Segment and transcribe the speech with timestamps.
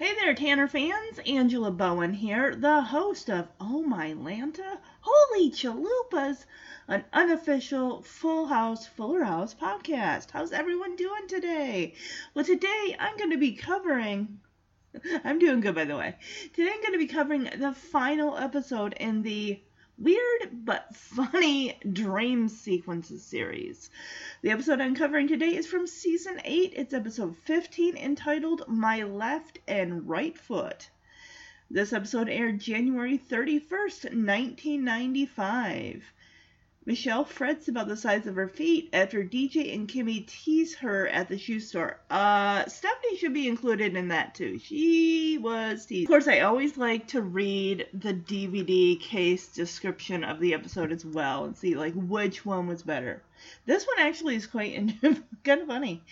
[0.00, 1.20] Hey there, Tanner fans.
[1.26, 6.46] Angela Bowen here, the host of Oh My Lanta, Holy Chalupas,
[6.88, 10.30] an unofficial Full House, Fuller House podcast.
[10.30, 11.92] How's everyone doing today?
[12.32, 14.40] Well, today I'm going to be covering.
[15.24, 16.16] I'm doing good, by the way.
[16.54, 19.60] Today I'm going to be covering the final episode in the
[20.00, 23.90] weird but funny dream sequences series.
[24.40, 26.72] The episode I'm covering today is from season 8.
[26.74, 30.88] It's episode 15 entitled My Left and Right Foot.
[31.70, 36.02] This episode aired January 31st, 1995.
[36.86, 41.28] Michelle frets about the size of her feet after DJ and Kimmy tease her at
[41.28, 42.00] the shoe store.
[42.08, 44.58] Uh, Stephanie should be included in that too.
[44.58, 46.06] She was teased.
[46.06, 51.04] Of course, I always like to read the DVD case description of the episode as
[51.04, 53.22] well and see like which one was better.
[53.66, 54.74] This one actually is quite
[55.44, 56.02] kind of funny.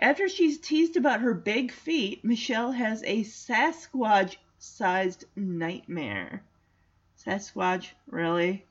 [0.00, 6.42] After she's teased about her big feet, Michelle has a Sasquatch sized nightmare.
[7.24, 8.64] Sasquatch, really?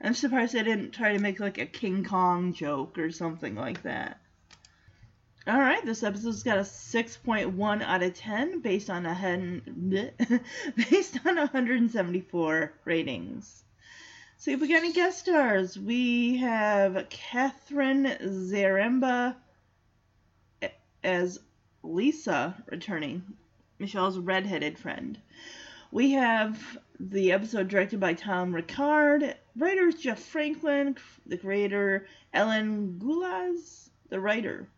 [0.00, 3.82] I'm surprised they didn't try to make like a King Kong joke or something like
[3.82, 4.20] that.
[5.48, 10.00] Alright, this episode's got a 6.1 out of 10 based on a hen,
[10.90, 13.64] based on 174 ratings.
[14.36, 15.78] So if we got any guest stars.
[15.78, 19.34] We have Kathryn Zaremba
[21.02, 21.40] as
[21.82, 23.24] Lisa returning,
[23.78, 25.18] Michelle's redheaded friend.
[25.90, 33.90] We have the episode directed by Tom Rickard, writers Jeff Franklin, the creator Ellen Guylas,
[34.08, 34.68] the writer.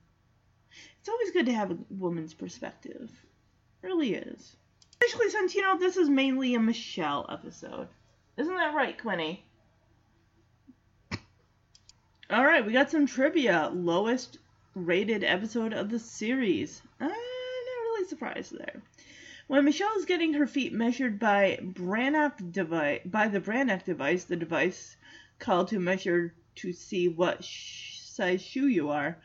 [0.99, 3.11] It's always good to have a woman's perspective.
[3.83, 4.57] It really is.
[5.55, 7.89] You know, this is mainly a Michelle episode.
[8.37, 9.45] Isn't that right, Quinny?
[12.31, 13.71] Alright, we got some trivia.
[13.73, 14.39] Lowest
[14.75, 16.81] rated episode of the series.
[17.01, 18.83] I'm not really surprised there.
[19.51, 24.37] When Michelle is getting her feet measured by Brannock device, by the Brannock device, the
[24.37, 24.97] device
[25.41, 29.19] called to measure to see what sh- size shoe you are,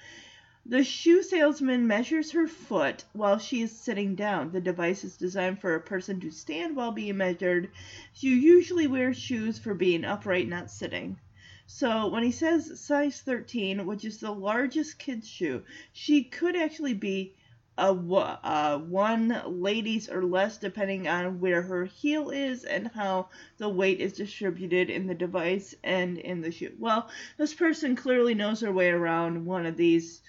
[0.66, 4.52] the shoe salesman measures her foot while she is sitting down.
[4.52, 7.70] The device is designed for a person to stand while being measured.
[8.16, 11.20] You usually wear shoes for being upright, not sitting.
[11.68, 15.62] So when he says size 13, which is the largest kid's shoe,
[15.94, 17.36] she could actually be
[17.78, 23.28] a one ladies or less depending on where her heel is and how
[23.58, 26.74] the weight is distributed in the device and in the shoe.
[26.80, 30.22] Well, this person clearly knows her way around one of these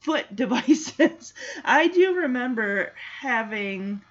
[0.00, 1.34] foot devices.
[1.64, 4.02] I do remember having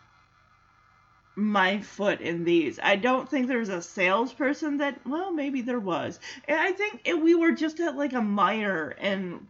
[1.36, 2.80] my foot in these.
[2.82, 6.20] I don't think there was a salesperson that, well, maybe there was.
[6.48, 9.48] And I think we were just at like a Meijer and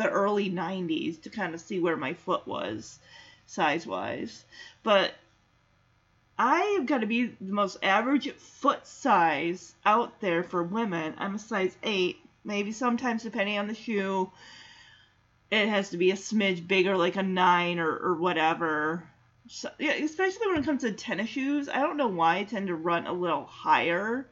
[0.00, 2.98] the early 90s to kind of see where my foot was
[3.46, 4.44] size wise.
[4.82, 5.12] But
[6.38, 11.12] I have got to be the most average foot size out there for women.
[11.18, 14.30] I'm a size 8, maybe sometimes depending on the shoe.
[15.50, 19.04] It has to be a smidge bigger, like a 9 or, or whatever.
[19.48, 21.68] So, yeah, especially when it comes to tennis shoes.
[21.68, 24.26] I don't know why I tend to run a little higher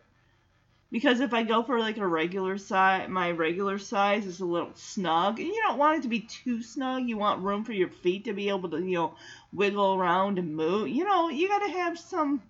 [0.91, 4.72] because if I go for like a regular size, my regular size is a little
[4.75, 7.09] snug, and you don't want it to be too snug.
[7.09, 9.15] You want room for your feet to be able to, you know,
[9.53, 10.88] wiggle around and move.
[10.88, 12.43] You know, you gotta have some,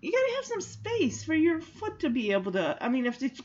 [0.00, 2.76] you gotta have some space for your foot to be able to.
[2.80, 3.40] I mean, if it's,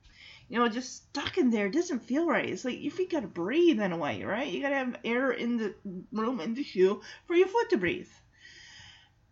[0.48, 2.48] you know, just stuck in there, doesn't feel right.
[2.48, 4.50] It's like your feet gotta breathe in a way, right?
[4.50, 5.74] You gotta have air in the
[6.10, 8.08] room in the shoe for your foot to breathe.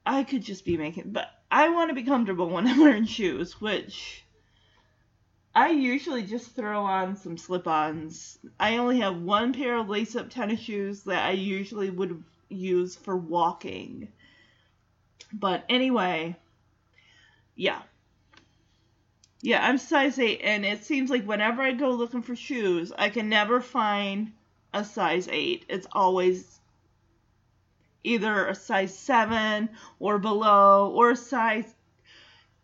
[0.04, 3.60] I could just be making, but I want to be comfortable when I'm wearing shoes,
[3.60, 4.24] which
[5.54, 8.38] I usually just throw on some slip-ons.
[8.58, 13.16] I only have one pair of lace-up tennis shoes that I usually would use for
[13.16, 14.08] walking.
[15.32, 16.36] But anyway,
[17.56, 17.82] yeah.
[19.42, 23.08] Yeah, I'm size 8, and it seems like whenever I go looking for shoes, I
[23.08, 24.32] can never find
[24.72, 25.64] a size 8.
[25.68, 26.59] It's always
[28.04, 29.68] either a size 7
[29.98, 31.64] or below or a size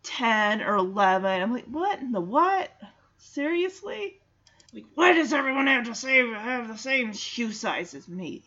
[0.03, 1.41] 10 or 11.
[1.41, 2.71] I'm like, what in the what?
[3.17, 4.19] Seriously?
[4.73, 8.43] Like, why does everyone have to say have the same shoe size as me?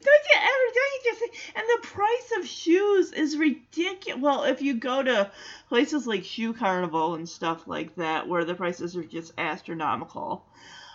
[0.00, 4.22] Don't you ever, don't you just, and the price of shoes is ridiculous.
[4.22, 5.30] Well, if you go to
[5.68, 10.46] places like Shoe Carnival and stuff like that, where the prices are just astronomical.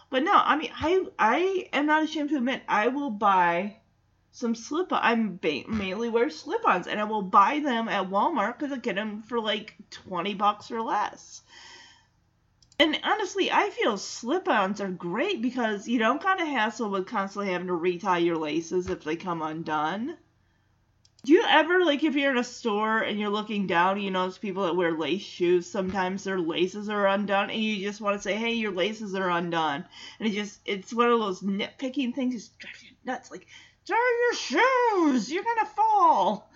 [0.09, 3.77] But no, I mean, I I am not ashamed to admit I will buy
[4.35, 8.73] some slip I'm ba- mainly wear slip-ons and I will buy them at Walmart because
[8.73, 11.43] I get them for like 20 bucks or less.
[12.79, 17.51] And honestly, I feel slip-ons are great because you don't kind of hassle with constantly
[17.51, 20.17] having to retie your laces if they come undone.
[21.23, 24.39] Do you ever like if you're in a store and you're looking down, you notice
[24.39, 28.21] people that wear lace shoes, sometimes their laces are undone and you just want to
[28.21, 29.85] say, "Hey, your laces are undone."
[30.19, 33.47] And it just it's one of those nitpicking things just drives you nuts like
[33.85, 35.31] Tie your shoes!
[35.31, 36.49] You're gonna fall!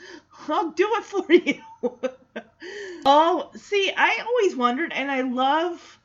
[0.47, 1.61] I'll do it for you!
[3.05, 5.99] oh, see, I always wondered, and I love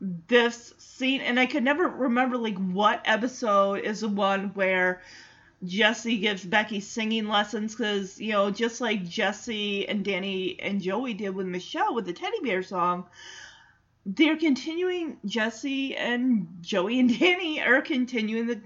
[0.00, 5.00] this scene, and I could never remember, like, what episode is the one where
[5.64, 11.14] Jesse gives Becky singing lessons, because, you know, just like Jesse and Danny and Joey
[11.14, 13.06] did with Michelle with the teddy bear song,
[14.04, 18.60] they're continuing, Jesse and Joey and Danny are continuing the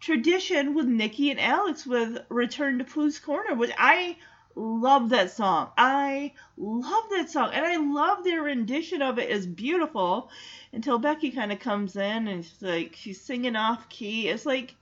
[0.00, 4.16] tradition with Nikki and Alex with Return to Pooh's Corner, which I
[4.54, 5.70] love that song.
[5.76, 7.50] I love that song.
[7.52, 10.30] And I love their rendition of it is beautiful
[10.72, 14.28] until Becky kind of comes in and she's like, she's singing off key.
[14.28, 14.74] It's like,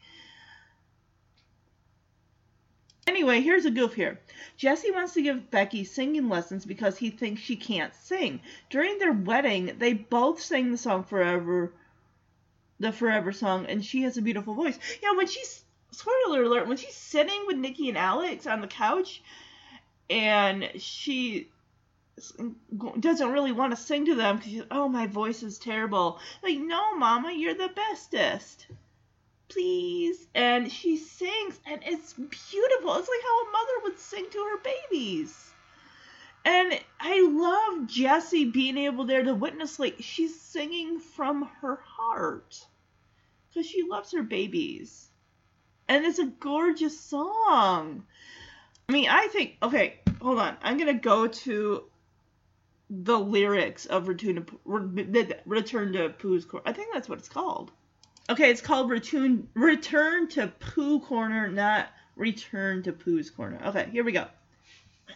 [3.09, 4.19] Anyway, here's a goof here.
[4.57, 8.41] Jesse wants to give Becky singing lessons because he thinks she can't sing.
[8.69, 11.73] During their wedding, they both sang the song Forever
[12.79, 14.79] the Forever song, and she has a beautiful voice.
[15.03, 19.23] Yeah, when she's spoiler alert, when she's sitting with Nikki and Alex on the couch,
[20.11, 21.49] and she
[23.01, 26.19] doesn't really want to sing to them because she's, oh, my voice is terrible.
[26.43, 28.67] Like, no, Mama, you're the bestest.
[29.49, 30.27] Please.
[30.35, 32.95] And she sings, and it's beautiful.
[32.97, 34.59] It's like how a mother would sing to her
[34.91, 35.51] babies.
[36.47, 42.65] And I love Jesse being able there to witness, like, she's singing from her heart.
[43.49, 45.09] Because she loves her babies.
[45.89, 48.05] And it's a gorgeous song.
[48.89, 50.57] I mean, I think, okay, hold on.
[50.63, 51.83] I'm going to go to
[52.91, 56.63] the lyrics of Return to, Return to Pooh's Corner.
[56.65, 57.73] I think that's what it's called.
[58.31, 63.59] Okay, it's called Return, Return to Pooh Corner, not Return to Pooh's Corner.
[63.67, 64.27] Okay, here we go.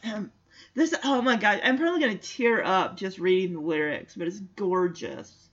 [0.72, 4.38] This, oh my god, I'm probably gonna tear up just reading the lyrics, but it's
[4.38, 5.50] gorgeous.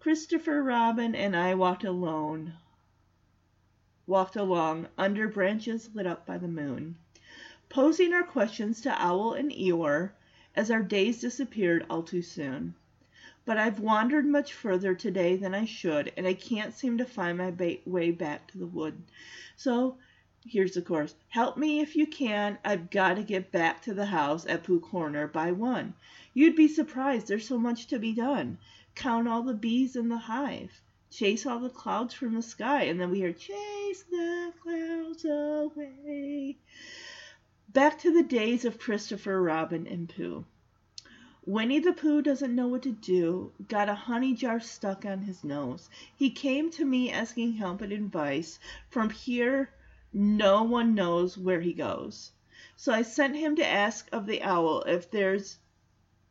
[0.00, 2.54] Christopher Robin and I walked alone,
[4.06, 6.96] walked along under branches lit up by the moon,
[7.68, 10.12] posing our questions to Owl and Eeyore
[10.56, 12.74] as our days disappeared all too soon.
[13.44, 17.36] But I've wandered much further today than I should, and I can't seem to find
[17.36, 19.02] my ba- way back to the wood.
[19.56, 19.98] So
[20.44, 21.14] Here's the chorus.
[21.28, 22.58] Help me if you can.
[22.64, 25.94] I've got to get back to the house at Pooh Corner by one.
[26.34, 27.28] You'd be surprised.
[27.28, 28.58] There's so much to be done.
[28.96, 30.82] Count all the bees in the hive.
[31.10, 32.82] Chase all the clouds from the sky.
[32.84, 36.58] And then we hear, Chase the clouds away.
[37.68, 40.44] Back to the days of Christopher Robin and Pooh.
[41.46, 45.42] Winnie the Pooh doesn't know what to do, got a honey jar stuck on his
[45.44, 45.88] nose.
[46.16, 48.58] He came to me asking help and advice.
[48.90, 49.70] From here
[50.12, 52.32] no one knows where he goes.
[52.76, 55.58] So I sent him to ask of the owl if there's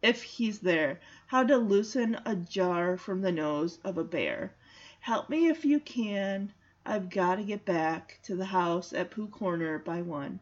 [0.01, 4.53] if he's there, how to loosen a jar from the nose of a bear.
[4.99, 6.51] Help me if you can.
[6.85, 10.39] I've got to get back to the house at Pooh Corner by one.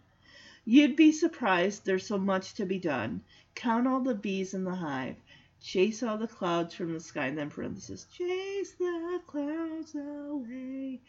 [0.65, 3.21] You'd be surprised there's so much to be done.
[3.55, 5.17] Count all the bees in the hive.
[5.61, 11.01] Chase all the clouds from the sky, and then parenthesis, chase the clouds away.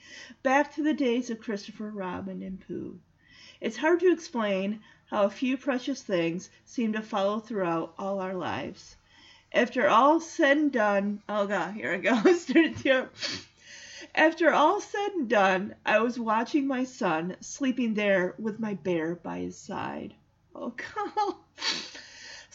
[0.42, 2.98] Back to the days of Christopher Robin and Pooh.
[3.60, 8.34] It's hard to explain how a few precious things seem to follow throughout all our
[8.34, 8.96] lives.
[9.52, 12.32] After all said and done, oh god, here I go.
[12.34, 13.08] started to
[14.14, 19.14] after all said and done, I was watching my son sleeping there with my bear
[19.14, 20.14] by his side.
[20.54, 21.34] Oh god.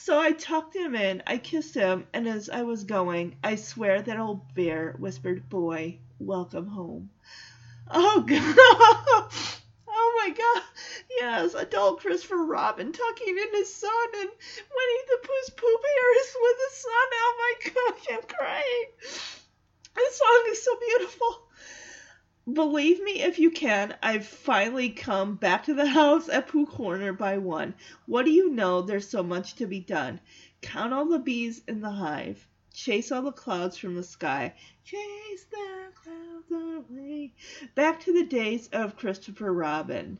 [0.06, 4.04] So I tucked him in, I kissed him, and as I was going, I swear
[4.04, 7.10] that old bear whispered, Boy, welcome home.
[7.90, 9.34] Oh, God!
[9.88, 10.64] Oh my God!
[11.10, 16.36] Yes, adult Christopher Robin tucking in his son, and Winnie the Pooh's Pooh Bear is
[16.40, 16.92] with his son.
[16.94, 18.86] Oh my gosh, I'm crying!
[19.96, 21.45] This song is so beautiful.
[22.52, 27.12] Believe me if you can, I've finally come back to the house at Pooh Corner
[27.12, 27.74] by one.
[28.06, 28.82] What do you know?
[28.82, 30.20] There's so much to be done.
[30.62, 32.48] Count all the bees in the hive.
[32.72, 34.54] Chase all the clouds from the sky.
[34.84, 37.34] Chase the clouds away.
[37.74, 40.20] Back to the days of Christopher Robin.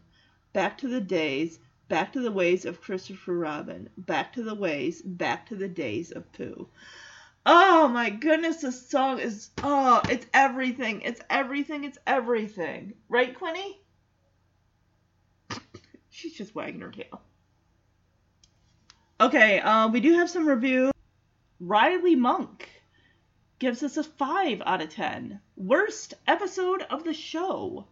[0.52, 1.60] Back to the days.
[1.90, 3.88] Back to the ways of Christopher Robin.
[3.98, 5.04] Back to the ways.
[5.04, 6.70] Back to the days of Pooh.
[7.48, 11.02] Oh my goodness, this song is oh, it's everything.
[11.02, 11.84] It's everything.
[11.84, 12.94] It's everything.
[13.08, 13.80] Right, Quinny?
[16.10, 17.22] She's just wagging her tail.
[19.22, 20.92] Okay, uh, we do have some review.
[21.60, 22.68] Riley Monk
[23.60, 25.40] gives us a 5 out of 10.
[25.56, 27.86] Worst episode of the show.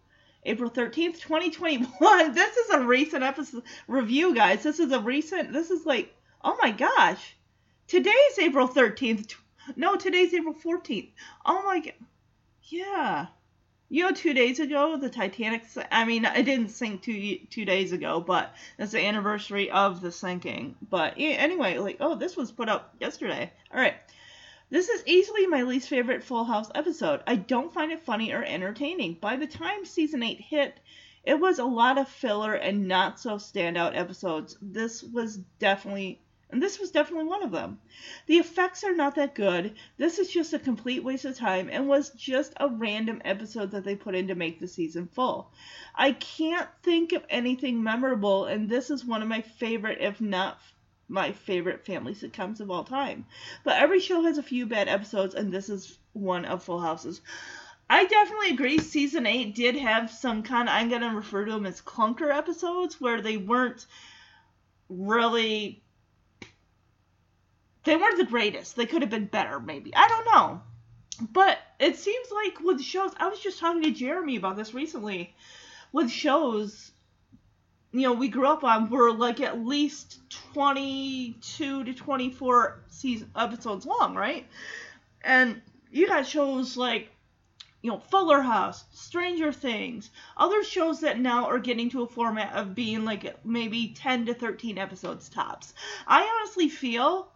[0.45, 2.33] April 13th, 2021.
[2.33, 4.63] This is a recent episode review, guys.
[4.63, 7.35] This is a recent, this is like, oh my gosh.
[7.87, 9.35] Today's April 13th.
[9.75, 11.11] No, today's April 14th.
[11.45, 11.93] Oh my god.
[12.63, 13.27] Yeah.
[13.89, 15.63] You know, two days ago, the Titanic.
[15.91, 20.11] I mean, it didn't sink two two days ago, but that's the anniversary of the
[20.11, 20.75] sinking.
[20.89, 23.51] But anyway, like, oh, this was put up yesterday.
[23.71, 23.95] All right.
[24.69, 27.21] This is easily my least favorite Full House episode.
[27.27, 29.19] I don't find it funny or entertaining.
[29.21, 30.79] By the time season 8 hit,
[31.23, 34.57] it was a lot of filler and not so standout episodes.
[34.59, 36.22] This was definitely
[36.53, 37.79] and this was definitely one of them.
[38.27, 39.75] The effects are not that good.
[39.97, 43.83] This is just a complete waste of time and was just a random episode that
[43.83, 45.51] they put in to make the season full.
[45.95, 50.59] I can't think of anything memorable, and this is one of my favorite, if not
[51.09, 53.25] my favorite family sitcoms of all time.
[53.63, 57.21] But every show has a few bad episodes, and this is one of Full House's.
[57.89, 58.77] I definitely agree.
[58.77, 62.31] Season 8 did have some kind of, I'm going to refer to them as clunker
[62.33, 63.85] episodes where they weren't
[64.89, 65.82] really
[67.83, 68.75] they weren't the greatest.
[68.75, 69.93] They could have been better, maybe.
[69.95, 70.61] I don't know.
[71.31, 75.35] But it seems like with shows, I was just talking to Jeremy about this recently.
[75.91, 76.91] With shows,
[77.91, 80.19] you know, we grew up on were like at least
[80.53, 84.47] 22 to 24 season episodes long, right?
[85.21, 85.61] And
[85.91, 87.09] you got shows like
[87.83, 92.53] you know, Fuller House, Stranger Things, other shows that now are getting to a format
[92.53, 95.73] of being like maybe 10 to 13 episodes tops.
[96.07, 97.32] I honestly feel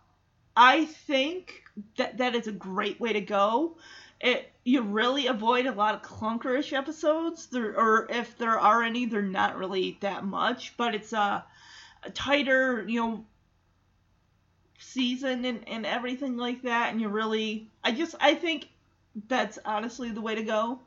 [0.57, 1.61] I think
[1.97, 3.77] that that is a great way to go.
[4.19, 9.05] It you really avoid a lot of clunkerish episodes, there, or if there are any,
[9.05, 10.75] they're not really that much.
[10.75, 11.45] But it's a,
[12.03, 13.25] a tighter, you know,
[14.79, 16.91] season and, and everything like that.
[16.91, 18.67] And you really, I just, I think
[19.27, 20.79] that's honestly the way to go.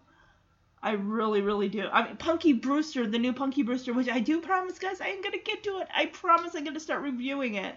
[0.82, 1.86] I really, really do.
[1.92, 5.22] I mean, Punky Brewster, the new Punky Brewster, which I do promise, guys, I am
[5.22, 5.88] gonna get to it.
[5.94, 7.76] I promise I'm gonna start reviewing it.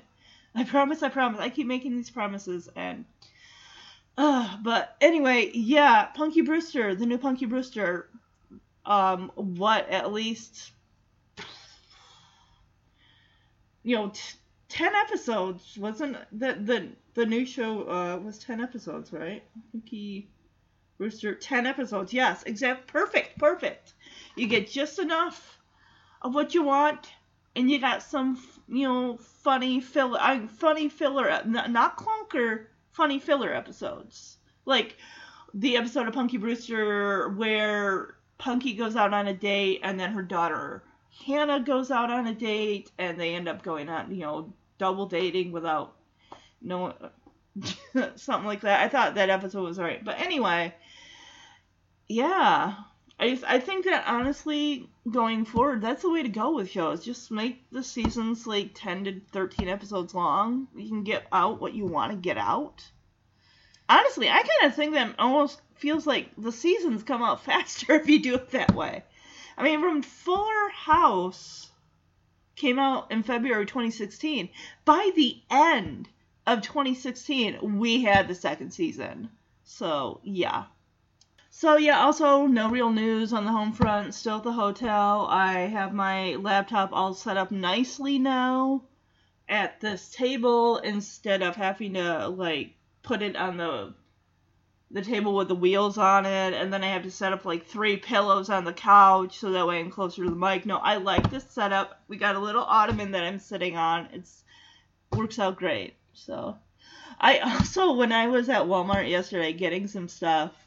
[0.55, 1.39] I promise, I promise.
[1.39, 3.05] I keep making these promises and
[4.15, 8.09] uh, but anyway, yeah, Punky Brewster, the new Punky Brewster,
[8.85, 10.71] um, what at least
[13.83, 14.37] you know, t-
[14.69, 19.43] ten episodes wasn't the the the new show uh was ten episodes, right?
[19.71, 20.29] Punky
[20.97, 22.13] Brewster, ten episodes.
[22.13, 23.93] Yes, exact, perfect, perfect.
[24.35, 25.59] You get just enough
[26.21, 27.11] of what you want,
[27.55, 28.35] and you got some
[28.67, 34.37] you know, funny filler, uh, funny filler, not, not clunker, funny filler episodes.
[34.65, 34.97] Like
[35.53, 40.23] the episode of Punky Brewster where Punky goes out on a date and then her
[40.23, 40.83] daughter
[41.25, 45.05] Hannah goes out on a date and they end up going on, you know, double
[45.05, 45.95] dating without
[46.61, 46.93] no
[48.15, 48.81] something like that.
[48.81, 50.03] I thought that episode was alright.
[50.03, 50.73] But anyway,
[52.07, 52.75] yeah.
[53.19, 57.05] I, I think that honestly, going forward, that's the way to go with shows.
[57.05, 60.67] Just make the seasons like 10 to 13 episodes long.
[60.75, 62.83] You can get out what you want to get out.
[63.87, 68.09] Honestly, I kind of think that almost feels like the seasons come out faster if
[68.09, 69.03] you do it that way.
[69.57, 71.69] I mean, from Fuller House
[72.55, 74.49] came out in February 2016.
[74.85, 76.09] By the end
[76.47, 79.29] of 2016, we had the second season.
[79.63, 80.65] So, yeah.
[81.55, 84.15] So yeah, also no real news on the home front.
[84.15, 85.27] Still at the hotel.
[85.29, 88.85] I have my laptop all set up nicely now
[89.47, 93.93] at this table instead of having to like put it on the
[94.89, 97.67] the table with the wheels on it and then I have to set up like
[97.67, 100.65] three pillows on the couch so that way I'm closer to the mic.
[100.65, 102.01] No, I like this setup.
[102.07, 104.09] We got a little ottoman that I'm sitting on.
[104.11, 104.43] It's
[105.15, 105.93] works out great.
[106.13, 106.57] So
[107.21, 110.62] I also when I was at Walmart yesterday getting some stuff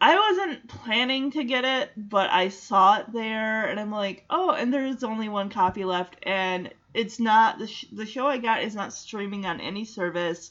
[0.00, 4.50] I wasn't planning to get it, but I saw it there, and I'm like, oh,
[4.50, 8.62] and there's only one copy left, and it's not the sh- the show I got
[8.62, 10.50] is not streaming on any service.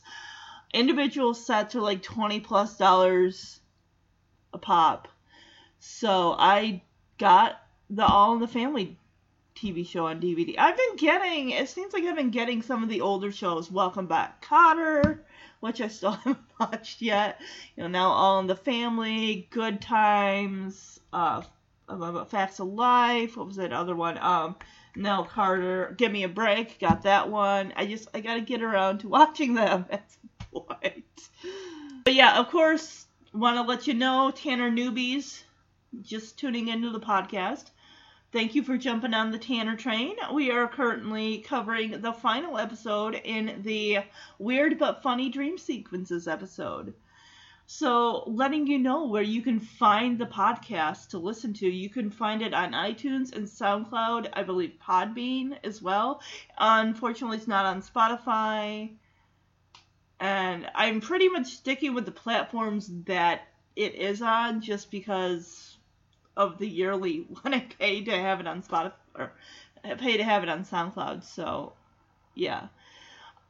[0.74, 3.60] Individual sets are like twenty plus dollars
[4.54, 5.08] a pop,
[5.80, 6.82] so I
[7.18, 8.98] got the All in the Family
[9.56, 10.56] TV show on DVD.
[10.58, 13.72] I've been getting, it seems like I've been getting some of the older shows.
[13.72, 15.20] Welcome Back Kotter,
[15.64, 17.40] which I still haven't watched yet.
[17.78, 21.42] You know, now All in the Family, Good Times, uh,
[22.28, 23.38] Facts of Life.
[23.38, 24.18] What was that other one?
[24.18, 24.58] Um,
[24.98, 26.80] Nell Carter, Give Me a Break.
[26.80, 27.72] Got that one.
[27.78, 31.06] I just, I gotta get around to watching them at some point.
[32.04, 35.44] But yeah, of course, want to let you know, Tanner newbies,
[36.02, 37.70] just tuning into the podcast.
[38.34, 40.16] Thank you for jumping on the Tanner train.
[40.34, 44.00] We are currently covering the final episode in the
[44.40, 46.96] Weird but Funny Dream Sequences episode.
[47.68, 51.70] So, letting you know where you can find the podcast to listen to.
[51.70, 56.20] You can find it on iTunes and SoundCloud, I believe Podbean as well.
[56.58, 58.96] Unfortunately, it's not on Spotify.
[60.20, 63.42] And I'm pretty much sticking with the platforms that
[63.76, 65.73] it is on just because
[66.36, 69.32] of the yearly one I pay to have it on Spotify or
[69.84, 71.24] uh, pay to have it on SoundCloud.
[71.24, 71.74] So,
[72.36, 72.68] yeah.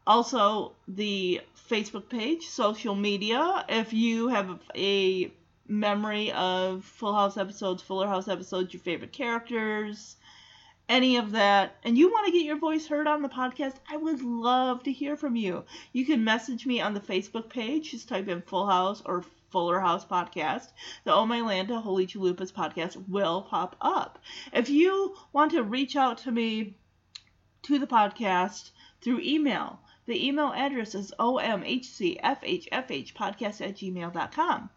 [0.05, 3.65] Also, the Facebook page, social media.
[3.69, 5.31] If you have a
[5.67, 10.17] memory of Full House episodes, Fuller House episodes, your favorite characters,
[10.89, 13.95] any of that, and you want to get your voice heard on the podcast, I
[13.95, 15.63] would love to hear from you.
[15.93, 17.91] You can message me on the Facebook page.
[17.91, 19.23] Just type in Full House or
[19.53, 20.69] Fuller House podcast,
[21.03, 24.17] the Oh My Lanta Holy Chalupas podcast will pop up.
[24.51, 26.73] If you want to reach out to me
[27.61, 34.69] to the podcast through email, the email address is omhcfhfhpodcast at gmail.com.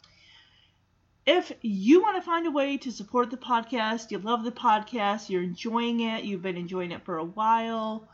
[1.25, 5.30] If you want to find a way to support the podcast, you love the podcast,
[5.30, 8.06] you're enjoying it, you've been enjoying it for a while,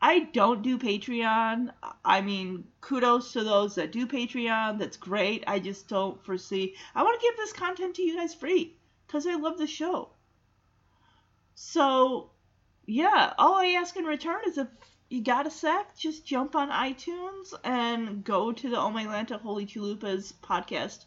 [0.00, 1.72] I don't do Patreon.
[2.04, 4.78] I mean, kudos to those that do Patreon.
[4.78, 5.44] That's great.
[5.46, 6.74] I just don't foresee.
[6.94, 8.76] I want to give this content to you guys free
[9.06, 10.10] because I love the show.
[11.54, 12.30] So,
[12.84, 14.68] yeah, all I ask in return is if
[15.08, 19.40] you got a sec, just jump on iTunes and go to the Oh My Lanta
[19.40, 21.06] Holy Chalupas podcast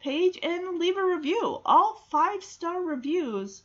[0.00, 1.60] page and leave a review.
[1.64, 3.62] All five star reviews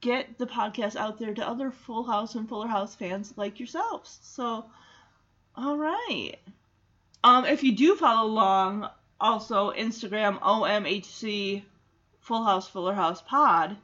[0.00, 4.18] get the podcast out there to other Full House and Fuller House fans like yourselves.
[4.22, 4.66] So,
[5.54, 6.36] all right.
[7.24, 8.88] Um, if you do follow along,
[9.20, 11.62] also Instagram OMHC
[12.20, 13.76] Full House Fuller House Pod,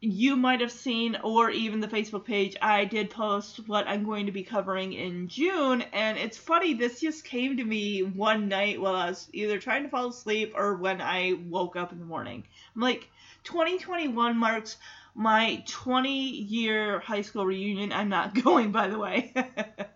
[0.00, 4.26] you might have seen, or even the Facebook page, I did post what I'm going
[4.26, 5.82] to be covering in June.
[5.92, 9.84] And it's funny, this just came to me one night while I was either trying
[9.84, 12.44] to fall asleep or when I woke up in the morning.
[12.74, 13.08] I'm like,
[13.46, 14.76] 2021 marks
[15.14, 17.92] my 20 year high school reunion.
[17.92, 19.32] I'm not going, by the way.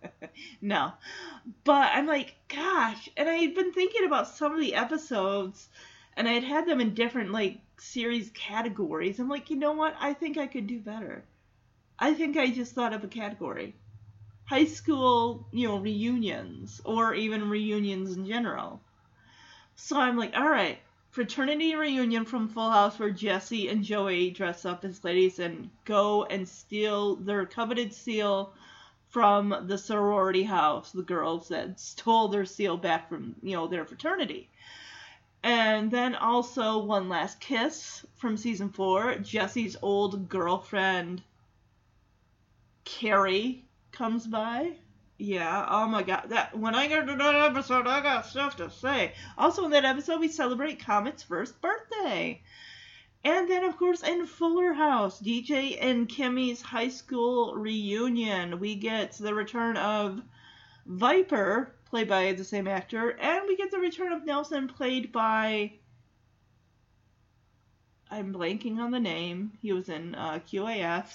[0.63, 0.93] no.
[1.65, 3.09] But I'm like, gosh.
[3.17, 5.69] And I had been thinking about some of the episodes,
[6.17, 9.19] and I had had them in different, like, series categories.
[9.19, 9.95] I'm like, you know what?
[10.01, 11.25] I think I could do better.
[11.99, 13.75] I think I just thought of a category.
[14.45, 18.81] High school, you know, reunions, or even reunions in general.
[19.77, 20.79] So I'm like, all right,
[21.11, 26.25] fraternity reunion from Full House where Jesse and Joey dress up as ladies and go
[26.25, 28.55] and steal their coveted seal
[29.09, 33.85] from the sorority house, the girls that stole their seal back from, you know, their
[33.85, 34.49] fraternity.
[35.43, 39.17] And then also One Last Kiss from season four.
[39.17, 41.23] Jesse's old girlfriend,
[42.85, 44.77] Carrie, comes by.
[45.23, 46.31] Yeah, oh my god.
[46.31, 49.13] That when I get to that episode, I got stuff to say.
[49.37, 52.41] Also in that episode we celebrate Comet's first birthday.
[53.23, 59.13] And then of course in Fuller House, DJ and Kimmy's high school reunion, we get
[59.13, 60.23] the return of
[60.87, 65.73] Viper, played by the same actor, and we get the return of Nelson played by
[68.11, 69.53] I'm blanking on the name.
[69.61, 71.15] He was in uh, QAF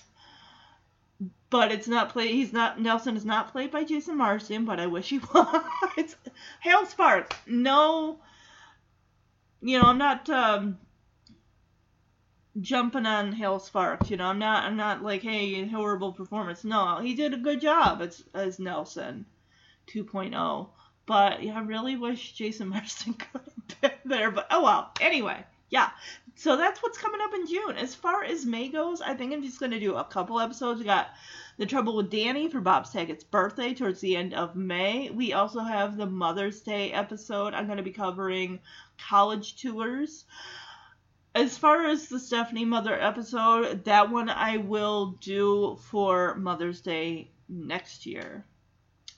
[1.49, 2.31] but it's not played.
[2.31, 6.15] He's not Nelson is not played by Jason Marsden, but I wish he was.
[6.59, 8.19] Hal Sparks, no.
[9.61, 10.77] You know, I'm not um,
[12.59, 14.09] jumping on Hal Sparks.
[14.09, 14.63] You know, I'm not.
[14.63, 16.63] I'm not like, hey, horrible performance.
[16.63, 19.25] No, he did a good job as as Nelson,
[19.87, 20.69] 2.0.
[21.05, 24.31] But yeah, I really wish Jason Marsden could have been there.
[24.31, 24.91] But oh well.
[24.99, 25.91] Anyway, yeah.
[26.37, 27.77] So that's what's coming up in June.
[27.77, 30.79] As far as May goes, I think I'm just gonna do a couple episodes.
[30.79, 31.07] We got
[31.57, 35.09] The Trouble with Danny for Bob Saget's birthday towards the end of May.
[35.09, 37.53] We also have the Mother's Day episode.
[37.53, 38.59] I'm gonna be covering
[38.97, 40.25] college tours.
[41.33, 47.31] As far as the Stephanie Mother episode, that one I will do for Mother's Day
[47.47, 48.45] next year.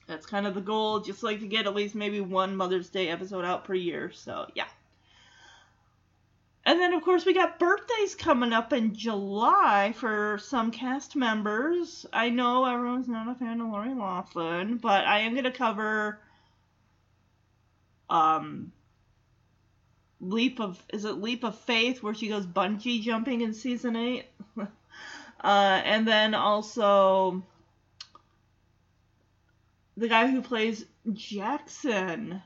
[0.05, 3.09] That's kind of the goal, just like to get at least maybe one Mother's Day
[3.09, 4.11] episode out per year.
[4.11, 4.67] So, yeah.
[6.67, 12.05] And then, of course, we got birthdays coming up in July for some cast members.
[12.11, 16.19] I know everyone's not a fan of Lori Loughlin, but I am going to cover
[18.09, 18.73] um,
[20.19, 24.25] Leap of is it Leap of Faith where she goes bungee jumping in season eight,
[24.57, 24.65] uh,
[25.41, 27.43] and then also
[29.95, 32.41] the guy who plays Jackson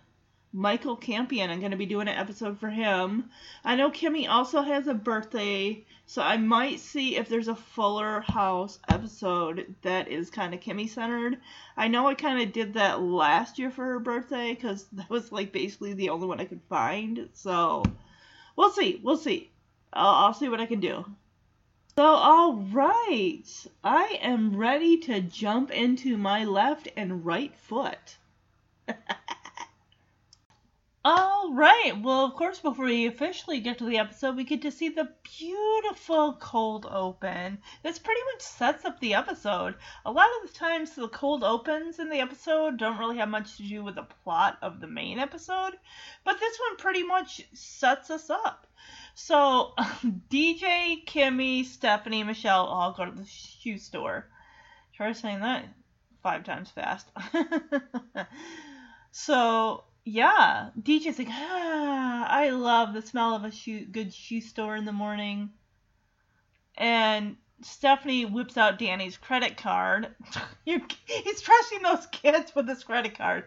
[0.54, 1.50] Michael Campion.
[1.50, 3.30] I'm going to be doing an episode for him.
[3.64, 8.20] I know Kimmy also has a birthday, so I might see if there's a Fuller
[8.22, 11.40] House episode that is kind of Kimmy centered.
[11.78, 15.32] I know I kind of did that last year for her birthday because that was
[15.32, 17.30] like basically the only one I could find.
[17.34, 17.84] So
[18.56, 19.00] we'll see.
[19.02, 19.52] We'll see.
[19.94, 21.06] I'll, I'll see what I can do.
[21.98, 23.44] So, all right,
[23.84, 28.18] I am ready to jump into my left and right foot.
[31.04, 31.94] All right.
[32.00, 35.10] Well, of course, before we officially get to the episode, we get to see the
[35.24, 37.58] beautiful cold open.
[37.82, 39.74] This pretty much sets up the episode.
[40.06, 43.58] A lot of the times, the cold opens in the episode don't really have much
[43.58, 45.74] to do with the plot of the main episode,
[46.24, 48.68] but this one pretty much sets us up.
[49.16, 49.74] So,
[50.30, 54.28] DJ, Kimmy, Stephanie, Michelle all go to the shoe store.
[54.94, 55.66] Try saying that
[56.22, 57.08] five times fast.
[59.12, 64.76] so, yeah, DJ's like, ah, I love the smell of a shoe, good shoe store
[64.76, 65.52] in the morning.
[66.76, 70.16] And Stephanie whips out Danny's credit card.
[70.66, 73.46] he's trusting those kids with his credit card.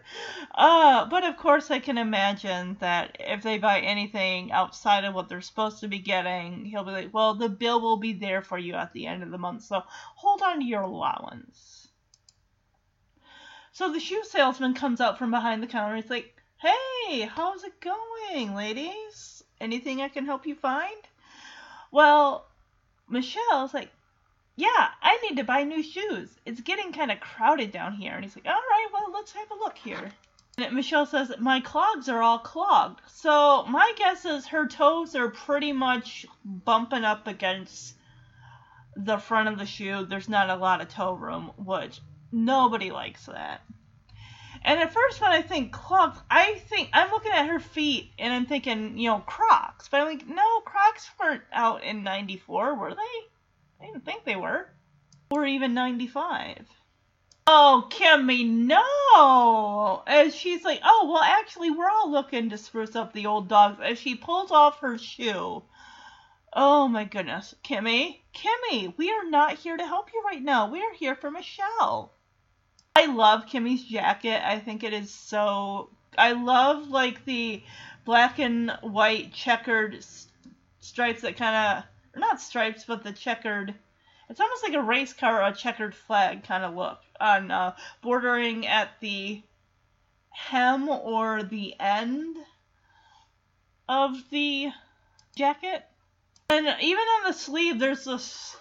[0.53, 5.27] Uh, but of course, I can imagine that if they buy anything outside of what
[5.27, 8.57] they're supposed to be getting, he'll be like, well, the bill will be there for
[8.57, 9.81] you at the end of the month, so
[10.15, 11.89] hold on to your allowance.
[13.73, 15.97] So the shoe salesman comes out from behind the counter.
[15.97, 16.34] He's like,
[16.65, 19.43] Hey, how's it going, ladies?
[19.61, 20.97] Anything I can help you find?
[21.91, 22.47] Well,
[23.07, 23.91] Michelle's like,
[24.55, 26.29] yeah, I need to buy new shoes.
[26.43, 28.13] It's getting kind of crowded down here.
[28.13, 30.09] And he's like, all right, well, let's have a look here.
[30.57, 33.01] And Michelle says, my clogs are all clogged.
[33.09, 37.93] So my guess is her toes are pretty much bumping up against
[38.95, 40.07] the front of the shoe.
[40.07, 42.01] There's not a lot of toe room, which
[42.31, 43.61] nobody likes that.
[44.65, 48.33] And at first, when I think clogs, I think I'm looking at her feet and
[48.33, 49.87] I'm thinking, you know, Crocs.
[49.87, 53.79] But I'm like, no, Crocs weren't out in '94, were they?
[53.79, 54.67] I didn't think they were.
[55.29, 56.65] Or even '95.
[57.45, 60.01] Oh, Kimmy, no!
[60.07, 63.79] As she's like, oh, well, actually, we're all looking to spruce up the old dogs.
[63.83, 65.61] As she pulls off her shoe.
[66.53, 67.53] Oh my goodness.
[67.63, 70.71] Kimmy, Kimmy, we are not here to help you right now.
[70.71, 72.14] We are here for Michelle.
[72.97, 74.41] I love Kimmy's jacket.
[74.47, 75.89] I think it is so.
[76.17, 77.61] I love like the
[78.05, 80.05] black and white checkered
[80.79, 83.75] stripes that kind of not stripes, but the checkered.
[84.29, 88.65] It's almost like a race car a checkered flag kind of look on uh, bordering
[88.65, 89.43] at the
[90.29, 92.37] hem or the end
[93.89, 94.71] of the
[95.35, 95.85] jacket.
[96.49, 98.55] And even on the sleeve, there's this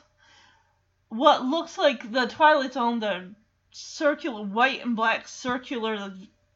[1.09, 3.33] what looks like the Twilight Zone, the
[3.77, 6.13] circular white and black circular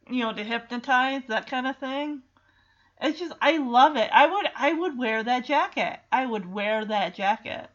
[0.09, 2.23] you know to hypnotize that kind of thing.
[3.01, 4.09] It's just i love it.
[4.13, 5.99] I would i would wear that jacket.
[6.13, 7.69] I would wear that jacket.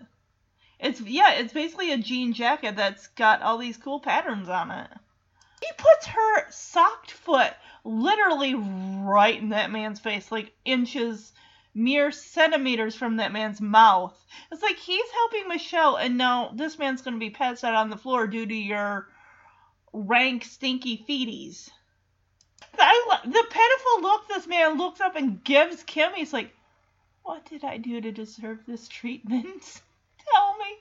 [0.79, 4.89] It's yeah it's basically a jean jacket that's got all these cool patterns on it.
[5.61, 7.53] He puts her socked foot
[7.83, 11.33] literally right in that man's face like inches
[11.75, 14.17] mere centimeters from that man's mouth.
[14.53, 17.89] It's like he's helping michelle and now this man's going to be passed out on
[17.89, 19.09] the floor due to your
[19.93, 21.69] rank stinky feeties.
[22.77, 26.11] I, the pitiful look this man looks up and gives Kim.
[26.15, 26.51] He's like,
[27.21, 29.61] "What did I do to deserve this treatment?
[30.33, 30.77] Tell me."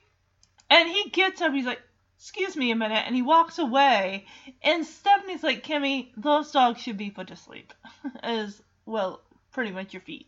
[0.69, 1.53] And he gets up.
[1.53, 1.81] He's like,
[2.17, 4.25] "Excuse me a minute," and he walks away.
[4.63, 7.73] And Stephanie's like, "Kimmy, those dogs should be put to sleep."
[8.23, 9.21] As well,
[9.51, 10.27] pretty much your feet.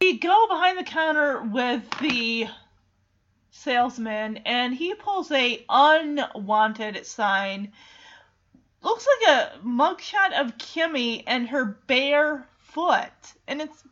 [0.00, 2.48] We go behind the counter with the
[3.50, 7.72] salesman, and he pulls a unwanted sign
[8.82, 13.12] looks like a mugshot of Kimmy and her bare foot.
[13.46, 13.84] And it's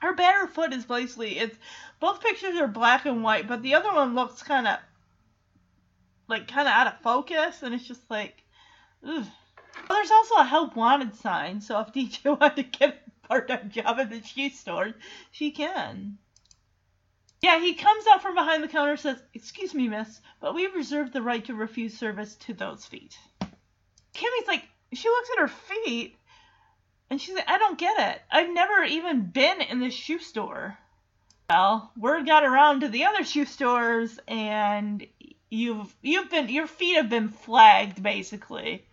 [0.00, 1.56] her bare foot is basically it's
[2.00, 4.78] both pictures are black and white, but the other one looks kind of
[6.28, 8.42] like kind of out of focus, and it's just like,
[9.06, 9.24] ugh.
[9.88, 13.70] Well, there's also a help wanted sign, so if DJ wanted to get a part-time
[13.70, 14.94] job at the shoe store,
[15.30, 16.18] she can.
[17.42, 21.12] Yeah, he comes out from behind the counter says, Excuse me, miss, but we reserve
[21.12, 23.16] the right to refuse service to those feet.
[24.16, 26.16] Kimmy's like, she looks at her feet
[27.10, 28.22] and she's like, I don't get it.
[28.30, 30.78] I've never even been in the shoe store.
[31.50, 35.06] Well, word got around to the other shoe stores, and
[35.48, 38.84] you've you've been your feet have been flagged basically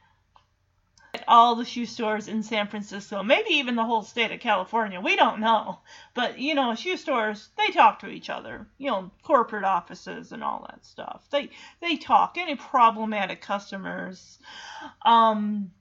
[1.28, 5.00] all the shoe stores in San Francisco, maybe even the whole state of California.
[5.00, 5.80] We don't know,
[6.14, 8.68] but you know, shoe stores they talk to each other.
[8.78, 11.26] You know, corporate offices and all that stuff.
[11.32, 11.50] They
[11.82, 12.38] they talk.
[12.38, 14.40] Any problematic customers.
[15.06, 15.72] Um,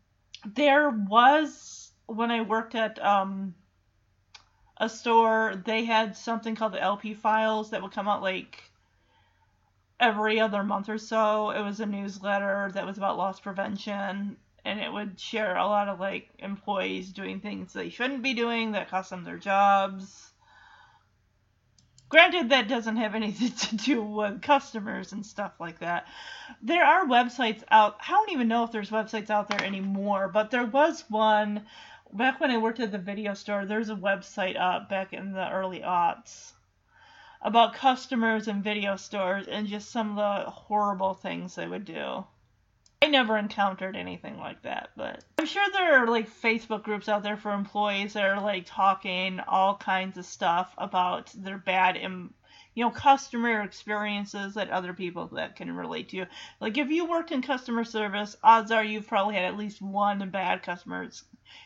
[0.44, 3.54] there was when I worked at um
[4.78, 8.62] a store, they had something called the LP files that would come out like
[10.00, 11.50] every other month or so.
[11.50, 15.88] It was a newsletter that was about loss prevention and it would share a lot
[15.88, 20.30] of like employees doing things they shouldn't be doing that cost them their jobs.
[22.08, 26.06] Granted, that doesn't have anything to do with customers and stuff like that.
[26.62, 27.96] There are websites out.
[28.06, 31.66] I don't even know if there's websites out there anymore, but there was one
[32.12, 33.64] back when I worked at the video store.
[33.64, 36.52] There's a website up back in the early aughts
[37.40, 42.24] about customers and video stores and just some of the horrible things they would do.
[43.02, 47.24] I never encountered anything like that, but I'm sure there are like Facebook groups out
[47.24, 52.32] there for employees that are like talking all kinds of stuff about their bad, Im-
[52.74, 56.26] you know, customer experiences that other people that can relate to.
[56.60, 60.30] Like if you worked in customer service, odds are you've probably had at least one
[60.30, 61.08] bad customer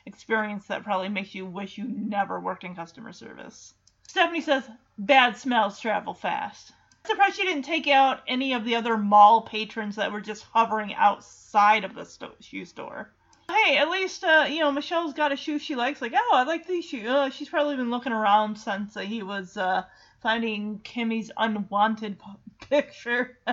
[0.07, 3.75] experience that probably makes you wish you never worked in customer service.
[4.09, 4.65] Stephanie says,
[4.97, 6.73] bad smells travel fast
[7.07, 10.95] surprised she didn't take out any of the other mall patrons that were just hovering
[10.95, 13.11] outside of the sto- shoe store.
[13.49, 16.03] Hey, at least uh, you know Michelle's got a shoe she likes.
[16.03, 17.07] Like, oh, I like these shoes.
[17.07, 19.85] Uh, she's probably been looking around since uh, he was uh,
[20.21, 22.25] finding Kimmy's unwanted p-
[22.69, 23.39] picture.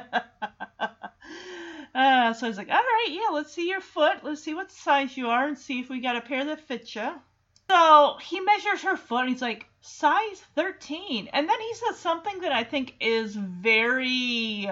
[1.94, 4.24] uh, so he's like, all right, yeah, let's see your foot.
[4.24, 6.96] Let's see what size you are and see if we got a pair that fits
[6.96, 7.12] you.
[7.69, 11.30] So he measures her foot and he's like, size 13.
[11.34, 14.69] And then he says something that I think is very.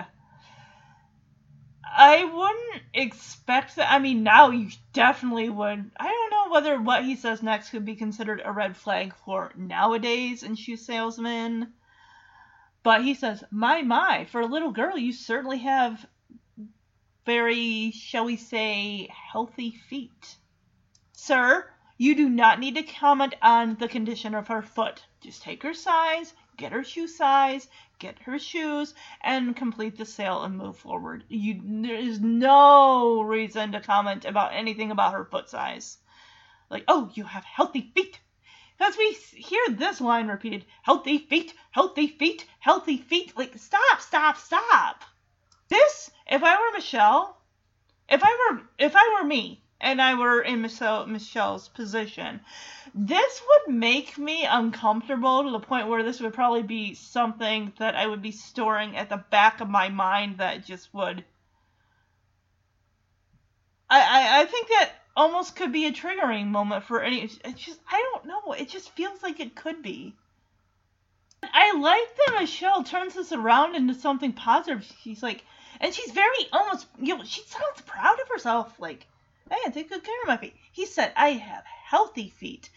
[1.83, 3.91] I wouldn't expect that.
[3.91, 5.91] I mean, now you definitely would.
[5.99, 9.51] I don't know whether what he says next could be considered a red flag for
[9.57, 11.73] nowadays in shoe salesmen.
[12.83, 16.05] But he says, My, my, for a little girl, you certainly have
[17.25, 20.37] very, shall we say, healthy feet.
[21.11, 21.69] Sir,
[22.01, 25.03] you do not need to comment on the condition of her foot.
[25.19, 27.67] Just take her size, get her shoe size,
[27.99, 31.23] get her shoes, and complete the sale and move forward.
[31.29, 35.99] You, there is no reason to comment about anything about her foot size.
[36.71, 38.19] Like, oh, you have healthy feet.
[38.79, 43.37] Because we hear this line repeated healthy feet, healthy feet, healthy feet.
[43.37, 45.03] Like, stop, stop, stop.
[45.69, 47.37] This, if I were Michelle,
[48.09, 52.39] if I were, if I were me, and I were in Michelle, Michelle's position,
[52.93, 57.95] this would make me uncomfortable to the point where this would probably be something that
[57.95, 61.25] I would be storing at the back of my mind that just would.
[63.89, 67.23] I, I, I think that almost could be a triggering moment for any.
[67.23, 68.53] It's just I don't know.
[68.53, 70.15] It just feels like it could be.
[71.43, 74.87] I like that Michelle turns this around into something positive.
[75.01, 75.43] She's like,
[75.79, 78.79] and she's very almost, you know, she sounds proud of herself.
[78.79, 79.07] Like,
[79.51, 80.55] I take good care of my feet.
[80.71, 82.69] He said, I have healthy feet.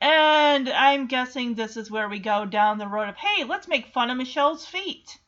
[0.00, 3.92] And I'm guessing this is where we go down the road of, hey, let's make
[3.92, 5.18] fun of Michelle's feet.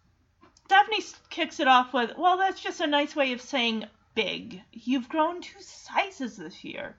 [0.66, 4.62] Stephanie kicks it off with, well, that's just a nice way of saying big.
[4.72, 6.96] You've grown two sizes this year.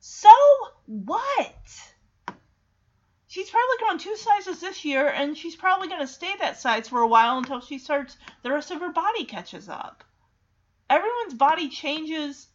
[0.00, 0.30] So
[0.86, 1.92] what?
[3.28, 6.88] She's probably grown two sizes this year, and she's probably going to stay that size
[6.88, 10.04] for a while until she starts, the rest of her body catches up.
[10.90, 12.48] Everyone's body changes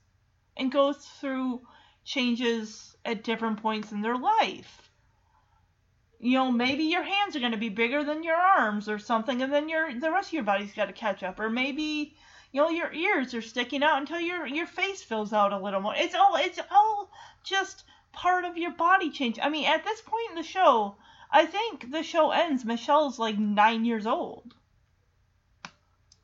[0.59, 1.61] and goes through
[2.03, 4.91] changes at different points in their life.
[6.19, 9.41] You know, maybe your hands are going to be bigger than your arms or something,
[9.41, 11.39] and then your the rest of your body's got to catch up.
[11.39, 12.13] Or maybe
[12.51, 15.79] you know your ears are sticking out until your your face fills out a little
[15.79, 15.95] more.
[15.95, 17.09] It's all it's all
[17.43, 19.39] just part of your body change.
[19.41, 20.97] I mean, at this point in the show,
[21.31, 22.65] I think the show ends.
[22.65, 24.55] Michelle's like nine years old.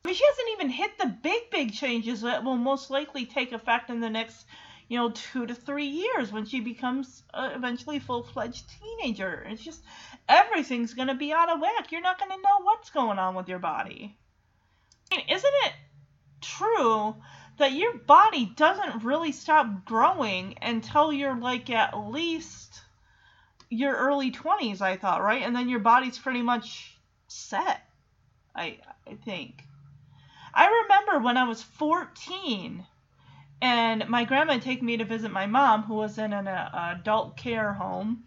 [0.06, 3.90] Mean, she hasn't even hit the big, big changes that will most likely take effect
[3.90, 4.46] in the next,
[4.88, 9.44] you know, two to three years when she becomes uh, eventually full-fledged teenager.
[9.50, 9.84] It's just
[10.30, 11.92] everything's gonna be out of whack.
[11.92, 14.16] You're not gonna know what's going on with your body.
[15.12, 15.74] I mean, isn't it
[16.40, 17.16] true
[17.58, 22.80] that your body doesn't really stop growing until you're like at least
[23.72, 25.42] your early 20s, I thought, right?
[25.42, 26.96] And then your body's pretty much
[27.28, 27.82] set.
[28.56, 29.65] I I think.
[30.56, 32.86] I remember when I was 14
[33.62, 36.96] and my grandma had taken me to visit my mom who was in an uh,
[36.98, 38.24] adult care home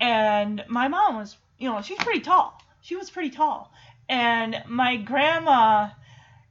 [0.00, 3.72] and my mom was you know she's pretty tall she was pretty tall.
[4.08, 5.90] And my grandma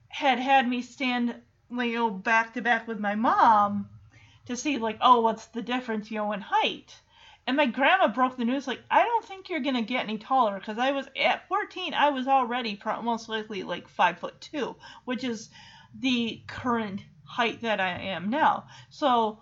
[0.07, 1.35] had had me stand,
[1.69, 3.89] you know, back to back with my mom
[4.45, 6.97] to see, like, oh, what's the difference, you know, in height.
[7.51, 10.57] And my grandma broke the news, like, I don't think you're to get any taller
[10.57, 14.73] because I was, at 14, I was already pro- most likely like 5 foot 2,
[15.03, 15.49] which is
[15.93, 18.67] the current height that I am now.
[18.89, 19.39] So,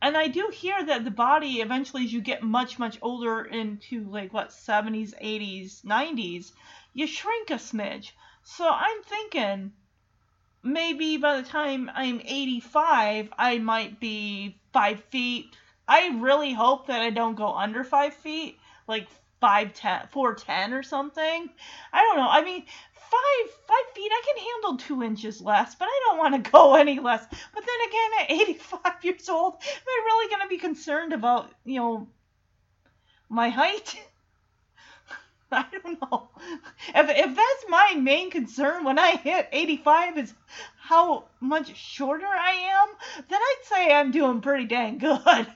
[0.00, 4.08] and I do hear that the body eventually, as you get much, much older into
[4.08, 6.52] like what, 70s, 80s, 90s,
[6.94, 8.12] you shrink a smidge.
[8.42, 9.72] So I'm thinking
[10.62, 15.54] maybe by the time I'm 85, I might be 5 feet.
[15.90, 19.08] I really hope that I don't go under 5 feet, like
[19.40, 21.50] five ten, four ten or something.
[21.92, 22.28] I don't know.
[22.28, 26.44] I mean, five five feet I can handle two inches less, but I don't want
[26.44, 27.26] to go any less.
[27.28, 31.50] But then again, at 85 years old, am I really going to be concerned about
[31.64, 32.08] you know
[33.28, 33.98] my height?
[35.52, 36.28] I don't know.
[36.94, 40.34] If if that's my main concern when I hit 85 is
[40.78, 42.88] how much shorter I am,
[43.28, 45.46] then I'd say I'm doing pretty dang good.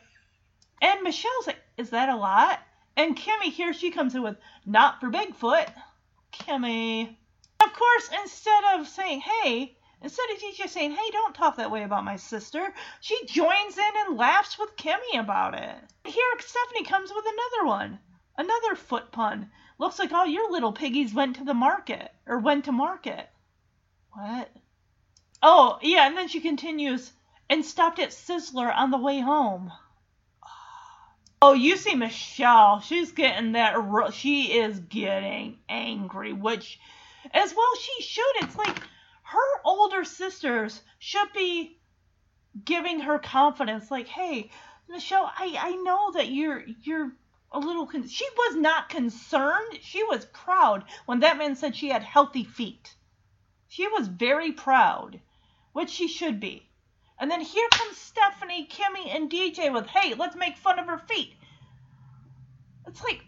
[0.84, 2.60] And Michelle's like, is that a lot?
[2.94, 5.72] And Kimmy here she comes in with, not for Bigfoot.
[6.30, 7.16] Kimmy.
[7.58, 11.84] Of course, instead of saying, hey, instead of DJ saying, hey, don't talk that way
[11.84, 15.74] about my sister, she joins in and laughs with Kimmy about it.
[16.04, 17.98] Here, Stephanie comes with another one.
[18.36, 19.50] Another foot pun.
[19.78, 23.26] Looks like all your little piggies went to the market, or went to market.
[24.12, 24.50] What?
[25.42, 27.10] Oh, yeah, and then she continues,
[27.48, 29.72] and stopped at Sizzler on the way home.
[31.46, 32.80] Oh, you see Michelle.
[32.80, 33.76] She's getting that.
[34.14, 36.80] She is getting angry, which,
[37.34, 38.36] as well, she should.
[38.36, 38.78] It's like
[39.24, 41.76] her older sisters should be
[42.64, 43.90] giving her confidence.
[43.90, 44.50] Like, hey,
[44.88, 47.12] Michelle, I I know that you're you're
[47.52, 47.86] a little.
[47.86, 48.08] Con-.
[48.08, 49.80] She was not concerned.
[49.82, 52.96] She was proud when that man said she had healthy feet.
[53.68, 55.20] She was very proud,
[55.74, 56.70] which she should be.
[57.18, 60.98] And then here comes Stephanie, Kimmy, and DJ with, hey, let's make fun of her
[60.98, 61.34] feet.
[62.86, 63.24] It's like,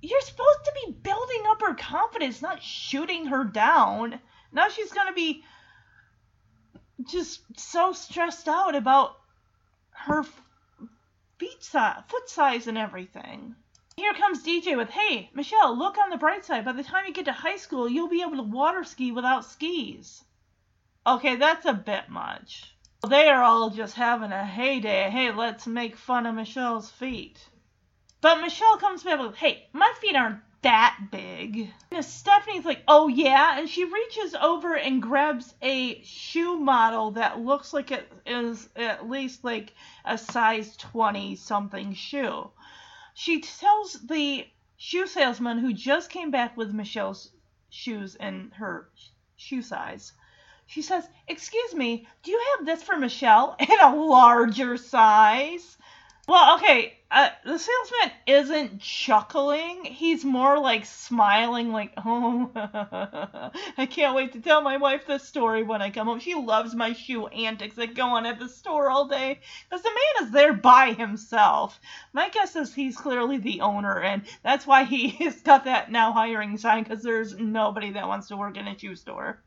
[0.00, 4.20] you're supposed to be building up her confidence, not shooting her down.
[4.52, 5.44] Now she's going to be
[7.08, 9.16] just so stressed out about
[9.90, 10.24] her
[11.38, 13.54] feet size, foot size and everything.
[13.96, 16.64] Here comes DJ with, hey, Michelle, look on the bright side.
[16.64, 19.44] By the time you get to high school, you'll be able to water ski without
[19.44, 20.24] skis.
[21.06, 22.73] Okay, that's a bit much.
[23.06, 25.10] They are all just having a heyday.
[25.10, 27.38] Hey, let's make fun of Michelle's feet.
[28.20, 31.70] But Michelle comes back with, hey, my feet aren't that big.
[31.90, 33.58] And Stephanie's like, oh yeah?
[33.58, 39.08] And she reaches over and grabs a shoe model that looks like it is at
[39.10, 39.74] least like
[40.06, 42.50] a size 20 something shoe.
[43.12, 44.46] She tells the
[44.78, 47.30] shoe salesman who just came back with Michelle's
[47.68, 48.88] shoes and her
[49.36, 50.12] shoe size
[50.66, 55.76] she says, Excuse me, do you have this for Michelle in a larger size?
[56.26, 59.84] Well, okay, uh, the salesman isn't chuckling.
[59.84, 62.50] He's more like smiling, like, oh,
[63.76, 66.20] I can't wait to tell my wife this story when I come home.
[66.20, 69.90] She loves my shoe antics that go on at the store all day because the
[69.90, 71.78] man is there by himself.
[72.14, 76.12] My guess is he's clearly the owner, and that's why he has got that now
[76.12, 79.43] hiring sign because there's nobody that wants to work in a shoe store.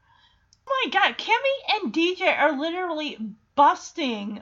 [0.69, 3.17] Oh my god, Kimmy and DJ are literally
[3.55, 4.41] busting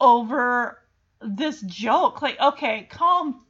[0.00, 0.82] over
[1.20, 2.20] this joke.
[2.20, 3.44] Like, okay, calm.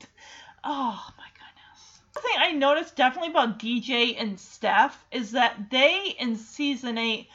[0.63, 2.01] Oh my goodness.
[2.15, 7.29] The thing I noticed definitely about DJ and Steph is that they in season eight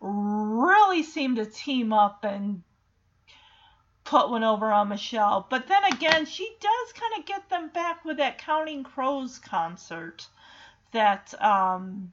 [0.00, 2.62] really seem to team up and
[4.04, 5.46] put one over on Michelle.
[5.48, 10.26] But then again, she does kind of get them back with that Counting Crows concert
[10.92, 12.12] that um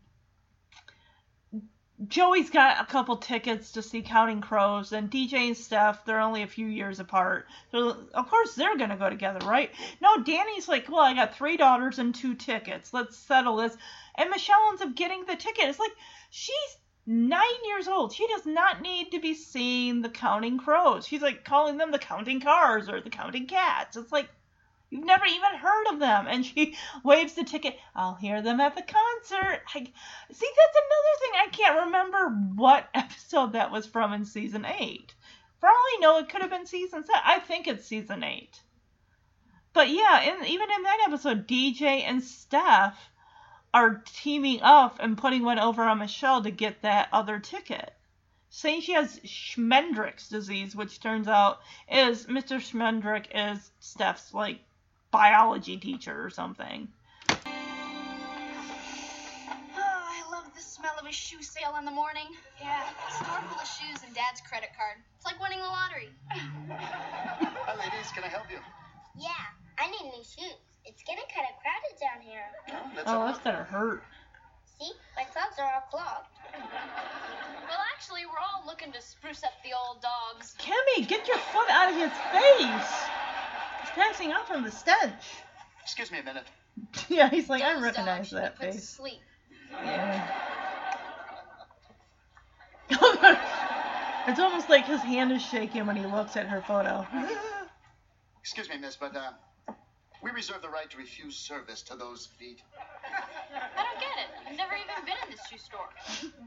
[2.08, 6.42] Joey's got a couple tickets to see Counting Crows, and DJ and Steph, they're only
[6.42, 7.48] a few years apart.
[7.72, 9.72] So, of course, they're going to go together, right?
[10.02, 12.94] No, Danny's like, well, I got three daughters and two tickets.
[12.94, 13.78] Let's settle this.
[14.16, 15.70] And Michelle ends up getting the ticket.
[15.70, 15.96] It's like,
[16.30, 18.14] she's nine years old.
[18.14, 21.06] She does not need to be seeing the Counting Crows.
[21.06, 23.98] She's like calling them the Counting Cars or the Counting Cats.
[23.98, 24.30] It's like,
[24.92, 26.28] You've never even heard of them.
[26.28, 27.80] And she waves the ticket.
[27.96, 29.62] I'll hear them at the concert.
[29.74, 31.32] I, see, that's another thing.
[31.34, 35.16] I can't remember what episode that was from in season eight.
[35.60, 37.22] For all I know, it could have been season seven.
[37.24, 38.62] I think it's season eight.
[39.72, 43.10] But yeah, in, even in that episode, DJ and Steph
[43.74, 47.94] are teaming up and putting one over on Michelle to get that other ticket
[48.50, 52.60] saying she has Schmendrick's disease, which turns out is Mr.
[52.60, 54.60] Schmendrick is Steph's like
[55.12, 56.88] biology teacher or something.
[57.30, 57.36] Oh,
[59.78, 62.26] I love the smell of a shoe sale in the morning?
[62.59, 62.84] Yeah,
[63.16, 64.97] store full of shoes and dad's credit card.
[65.18, 66.09] It's like winning the lottery.
[66.30, 68.12] Hi, ladies.
[68.14, 68.57] Can I help you?
[69.20, 69.30] Yeah,
[69.78, 70.55] I need new shoes.
[70.86, 72.47] It's getting kind of crowded down here.
[72.72, 73.53] Oh, let's Oh, that's look.
[73.53, 74.03] gonna hurt.
[74.80, 76.28] See, my socks are all clogged.
[76.57, 80.55] Well, actually, we're all looking to spruce up the old dogs.
[80.57, 82.93] Kimmy, get your foot out of his face.
[83.82, 85.24] He's passing out from the stench.
[85.84, 86.46] Excuse me a minute.
[87.10, 88.90] yeah, he's like, I recognize dogs should be that put to face.
[88.90, 89.22] sleep.
[89.72, 90.32] Yeah.
[94.28, 97.06] it's almost like his hand is shaking when he looks at her photo.
[98.42, 99.32] Excuse me, miss, but uh,
[100.22, 102.62] we reserve the right to refuse service to those feet.
[103.54, 104.50] I don't get it.
[104.50, 105.90] I've never even been in this shoe store.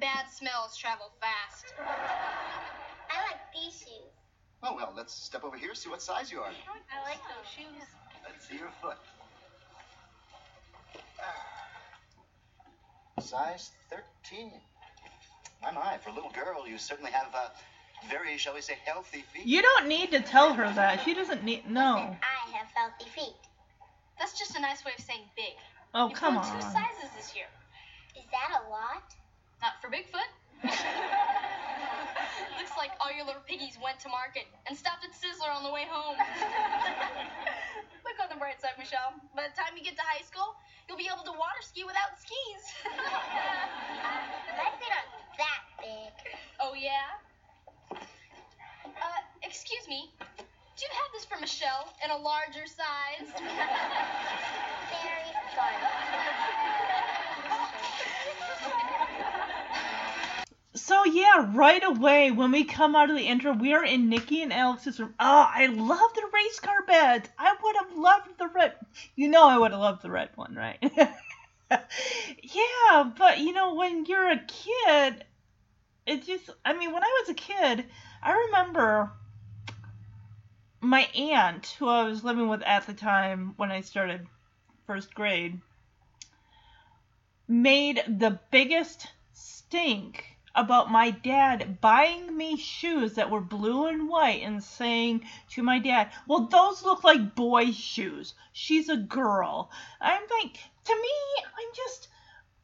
[0.01, 1.75] Bad smells travel fast.
[1.79, 4.24] I like these shoes.
[4.67, 6.49] Oh, well, let's step over here, see what size you are.
[6.49, 7.87] I like those shoes.
[8.27, 8.97] Let's see your foot.
[13.21, 14.51] Size 13.
[15.63, 17.49] My, my, for a little girl, you certainly have uh,
[18.11, 19.45] very, shall we say, healthy feet.
[19.45, 21.03] You don't need to tell her that.
[21.05, 21.69] She doesn't need.
[21.69, 22.17] No.
[22.23, 23.37] I have healthy feet.
[24.19, 25.55] That's just a nice way of saying big.
[25.93, 27.47] Oh, you come grew two sizes this year.
[28.17, 29.15] Is that a lot?
[29.61, 30.31] Not for Bigfoot.
[32.65, 35.69] Looks like all your little piggies went to market and stopped at Sizzler on the
[35.69, 36.17] way home.
[38.09, 39.13] Look on the bright side, Michelle.
[39.37, 40.57] By the time you get to high school,
[40.89, 42.65] you'll be able to water ski without skis.
[44.57, 46.17] My feet aren't that big.
[46.65, 47.21] oh, yeah?
[47.93, 50.09] Uh, excuse me.
[50.17, 53.29] Do you have this for Michelle in a larger size?
[55.05, 56.81] Very fun.
[60.77, 64.43] So yeah, right away when we come out of the intro, we are in Nikki
[64.43, 65.15] and Alex's room.
[65.21, 67.29] Oh, I love the race car beds.
[67.39, 68.75] I would have loved the red.
[69.15, 70.79] You know, I would have loved the red one, right?
[71.71, 75.25] yeah, but you know, when you're a kid,
[76.07, 76.51] it just.
[76.65, 77.85] I mean, when I was a kid,
[78.21, 79.13] I remember
[80.81, 84.27] my aunt, who I was living with at the time when I started
[84.89, 85.61] first grade,
[87.47, 94.43] made the biggest stink about my dad buying me shoes that were blue and white
[94.43, 98.35] and saying to my dad, Well, those look like boys' shoes.
[98.53, 99.71] She's a girl.
[100.01, 102.09] I'm like, to me, I'm just,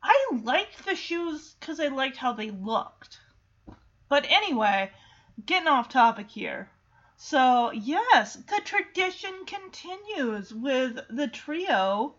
[0.03, 3.19] I liked the shoes because I liked how they looked.
[4.09, 4.93] But anyway,
[5.45, 6.71] getting off topic here.
[7.17, 12.15] So, yes, the tradition continues with the trio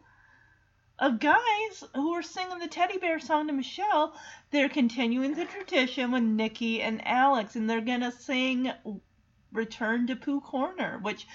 [1.01, 4.13] of guys who are singing the teddy bear song to Michelle.
[4.51, 8.71] They're continuing the tradition with Nikki and Alex, and they're gonna sing
[9.51, 11.27] Return to Pooh Corner, which,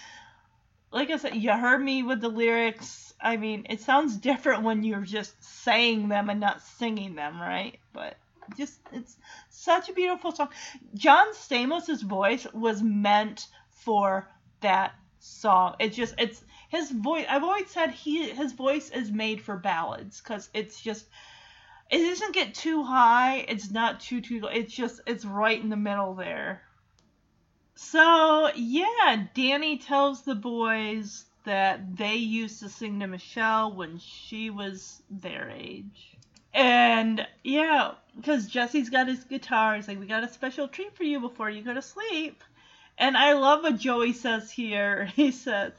[0.93, 3.13] like I said, you heard me with the lyrics.
[3.21, 7.81] I mean, it sounds different when you're just saying them and not singing them, right?
[7.93, 8.17] But
[8.57, 9.17] just, it's
[9.51, 10.51] such a beautiful song.
[10.95, 14.29] John Stamos' voice was meant for
[14.61, 15.75] that song.
[15.81, 20.21] It's just, it's his voice i've always said he his voice is made for ballads
[20.21, 21.07] because it's just
[21.91, 25.77] it doesn't get too high it's not too too it's just it's right in the
[25.77, 26.63] middle there.
[27.75, 34.51] So yeah danny tells the boys that they used to sing to michelle when she
[34.51, 36.17] was their age.
[36.53, 41.05] And yeah because jesse's got his guitar he's like we got a special treat for
[41.05, 42.43] you before you go to sleep.
[42.99, 45.05] And i love what joey says here.
[45.15, 45.73] He says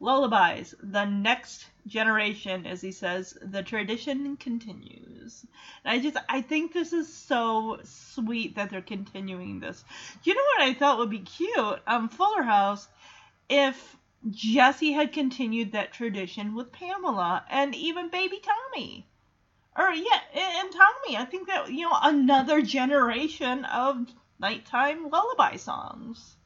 [0.00, 5.46] lullabies the next generation as he says the tradition continues.
[5.84, 9.84] And i just i think this is so sweet that they're continuing this.
[10.24, 11.80] You know what i thought would be cute?
[11.86, 12.88] Um fuller house
[13.48, 13.96] if
[14.30, 19.06] jesse had continued that tradition with pamela and even baby tommy.
[19.76, 24.06] Or yeah and tommy i think that you know another generation of
[24.38, 26.36] nighttime lullaby songs.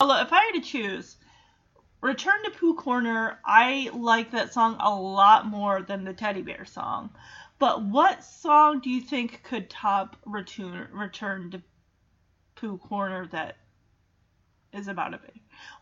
[0.00, 1.16] Although if i had to choose
[2.02, 6.64] Return to Pooh Corner, I like that song a lot more than the Teddy Bear
[6.64, 7.10] song.
[7.58, 11.62] But what song do you think could top Return, Return to
[12.54, 13.56] Pooh Corner that
[14.72, 15.30] is about a bear?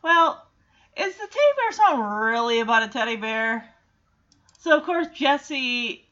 [0.03, 0.45] Well,
[0.97, 3.69] is the Teddy Bear song really about a teddy bear?
[4.59, 6.05] So, of course, Jesse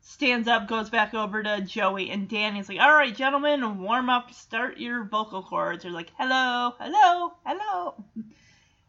[0.00, 4.32] stands up, goes back over to Joey, and Danny's like, All right, gentlemen, warm up,
[4.32, 5.84] start your vocal cords.
[5.84, 8.04] They're like, Hello, hello, hello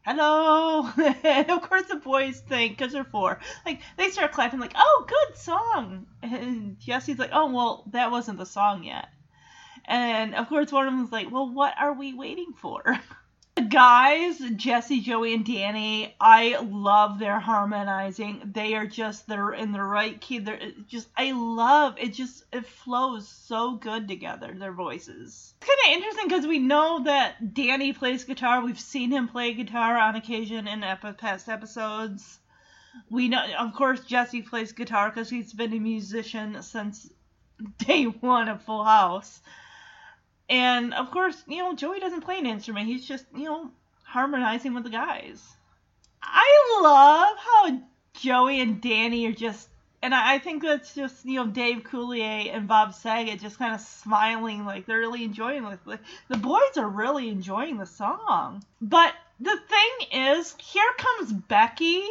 [0.10, 0.90] hello?
[1.24, 3.40] And of course the boys think because they're four.
[3.66, 6.08] Like they start clapping like oh good song.
[6.24, 9.08] And jesse's like oh well that wasn't the song yet.
[9.86, 12.84] And of course one of them's like well what are we waiting for
[13.62, 18.42] guys, Jesse, Joey, and Danny, I love their harmonizing.
[18.54, 20.40] They are just they're in the right key.
[20.40, 22.14] They're just I love it.
[22.14, 24.54] Just it flows so good together.
[24.54, 25.54] Their voices.
[25.58, 28.64] It's kind of interesting because we know that Danny plays guitar.
[28.64, 30.84] We've seen him play guitar on occasion in
[31.18, 32.40] past episodes.
[33.10, 37.10] We know, of course, Jesse plays guitar because he's been a musician since
[37.78, 39.42] day one of Full House.
[40.50, 42.88] And of course, you know, Joey doesn't play an instrument.
[42.88, 43.72] He's just, you know,
[44.04, 45.44] harmonizing with the guys.
[46.24, 47.82] I love how
[48.14, 49.70] Joey and Danny are just,
[50.02, 53.82] and I think that's just, you know, Dave Coulier and Bob Saget just kind of
[53.82, 55.80] smiling like they're really enjoying it.
[55.86, 58.64] Like, The boys are really enjoying the song.
[58.82, 62.04] But the thing is, here comes Becky,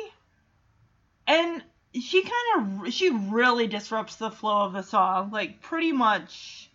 [1.27, 1.63] and
[1.95, 5.31] she kind of, she really disrupts the flow of the song.
[5.31, 6.68] Like, pretty much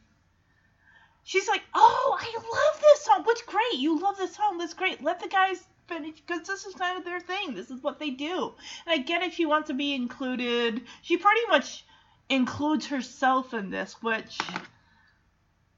[1.24, 3.24] she's like, "Oh, I love this song.
[3.24, 3.76] What's great?
[3.76, 4.58] You love this song.
[4.58, 5.04] That's great.
[5.04, 7.56] Let the guys finish because this is kind of their thing.
[7.56, 8.54] This is what they do."
[8.86, 9.34] And I get it.
[9.34, 10.82] She wants to be included.
[11.02, 11.86] She pretty much
[12.30, 14.38] includes herself in this, which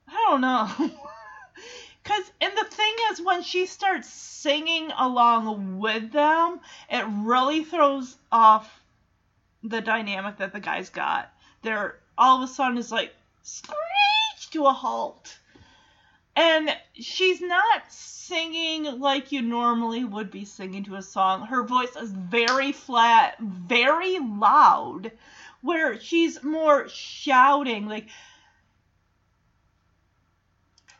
[0.08, 0.70] I don't know.
[2.04, 8.16] Cause and the thing is, when she starts singing along with them, it really throws
[8.32, 8.82] off
[9.64, 11.32] the dynamic that the guys got.
[11.64, 13.12] They're all of a sudden is like
[14.56, 15.38] to a halt.
[16.36, 21.46] And she's not singing like you normally would be singing to a song.
[21.46, 25.12] Her voice is very flat, very loud,
[25.62, 28.08] where she's more shouting, like,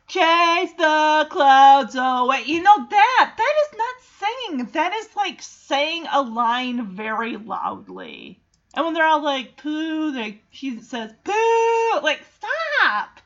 [0.08, 2.42] Chase the clouds away.
[2.46, 3.34] You know that?
[3.36, 4.66] That is not singing.
[4.66, 8.40] That is like saying a line very loudly.
[8.74, 13.20] And when they're all like poo, like she says poo, like stop.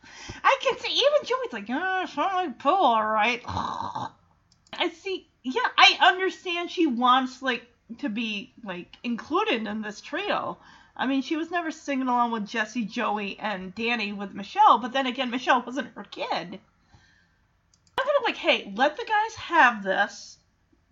[0.45, 3.43] I can see even Joey's like, yeah, it's not like all right.
[3.47, 5.27] I see.
[5.43, 7.67] Yeah, I understand she wants like
[7.99, 10.59] to be like included in this trio.
[10.97, 14.93] I mean, she was never singing along with Jesse, Joey, and Danny with Michelle, but
[14.93, 16.29] then again, Michelle wasn't her kid.
[16.31, 20.37] I'm kind of like, hey, let the guys have this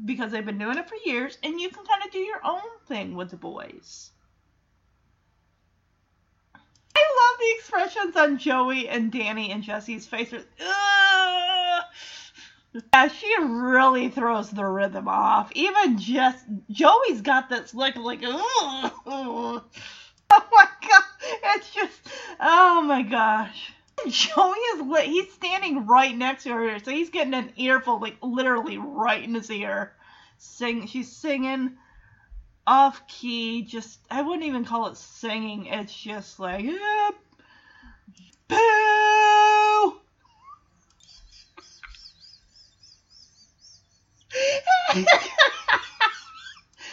[0.05, 2.63] because they've been doing it for years, and you can kind of do your own
[2.87, 4.11] thing with the boys.
[7.19, 10.45] Love the expressions on Joey and Danny and Jesse's faces.
[10.61, 11.83] Ugh.
[12.93, 15.51] Yeah, she really throws the rhythm off.
[15.55, 18.93] Even just Joey's got this look like, Ugh.
[19.07, 19.63] oh
[20.31, 21.05] my god,
[21.45, 22.01] it's just,
[22.41, 23.73] oh my gosh.
[24.09, 25.07] Joey is lit.
[25.07, 29.35] He's standing right next to her, so he's getting an earful, like literally right in
[29.35, 29.93] his ear.
[30.37, 31.77] Sing, she's singing
[32.69, 33.63] off key.
[33.63, 35.67] Just, I wouldn't even call it singing.
[35.67, 37.13] It's just like, "Ah,
[38.49, 40.01] boo.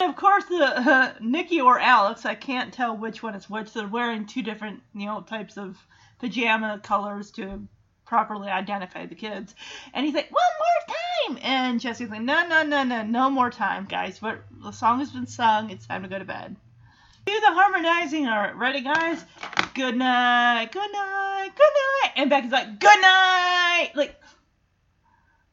[0.00, 3.74] of course, the uh, Nikki or Alex, I can't tell which one is which.
[3.74, 5.76] They're wearing two different, you know, types of
[6.18, 7.62] pajama colors to
[8.06, 9.54] properly identify the kids.
[9.92, 11.05] And he's like, one more time.
[11.42, 14.18] And Jesse's like, no, no, no, no, no more time, guys.
[14.18, 15.70] But the song has been sung.
[15.70, 16.56] It's time to go to bed.
[17.26, 18.26] Do the harmonizing.
[18.26, 19.24] All right, ready, guys?
[19.74, 22.12] Good night, good night, good night.
[22.16, 23.90] And Becky's like, good night.
[23.94, 24.20] Like,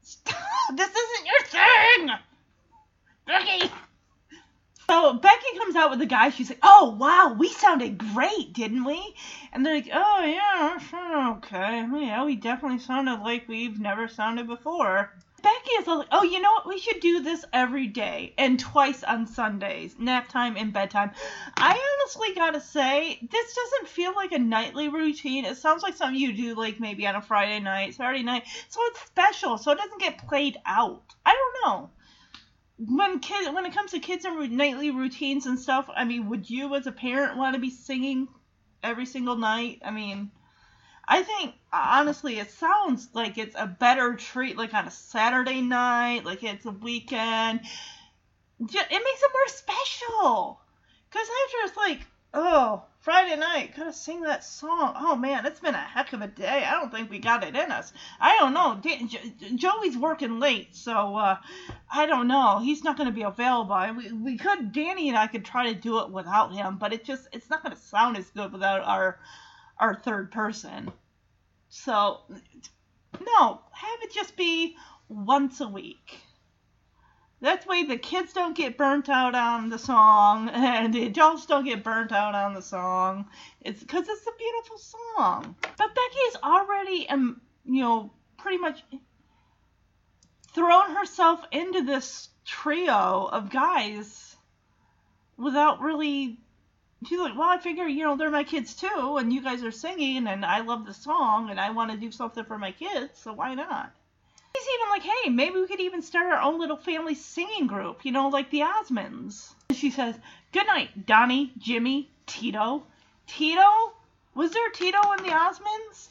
[0.02, 0.38] stop.
[0.76, 2.10] This isn't your thing.
[3.26, 3.72] Becky.
[4.90, 6.30] So Becky comes out with the guy.
[6.30, 9.16] She's like, "Oh wow, we sounded great, didn't we?"
[9.52, 14.46] And they're like, "Oh yeah, sure, okay, yeah, we definitely sounded like we've never sounded
[14.46, 15.14] before."
[15.44, 16.68] Becky is like, "Oh, you know what?
[16.68, 21.12] We should do this every day and twice on Sundays, nap time and bedtime."
[21.56, 25.46] I honestly gotta say, this doesn't feel like a nightly routine.
[25.46, 28.48] It sounds like something you do like maybe on a Friday night, Saturday night.
[28.70, 31.14] So it's special, so it doesn't get played out.
[31.26, 31.90] I don't know
[32.78, 36.50] when kid when it comes to kids and nightly routines and stuff, I mean, would
[36.50, 38.28] you as a parent want to be singing
[38.82, 39.82] every single night?
[39.86, 40.32] I mean,
[41.06, 46.24] I think honestly, it sounds like it's a better treat, like on a Saturday night,
[46.26, 47.62] like it's a weekend.
[48.60, 50.62] It makes it more special.
[51.12, 54.94] Cause after it's like, oh, Friday night, gotta sing that song.
[54.96, 56.64] Oh man, it's been a heck of a day.
[56.66, 57.92] I don't think we got it in us.
[58.20, 58.82] I don't know.
[59.56, 61.36] Joey's working late, so uh,
[61.92, 62.62] I don't know.
[62.64, 63.78] He's not to be available.
[63.98, 67.04] We, we could, Danny and I could try to do it without him, but it
[67.04, 69.20] just, it's not to sound as good without our,
[69.78, 70.92] our third person.
[71.70, 72.22] So,
[73.20, 74.76] no, have it just be
[75.10, 76.20] once a week.
[77.42, 81.66] That way the kids don't get burnt out on the song, and the adults don't
[81.66, 83.26] get burnt out on the song.
[83.60, 85.56] It's because it's a beautiful song.
[85.62, 88.84] But Becky is already, um, you know, pretty much
[90.54, 94.36] thrown herself into this trio of guys
[95.38, 96.40] without really
[97.08, 99.72] she's like, well, I figure, you know, they're my kids too, and you guys are
[99.72, 103.20] singing, and I love the song, and I want to do something for my kids,
[103.20, 103.92] so why not?
[104.56, 108.06] He's even like, hey, maybe we could even start our own little family singing group,
[108.06, 109.52] you know, like the Osmonds.
[109.70, 110.16] And she says,
[110.52, 112.84] good night, Donnie, Jimmy, Tito.
[113.26, 113.94] Tito?
[114.36, 116.10] Was there Tito in the Osmonds?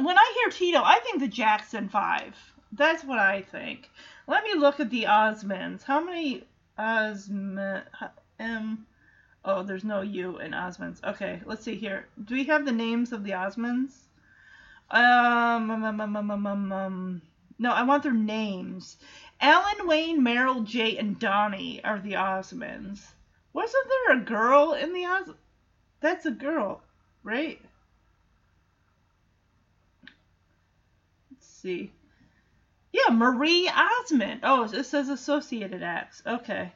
[0.00, 2.34] When I hear Tito, I think the Jackson Five.
[2.72, 3.88] That's what I think.
[4.26, 5.82] Let me look at the Osmonds.
[5.82, 6.44] How many
[6.76, 7.84] Osmond?
[9.44, 11.02] Oh, there's no you in Osmonds.
[11.02, 12.06] Okay, let's see here.
[12.24, 13.92] Do we have the names of the Osmonds?
[14.90, 17.22] Um, um, um, um, um, um, um, um.
[17.58, 18.96] No, I want their names.
[19.40, 23.06] Alan, Wayne, Merrill, Jay, and Donnie are the Osmonds.
[23.52, 25.30] Wasn't there a girl in the Os?
[26.00, 26.82] That's a girl,
[27.22, 27.60] right?
[31.30, 31.92] Let's see.
[32.92, 34.40] Yeah, Marie Osmond.
[34.42, 36.22] Oh, it says Associated Acts.
[36.26, 36.72] Okay.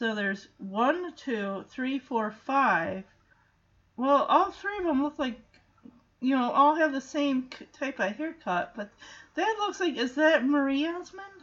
[0.00, 3.04] So there's one, two, three, four, five.
[3.98, 5.38] Well, all three of them look like,
[6.22, 8.88] you know, all have the same type of haircut, but
[9.34, 11.39] that looks like, is that Marie Osmond?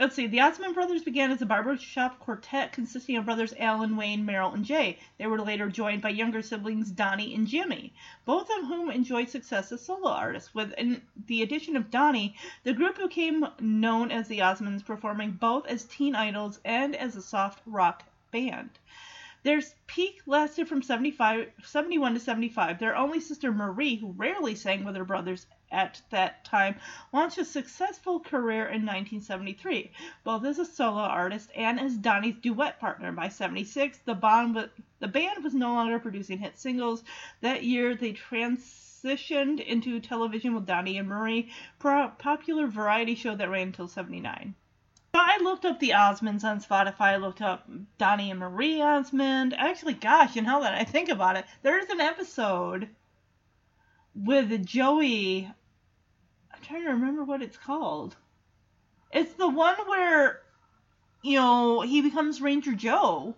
[0.00, 0.28] Let's see.
[0.28, 4.64] The Osmond brothers began as a barbershop quartet consisting of brothers Alan, Wayne, Merrill, and
[4.64, 4.96] Jay.
[5.18, 7.92] They were later joined by younger siblings Donnie and Jimmy,
[8.24, 10.54] both of whom enjoyed success as solo artists.
[10.54, 10.72] With
[11.26, 16.14] the addition of Donnie, the group became known as the Osmonds, performing both as teen
[16.14, 18.70] idols and as a soft rock band.
[19.42, 22.78] Their peak lasted from 75, 71 to 75.
[22.78, 26.76] Their only sister Marie, who rarely sang with her brothers at that time,
[27.12, 29.90] launched a successful career in 1973,
[30.24, 33.12] both as a solo artist and as Donnie's duet partner.
[33.12, 34.68] By 76, the, bond,
[35.00, 37.04] the band was no longer producing hit singles.
[37.40, 41.50] That year, they transitioned into television with Donnie and Marie,
[41.84, 44.54] a popular variety show that ran until 79.
[45.14, 47.00] So I looked up the Osmonds on Spotify.
[47.00, 49.54] I looked up Donnie and Marie Osmond.
[49.54, 52.88] Actually, gosh, and now that I think about it, there is an episode
[54.14, 55.50] with Joey.
[56.58, 58.16] I'm trying to remember what it's called.
[59.12, 60.40] It's the one where,
[61.22, 63.34] you know, he becomes Ranger Joe.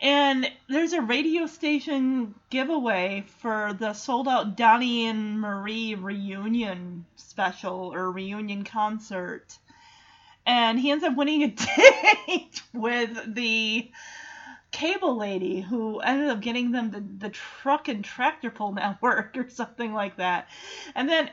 [0.00, 7.94] And there's a radio station giveaway for the sold out Donnie and Marie reunion special
[7.94, 9.56] or reunion concert
[10.46, 11.48] and he ends up winning a
[12.26, 13.90] date with the
[14.74, 19.48] cable lady who ended up getting them the, the truck and tractor pull network or
[19.48, 20.48] something like that.
[20.96, 21.30] And then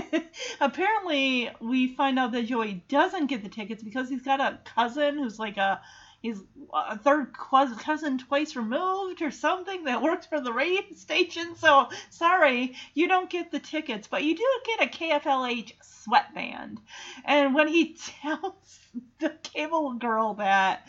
[0.60, 5.18] apparently we find out that Joey doesn't get the tickets because he's got a cousin
[5.18, 5.82] who's like a
[6.22, 6.40] he's
[6.72, 11.56] a third cousin twice removed or something that works for the radio station.
[11.56, 16.80] So sorry, you don't get the tickets, but you do get a KFLH sweatband.
[17.26, 18.80] And when he tells
[19.18, 20.88] the cable girl that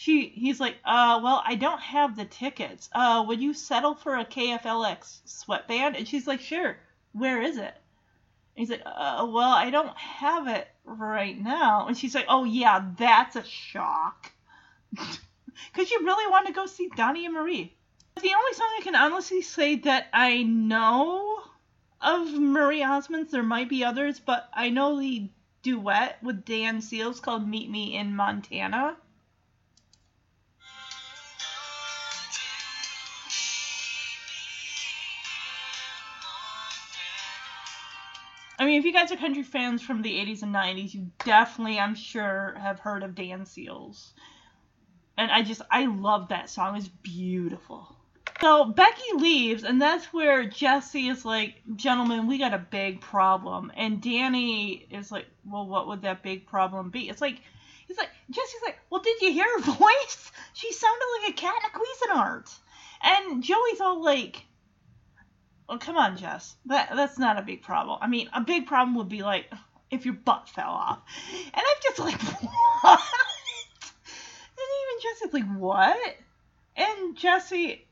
[0.00, 2.88] she he's like, uh, well, I don't have the tickets.
[2.90, 5.94] Uh, would you settle for a KFLX sweatband?
[5.94, 6.78] And she's like, sure.
[7.12, 7.74] Where is it?
[8.56, 11.86] And he's like, uh, well, I don't have it right now.
[11.86, 14.32] And she's like, oh yeah, that's a shock.
[15.70, 17.76] Because you really want to go see Donnie and Marie.
[18.14, 21.42] The only song I can honestly say that I know
[22.00, 25.28] of Marie Osmond's, there might be others, but I know the
[25.62, 28.96] duet with Dan Seals called Meet Me in Montana.
[38.60, 41.78] I mean, if you guys are country fans from the 80s and 90s, you definitely,
[41.78, 44.12] I'm sure, have heard of Dan Seals.
[45.16, 46.76] And I just, I love that song.
[46.76, 47.96] It's beautiful.
[48.42, 53.72] So Becky leaves, and that's where Jesse is like, gentlemen, we got a big problem.
[53.76, 57.08] And Danny is like, well, what would that big problem be?
[57.08, 57.40] It's like,
[57.88, 60.32] he's like, Jesse's like, well, did you hear her voice?
[60.52, 62.58] She sounded like a cat in a Cuisinart.
[63.02, 64.44] And Joey's all like,
[65.70, 66.56] well, come on, Jess.
[66.66, 67.96] That that's not a big problem.
[68.02, 69.46] I mean, a big problem would be like
[69.88, 70.98] if your butt fell off.
[71.32, 72.20] And I'm just like,
[72.82, 73.00] what?
[74.58, 76.16] And even Jesse's like, what?
[76.76, 77.86] And Jesse,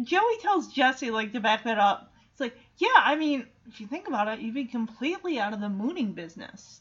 [0.00, 2.12] Joey tells Jesse like to back that up.
[2.30, 5.60] It's like, yeah, I mean, if you think about it, you'd be completely out of
[5.60, 6.80] the mooning business.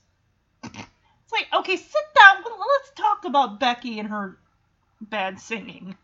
[0.63, 2.43] It's like, okay, sit down.
[2.43, 4.37] Let's talk about Becky and her
[5.01, 5.95] bad singing.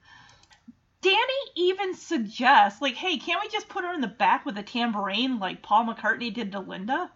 [1.02, 1.18] Danny
[1.56, 5.40] even suggests, like, hey, can't we just put her in the back with a tambourine
[5.40, 7.12] like Paul McCartney did to Linda?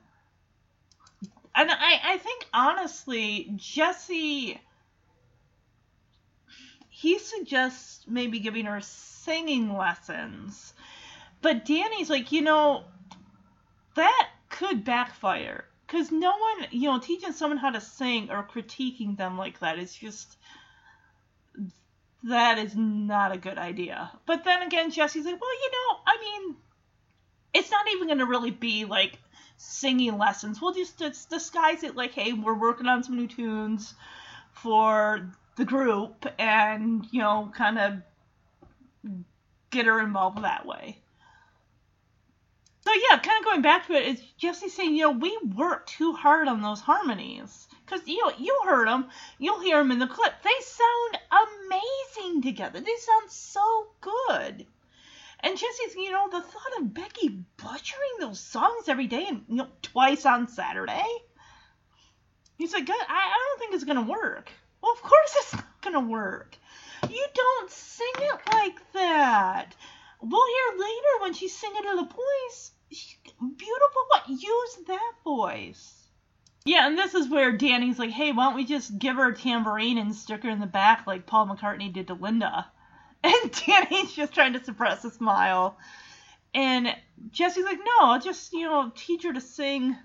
[1.54, 4.62] And I, I think honestly, Jesse
[7.02, 10.74] he suggests maybe giving her singing lessons.
[11.42, 12.84] But Danny's like, you know,
[13.96, 19.18] that could backfire because no one, you know, teaching someone how to sing or critiquing
[19.18, 20.38] them like that is just
[22.24, 24.12] that is not a good idea.
[24.26, 26.56] But then again, Jesse's like, well, you know, I mean,
[27.54, 29.18] it's not even going to really be like
[29.58, 30.62] singing lessons.
[30.62, 30.98] We'll just,
[31.30, 33.94] disguise it like, hey, we're working on some new tunes
[34.54, 38.02] for the group and, you know, kind of
[39.70, 40.98] get her involved that way.
[42.84, 45.90] So yeah, kind of going back to it is Jesse saying, you know, we worked
[45.90, 50.08] too hard on those harmonies because you you heard them, you'll hear them in the
[50.08, 50.34] clip.
[50.44, 51.18] They sound
[51.68, 52.80] amazing together.
[52.80, 54.66] They sound so good.
[55.42, 59.56] And Jesse's, you know, the thought of Becky butchering those songs every day and you
[59.58, 61.04] know twice on Saturday.
[62.58, 64.50] He's like, I, I don't think it's gonna work.
[64.82, 66.56] Well, of course it's not gonna work.
[67.10, 69.76] You don't sing it like that.
[70.22, 72.72] We'll hear later when she's singing in a voice.
[73.58, 74.04] Beautiful.
[74.08, 74.30] What?
[74.30, 76.01] Use that voice.
[76.66, 79.36] Yeah, and this is where Danny's like, hey, why don't we just give her a
[79.36, 82.68] tambourine and stick her in the back like Paul McCartney did to Linda?
[83.24, 85.78] And Danny's just trying to suppress a smile.
[86.56, 86.96] And
[87.32, 89.96] Jesse's like, no, I'll just, you know, teach her to sing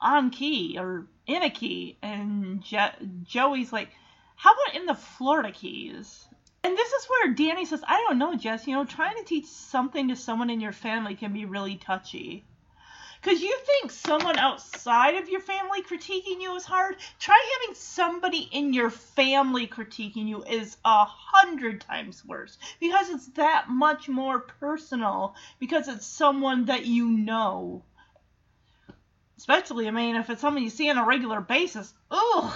[0.00, 1.98] on key or in a key.
[2.02, 2.94] And Je-
[3.24, 3.90] Joey's like,
[4.36, 6.28] how about in the Florida keys?
[6.62, 9.46] And this is where Danny says, I don't know, Jess, you know, trying to teach
[9.46, 12.44] something to someone in your family can be really touchy.
[13.20, 16.96] Because you think someone outside of your family critiquing you is hard?
[17.18, 22.56] Try having somebody in your family critiquing you is a hundred times worse.
[22.80, 25.34] Because it's that much more personal.
[25.58, 27.82] Because it's someone that you know.
[29.36, 31.92] Especially, I mean, if it's someone you see on a regular basis.
[32.10, 32.52] Ugh.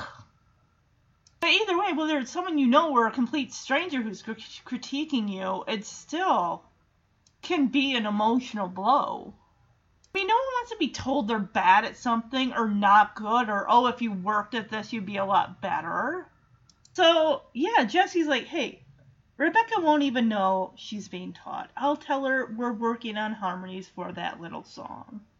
[1.41, 5.63] But either way, whether it's someone you know or a complete stranger who's critiquing you,
[5.69, 6.63] it still
[7.43, 9.35] can be an emotional blow.
[10.15, 13.49] I mean, no one wants to be told they're bad at something or not good
[13.49, 16.29] or, oh, if you worked at this, you'd be a lot better.
[16.93, 18.81] So, yeah, Jesse's like, hey,
[19.37, 21.69] Rebecca won't even know she's being taught.
[21.77, 25.23] I'll tell her we're working on harmonies for that little song.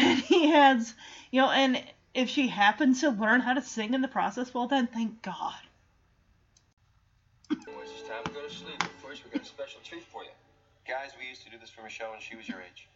[0.00, 0.92] And he has,
[1.30, 1.80] you know, and
[2.14, 5.54] if she happens to learn how to sing in the process, well, then thank God.
[7.48, 7.64] It's
[8.08, 8.74] time to go to sleep.
[8.80, 10.30] But first, we got a special treat for you.
[10.88, 12.88] Guys, we used to do this for Michelle when she was your age.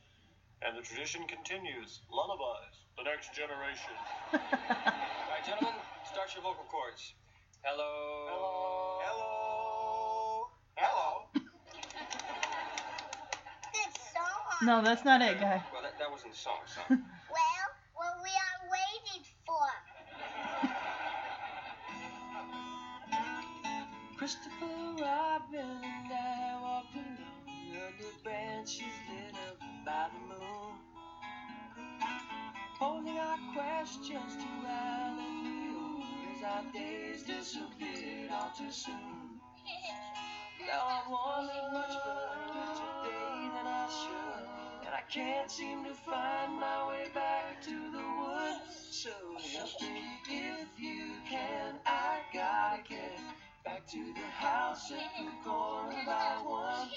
[0.62, 2.00] And the tradition continues.
[2.10, 3.94] Lullabies, the next generation.
[4.32, 4.40] All
[5.30, 5.74] right, gentlemen,
[6.10, 7.14] start your vocal cords.
[7.62, 8.98] Hello.
[9.06, 10.48] Hello.
[10.74, 11.30] Hello.
[13.72, 14.66] Good song.
[14.66, 15.62] No, that's not it, guy.
[15.72, 16.84] Well, that, that wasn't the song, son.
[17.30, 19.68] Well, what we are waiting for.
[24.16, 27.38] Christopher Robin and I walked along
[27.86, 30.72] under branches lit up by the moon,
[32.78, 36.02] posing our questions to Alan
[36.36, 39.40] as our days disappeared all too soon.
[40.66, 46.60] Now I'm wondering much further today than I should, and I can't seem to find
[46.60, 48.88] my way back to the woods.
[48.90, 49.08] So
[49.56, 53.20] help me if you can, I gotta get
[53.64, 56.88] back to the house at the corner by one.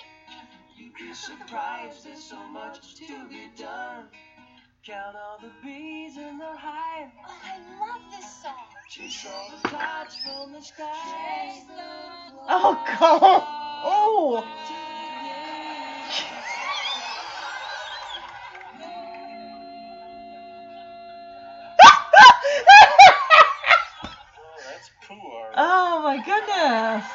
[0.77, 4.05] You'd be surprised there's so much to be done.
[4.85, 8.53] Count all the bees in the hive, Oh, I love this song.
[8.89, 11.61] chase all the clouds from the sky.
[12.49, 13.43] Oh, God.
[13.83, 14.43] Oh.
[25.09, 27.05] Oh, oh, my goodness.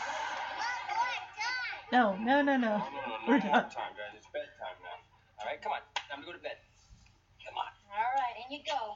[0.53, 1.93] One more time.
[1.93, 2.83] No, no, no, no.
[3.27, 3.71] We're no more done.
[3.75, 4.15] time, guys.
[4.15, 5.03] It's bedtime now.
[5.43, 5.83] All right, come on.
[6.09, 6.63] Time to go to bed.
[7.43, 7.75] Come on.
[7.91, 8.95] All right, in you go.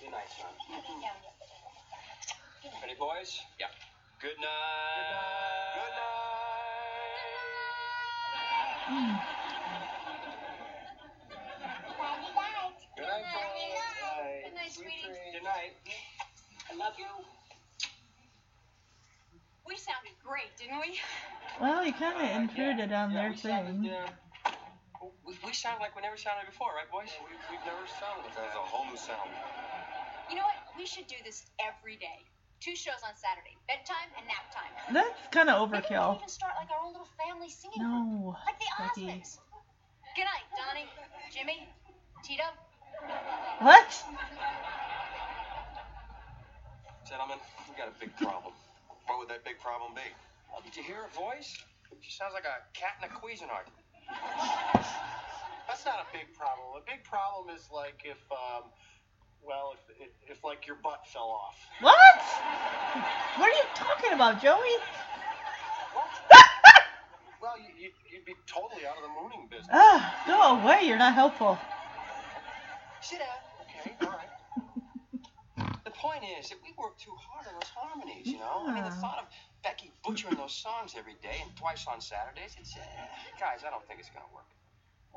[0.00, 0.52] Good night, son.
[2.82, 3.40] Ready, boys?
[3.58, 3.72] Yeah.
[4.20, 5.72] Good night.
[5.72, 5.92] Good
[8.84, 9.16] Mm.
[12.04, 12.76] Nighty night.
[12.96, 14.44] Good night, boys.
[14.44, 15.32] Good night, Sweet sweetie.
[15.32, 15.72] Good night.
[16.70, 17.08] I love you.
[19.66, 21.00] We sounded great, didn't we?
[21.60, 23.90] Well, you kind of intruded on Yeah, their we sounded, thing.
[23.90, 24.50] uh,
[25.26, 27.10] we, we sound like we never sounded before, right, boys?
[27.22, 28.50] We, we've never sounded like that.
[28.50, 29.30] That's a whole new sound.
[30.30, 30.58] You know what?
[30.76, 32.26] We should do this every day.
[32.60, 34.72] Two shows on Saturday, bedtime and nap time.
[34.88, 38.08] That's kind of Maybe we can even start like our own little family singing group,
[38.08, 38.36] No.
[38.48, 39.20] like the Becky.
[39.20, 39.36] Osmonds.
[40.16, 40.88] Good night, Donnie,
[41.28, 41.68] Jimmy,
[42.24, 42.48] Tito.
[43.60, 43.84] What?
[47.04, 47.36] Gentlemen,
[47.68, 48.54] we got a big problem.
[49.06, 50.08] What would that big problem be?
[50.54, 51.58] Oh, did you hear her voice?
[52.00, 53.66] She sounds like a cat in a Cuisinart.
[55.66, 56.78] That's not a big problem.
[56.78, 58.70] A big problem is like if, um,
[59.42, 61.58] well, if, if, if like your butt fell off.
[61.80, 61.96] What?
[63.36, 64.78] What are you talking about, Joey?
[67.44, 69.68] Well, you, you'd be totally out of the mooning business.
[69.70, 70.88] Ah, go away.
[70.88, 71.58] You're not helpful.
[73.02, 73.28] Sit down.
[73.68, 74.32] Okay, all right.
[75.84, 78.68] the point is that we work too hard on those harmonies, you know?
[78.68, 79.26] I mean, the thought of
[79.64, 82.84] Becky butchering those songs every day and twice on Saturdays, it's, uh,
[83.40, 84.44] guys, I don't think it's going to work.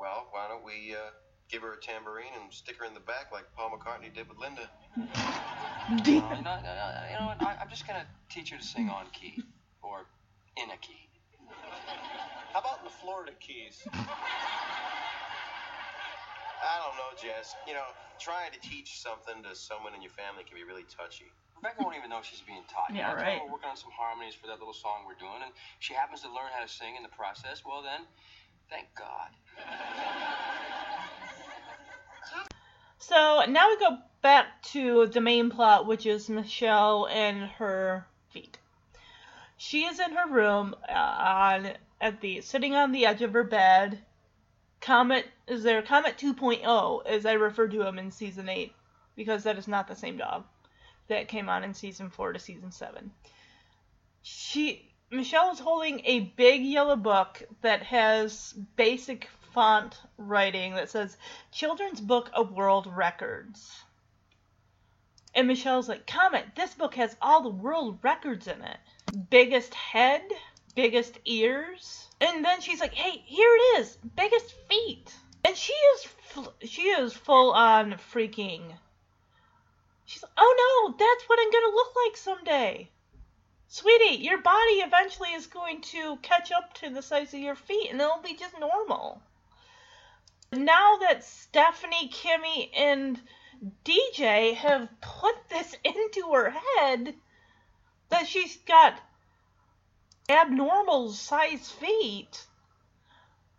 [0.00, 1.12] Well, why don't we uh,
[1.52, 4.38] give her a tambourine and stick her in the back like Paul McCartney did with
[4.40, 4.64] Linda?
[4.96, 7.42] You, know, uh, you know what?
[7.44, 9.42] I, I'm just going to teach her to sing on key
[9.82, 10.06] or
[10.56, 11.08] in a key.
[12.52, 13.84] How about in the Florida Keys?
[16.58, 17.54] I don't know, Jess.
[17.66, 17.86] You know,
[18.18, 21.30] trying to teach something to someone in your family can be really touchy.
[21.56, 22.90] Rebecca won't even know she's being taught.
[22.90, 23.18] you Yeah, know?
[23.18, 23.42] I told her right.
[23.46, 26.28] We're working on some harmonies for that little song we're doing, and she happens to
[26.28, 27.62] learn how to sing in the process.
[27.66, 28.06] Well, then,
[28.70, 29.30] thank God.
[32.98, 38.58] So now we go back to the main plot, which is Michelle and her feet.
[39.56, 43.44] She is in her room uh, on at the sitting on the edge of her
[43.44, 44.04] bed.
[44.80, 48.72] Comet is there Comet 2.0 as I refer to him in season 8
[49.16, 50.44] because that is not the same dog
[51.08, 53.10] that came on in season 4 to season 7.
[54.22, 61.16] She Michelle is holding a big yellow book that has basic font writing that says
[61.50, 63.84] Children's Book of World Records.
[65.34, 68.76] And Michelle's like, Comet, this book has all the world records in it.
[69.30, 70.22] Biggest head,
[70.78, 72.06] biggest ears.
[72.20, 75.12] And then she's like, hey, here it is, biggest feet.
[75.44, 78.62] And she is, fl- she is full on freaking.
[80.04, 82.90] She's like, oh no, that's what I'm gonna look like someday.
[83.66, 87.90] Sweetie, your body eventually is going to catch up to the size of your feet
[87.90, 89.20] and it'll be just normal.
[90.52, 93.20] Now that Stephanie, Kimmy, and
[93.84, 97.14] DJ have put this into her head
[98.10, 99.00] that she's got
[100.28, 102.46] abnormal size feet,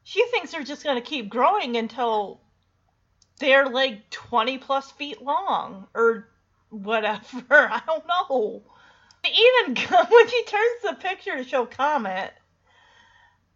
[0.03, 2.41] she thinks they're just going to keep growing until
[3.39, 6.27] they're like 20 plus feet long or
[6.69, 7.21] whatever.
[7.51, 8.63] I don't know.
[9.25, 9.75] Even
[10.09, 12.33] when she turns the picture to show Comet,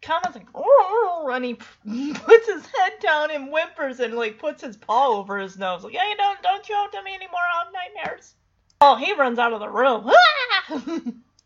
[0.01, 1.53] Comet's like, oh, and he
[2.13, 5.93] puts his head down and whimpers and like puts his paw over his nose, like,
[5.93, 7.39] hey, don't don't show it to me anymore.
[7.39, 8.35] I have nightmares.
[8.81, 10.11] Oh, he runs out of the room.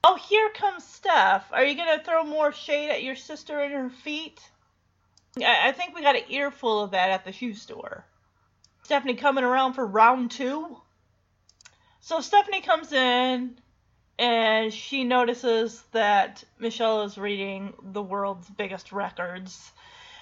[0.07, 1.51] Oh, here comes Steph.
[1.51, 4.39] Are you gonna throw more shade at your sister and her feet?
[5.37, 8.05] I, I think we got an earful of that at the shoe store.
[8.83, 10.77] Stephanie coming around for round two.
[11.99, 13.59] So Stephanie comes in
[14.17, 19.71] and she notices that Michelle is reading the world's biggest records.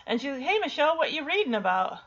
[0.08, 2.00] And she's like, Hey, Michelle, what you reading about?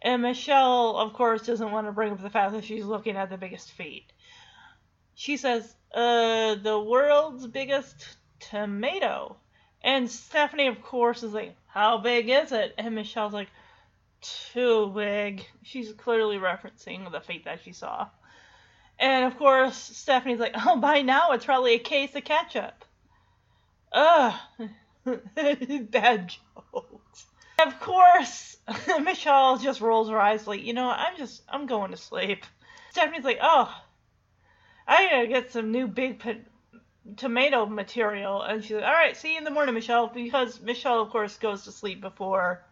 [0.00, 3.30] And Michelle, of course, doesn't want to bring up the fact that she's looking at
[3.30, 4.12] the biggest feet.
[5.14, 8.04] She says, Uh, the world's biggest
[8.40, 9.36] tomato.
[9.82, 12.74] And Stephanie, of course, is like, How big is it?
[12.76, 13.48] And Michelle's like,
[14.52, 15.46] Too big.
[15.62, 18.08] She's clearly referencing the fate that she saw.
[18.98, 22.84] And of course, Stephanie's like, oh, by now it's probably a case of ketchup.
[23.92, 24.34] Ugh.
[25.34, 26.34] Bad
[26.72, 27.26] jokes.
[27.64, 28.56] Of course,
[29.02, 32.44] Michelle just rolls her eyes like, you know I'm just, I'm going to sleep.
[32.90, 33.72] Stephanie's like, oh,
[34.86, 36.40] I gotta get some new big po-
[37.16, 38.42] tomato material.
[38.42, 40.08] And she's like, alright, see you in the morning, Michelle.
[40.08, 42.64] Because Michelle, of course, goes to sleep before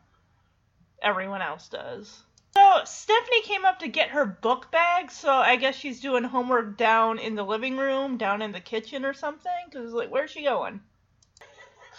[1.02, 2.22] everyone else does.
[2.54, 6.76] So Stephanie came up to get her book bag, so I guess she's doing homework
[6.76, 9.52] down in the living room, down in the kitchen or something.
[9.72, 10.80] Cause like, where's she going?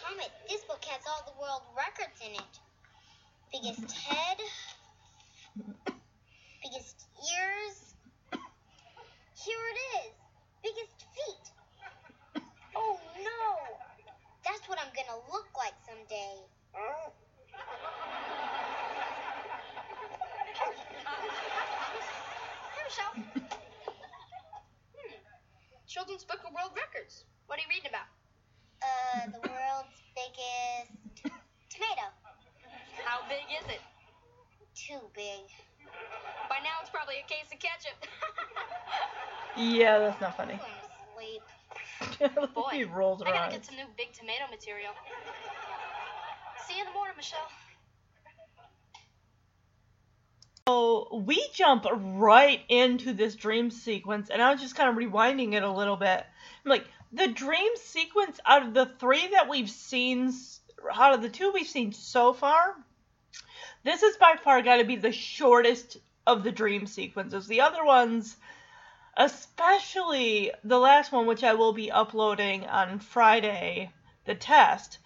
[0.04, 2.60] Comet, this book has all the world records in it.
[3.52, 4.38] Biggest head,
[6.64, 7.83] biggest ears.
[9.44, 10.14] Here it is.
[10.64, 12.44] Biggest feet.
[12.76, 13.78] Oh no.
[14.44, 16.42] That's what I'm gonna look like someday.
[22.84, 23.14] Michelle.
[23.16, 23.40] hmm.
[25.88, 27.26] Children's Book of World Records.
[27.48, 28.10] What are you reading about?
[28.82, 31.24] Uh, the world's biggest
[31.70, 32.08] tomato.
[33.06, 33.82] How big is it?
[34.76, 35.46] Too big.
[36.50, 37.98] By now it's probably a case of ketchup.
[39.56, 40.54] Yeah, that's not funny.
[40.54, 40.72] I'm going
[42.20, 42.54] to sleep.
[42.56, 44.92] Boy, he rolls her I gotta get some new big tomato material.
[46.68, 47.40] See you in the morning, Michelle.
[50.68, 55.54] So we jump right into this dream sequence, and I was just kind of rewinding
[55.54, 56.26] it a little bit.
[56.66, 60.34] I'm like, the dream sequence out of the three that we've seen,
[60.92, 62.76] out of the two we've seen so far,
[63.84, 67.48] This is by far got to be the shortest of the dream sequences.
[67.48, 68.38] The other ones,
[69.18, 73.92] especially the last one, which I will be uploading on Friday,
[74.26, 75.00] the test,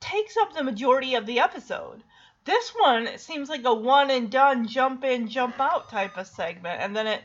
[0.00, 2.02] takes up the majority of the episode.
[2.44, 6.80] This one seems like a one and done, jump in, jump out type of segment,
[6.80, 7.22] and then it,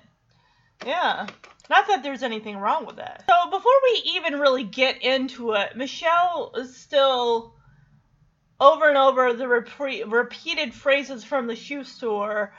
[0.86, 1.28] yeah.
[1.70, 3.24] Not that there's anything wrong with that.
[3.28, 7.55] So before we even really get into it, Michelle is still
[8.60, 12.54] over and over the repre- repeated phrases from the shoe store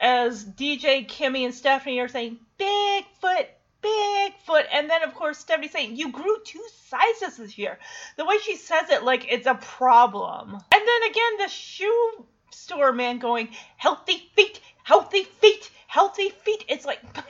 [0.00, 3.46] as DJ, Kimmy, and Stephanie are saying, Bigfoot,
[3.82, 4.64] Bigfoot.
[4.72, 7.78] And then, of course, Stephanie saying, You grew two sizes this year.
[8.16, 10.54] The way she says it, like it's a problem.
[10.54, 16.64] And then again, the shoe store man going, Healthy feet, healthy feet, healthy feet.
[16.68, 17.22] It's like, my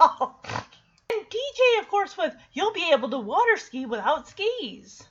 [0.00, 0.32] God.
[1.12, 5.04] And DJ, of course, with, You'll be able to water ski without skis.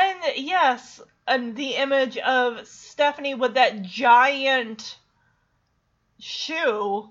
[0.00, 4.96] And yes, and the image of Stephanie with that giant
[6.18, 7.10] shoe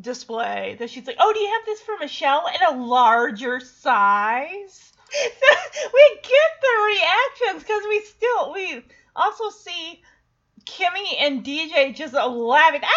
[0.00, 4.92] display that she's like, "Oh, do you have this for Michelle in a larger size?"
[5.12, 8.84] we get the reactions because we still we
[9.16, 10.02] also see
[10.64, 12.82] Kimmy and DJ just laughing.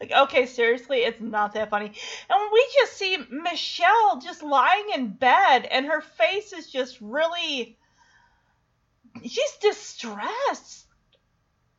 [0.00, 1.86] like, okay, seriously, it's not that funny.
[1.86, 7.78] And we just see Michelle just lying in bed, and her face is just really.
[9.24, 10.86] She's distressed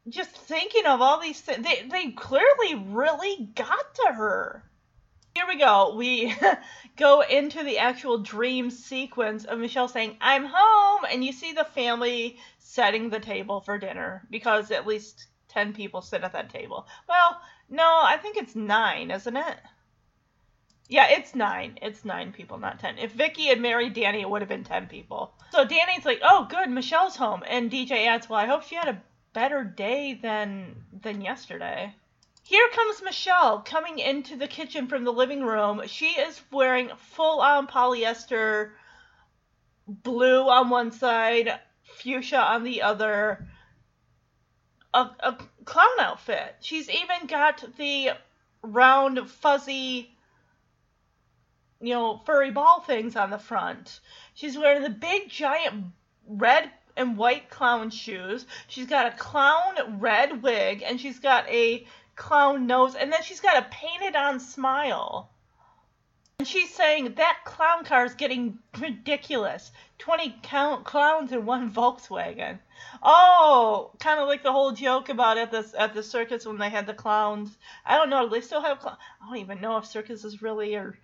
[0.09, 4.63] just thinking of all these things, they, they clearly really got to her.
[5.35, 5.95] Here we go.
[5.95, 6.33] We
[6.97, 11.05] go into the actual dream sequence of Michelle saying, I'm home.
[11.11, 16.01] And you see the family setting the table for dinner because at least 10 people
[16.01, 16.87] sit at that table.
[17.07, 17.39] Well,
[17.69, 19.57] no, I think it's nine, isn't it?
[20.89, 21.77] Yeah, it's nine.
[21.81, 22.97] It's nine people, not ten.
[22.97, 25.33] If Vicky had married Danny, it would have been ten people.
[25.51, 28.87] So Danny's like, "Oh, good, Michelle's home," and DJ adds, "Well, I hope she had
[28.87, 29.01] a
[29.33, 31.93] better day than than yesterday.
[32.43, 35.81] Here comes Michelle coming into the kitchen from the living room.
[35.87, 38.71] She is wearing full on polyester
[39.85, 43.47] blue on one side, fuchsia on the other,
[44.97, 46.55] a, a clown outfit.
[46.59, 48.11] She's even got the
[48.63, 50.11] round, fuzzy,
[51.79, 53.99] you know, furry ball things on the front.
[54.33, 55.85] She's wearing the big, giant
[56.27, 58.47] red and white clown shoes.
[58.67, 61.85] She's got a clown red wig, and she's got a
[62.15, 65.29] clown nose, and then she's got a painted on smile.
[66.39, 69.71] And she's saying that clown car is getting ridiculous.
[69.97, 72.59] 20 count clowns in one Volkswagen.
[73.01, 76.69] Oh, kind of like the whole joke about at the at the circus when they
[76.69, 77.57] had the clowns.
[77.83, 78.29] I don't know.
[78.29, 78.99] Do they still have clowns?
[79.19, 80.99] I don't even know if circuses really are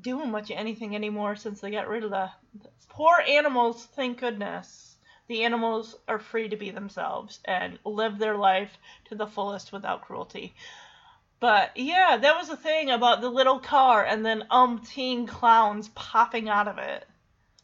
[0.00, 2.30] doing much anything anymore since they got rid of the,
[2.62, 3.86] the poor animals.
[3.86, 4.96] Thank goodness
[5.26, 10.02] the animals are free to be themselves and live their life to the fullest without
[10.02, 10.54] cruelty.
[11.42, 16.48] But yeah, that was the thing about the little car and then umpteen clowns popping
[16.48, 17.04] out of it.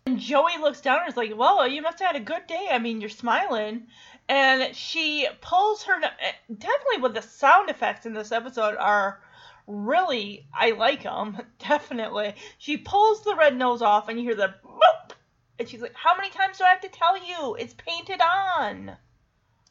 [0.04, 2.66] And Joey looks down and is like, Well, you must have had a good day.
[2.68, 3.86] I mean, you're smiling.
[4.28, 5.94] And she pulls her.
[6.02, 9.20] Eh, definitely, with the sound effects in this episode are
[9.68, 10.48] really.
[10.52, 11.38] I like them.
[11.60, 12.34] Definitely.
[12.58, 15.12] She pulls the red nose off, and you hear the boop
[15.60, 17.54] and she's like, How many times do I have to tell you?
[17.54, 18.96] It's painted on.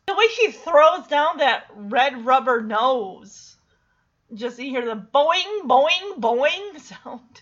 [0.05, 3.56] The way she throws down that red rubber nose.
[4.33, 7.41] Just you hear the boing, boing, boing sound.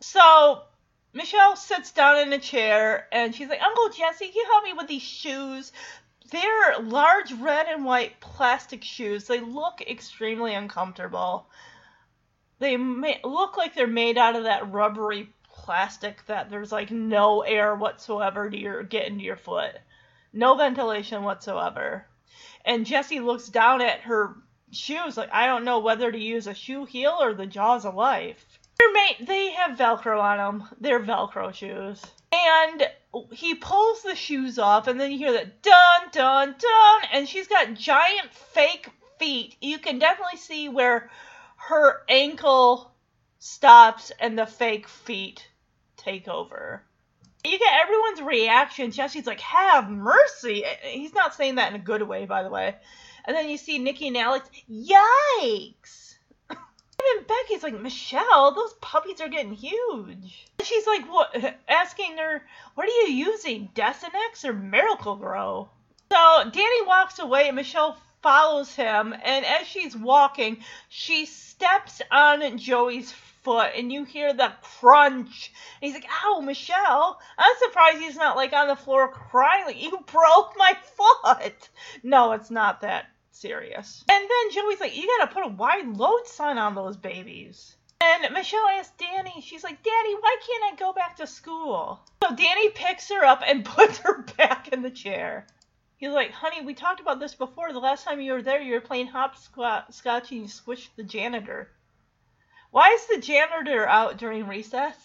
[0.00, 0.62] So
[1.12, 4.72] Michelle sits down in a chair and she's like, Uncle Jesse, can you help me
[4.74, 5.72] with these shoes?
[6.30, 9.24] They're large red and white plastic shoes.
[9.24, 11.48] They look extremely uncomfortable.
[12.60, 17.74] They look like they're made out of that rubbery plastic that there's like no air
[17.74, 19.74] whatsoever to your get into your foot.
[20.32, 22.06] No ventilation whatsoever.
[22.64, 24.36] And Jesse looks down at her
[24.72, 27.94] shoes like I don't know whether to use a shoe heel or the jaws of
[27.94, 28.44] life.
[28.80, 30.68] Your mate, they have Velcro on them.
[30.80, 32.02] They're Velcro shoes.
[32.32, 32.88] And
[33.32, 37.48] he pulls the shoes off, and then you hear that dun dun dun, and she's
[37.48, 39.56] got giant fake feet.
[39.60, 41.10] You can definitely see where
[41.56, 42.92] her ankle
[43.38, 45.46] stops and the fake feet
[45.96, 46.82] take over.
[47.44, 48.90] You get everyone's reaction.
[48.92, 52.76] Jesse's like, "Have mercy." He's not saying that in a good way, by the way.
[53.24, 56.16] And then you see Nikki and Alex, "Yikes!"
[56.50, 61.34] Even Becky's like, "Michelle, those puppies are getting huge." And she's like, "What?"
[61.68, 65.68] Asking her, "What are you using, Desenex or Miracle-Gro?
[66.12, 69.14] So Danny walks away, and Michelle follows him.
[69.24, 70.58] And as she's walking,
[70.88, 73.12] she steps on Joey's
[73.42, 75.52] foot and you hear the crunch.
[75.80, 77.18] And he's like, Ow, Michelle.
[77.38, 81.68] I'm surprised he's not like on the floor crying, like, You broke my foot.
[82.02, 84.04] No, it's not that serious.
[84.10, 87.76] And then Joey's like, You gotta put a wide load sign on those babies.
[88.02, 92.00] And Michelle asks Danny, she's like, Daddy, why can't I go back to school?
[92.22, 95.46] So Danny picks her up and puts her back in the chair.
[95.98, 97.74] He's like, honey, we talked about this before.
[97.74, 101.70] The last time you were there, you were playing hopscotch and you squished the janitor.
[102.70, 104.96] Why is the janitor out during recess?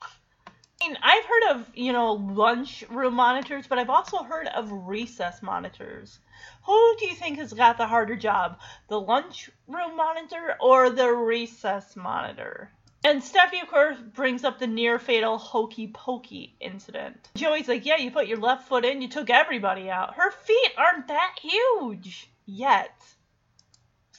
[0.00, 5.42] I mean, I've heard of, you know, lunchroom monitors, but I've also heard of recess
[5.42, 6.18] monitors.
[6.66, 8.60] Who do you think has got the harder job?
[8.88, 12.70] The lunchroom monitor or the recess monitor?
[13.02, 17.30] And Steffi, of course, brings up the near fatal hokey pokey incident.
[17.34, 20.14] Joey's like, Yeah, you put your left foot in, you took everybody out.
[20.14, 22.94] Her feet aren't that huge yet.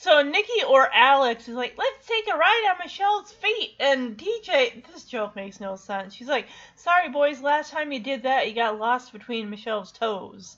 [0.01, 3.75] So Nikki or Alex is like, let's take a ride on Michelle's feet.
[3.79, 6.15] And DJ, this joke makes no sense.
[6.15, 10.57] She's like, sorry boys, last time you did that, you got lost between Michelle's toes.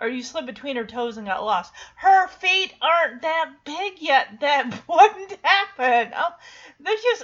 [0.00, 1.72] Or you slipped between her toes and got lost.
[1.94, 4.40] Her feet aren't that big yet.
[4.40, 6.12] That wouldn't happen.
[6.16, 6.34] Oh,
[6.80, 7.22] they're just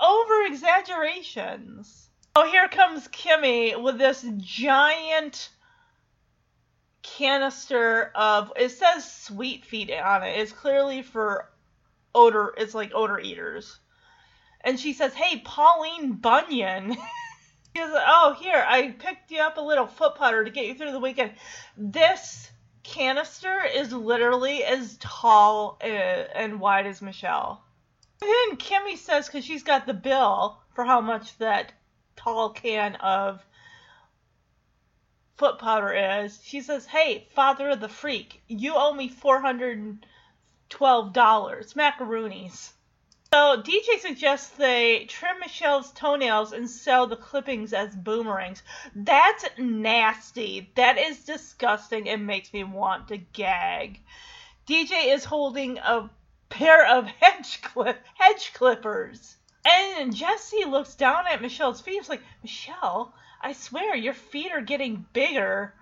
[0.00, 2.10] over exaggerations.
[2.36, 5.48] Oh, here comes Kimmy with this giant
[7.02, 10.38] canister of it says sweet feet on it.
[10.38, 11.50] It's clearly for
[12.14, 13.78] odor it's like odor eaters.
[14.62, 16.92] And she says, Hey, Pauline Bunyan.
[17.76, 20.92] she Oh, here, I picked you up a little foot powder to get you through
[20.92, 21.32] the weekend.
[21.76, 22.50] This
[22.82, 27.62] canister is literally as tall uh, and wide as Michelle.
[28.20, 31.72] And then Kimmy says, because she's got the bill for how much that
[32.16, 33.44] tall can of
[35.40, 36.38] foot powder is.
[36.44, 39.98] She says, Hey, father of the freak, you owe me $412
[40.70, 42.72] macaroonies.
[43.32, 48.62] So DJ suggests they trim Michelle's toenails and sell the clippings as boomerangs.
[48.94, 50.72] That's nasty.
[50.74, 54.02] That is disgusting and makes me want to gag.
[54.68, 56.10] DJ is holding a
[56.50, 57.62] pair of hedge
[58.14, 59.38] hedge clippers.
[59.64, 61.94] And Jesse looks down at Michelle's feet.
[61.94, 65.74] He's like, Michelle, I swear your feet are getting bigger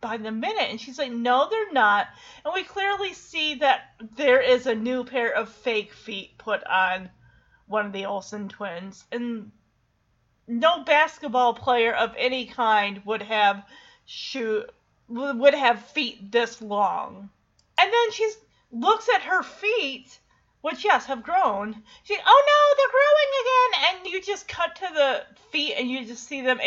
[0.00, 0.68] by the minute.
[0.70, 2.08] And she's like, No, they're not.
[2.44, 7.10] And we clearly see that there is a new pair of fake feet put on
[7.66, 9.04] one of the Olsen twins.
[9.12, 9.52] And
[10.46, 13.64] no basketball player of any kind would have
[14.06, 14.64] shoe
[15.08, 17.28] would have feet this long.
[17.78, 18.30] And then she
[18.70, 20.18] looks at her feet
[20.62, 21.82] which yes have grown.
[22.04, 26.04] She, oh no, they're growing again, and you just cut to the feet and you
[26.06, 26.60] just see them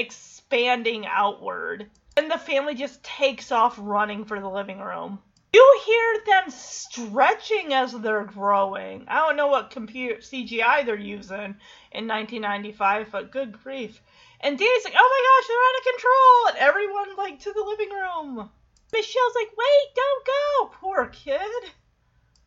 [0.45, 5.17] expanding outward, and the family just takes off running for the living room.
[5.51, 9.05] You hear them stretching as they're growing.
[9.07, 11.55] I don't know what computer CGI they're using
[11.91, 13.99] in 1995, but good grief.
[14.39, 16.47] And Danny's like, oh my gosh, they're out of control!
[16.49, 18.49] And everyone, like, to the living room.
[18.93, 20.77] Michelle's like, wait, don't go!
[20.79, 21.71] Poor kid.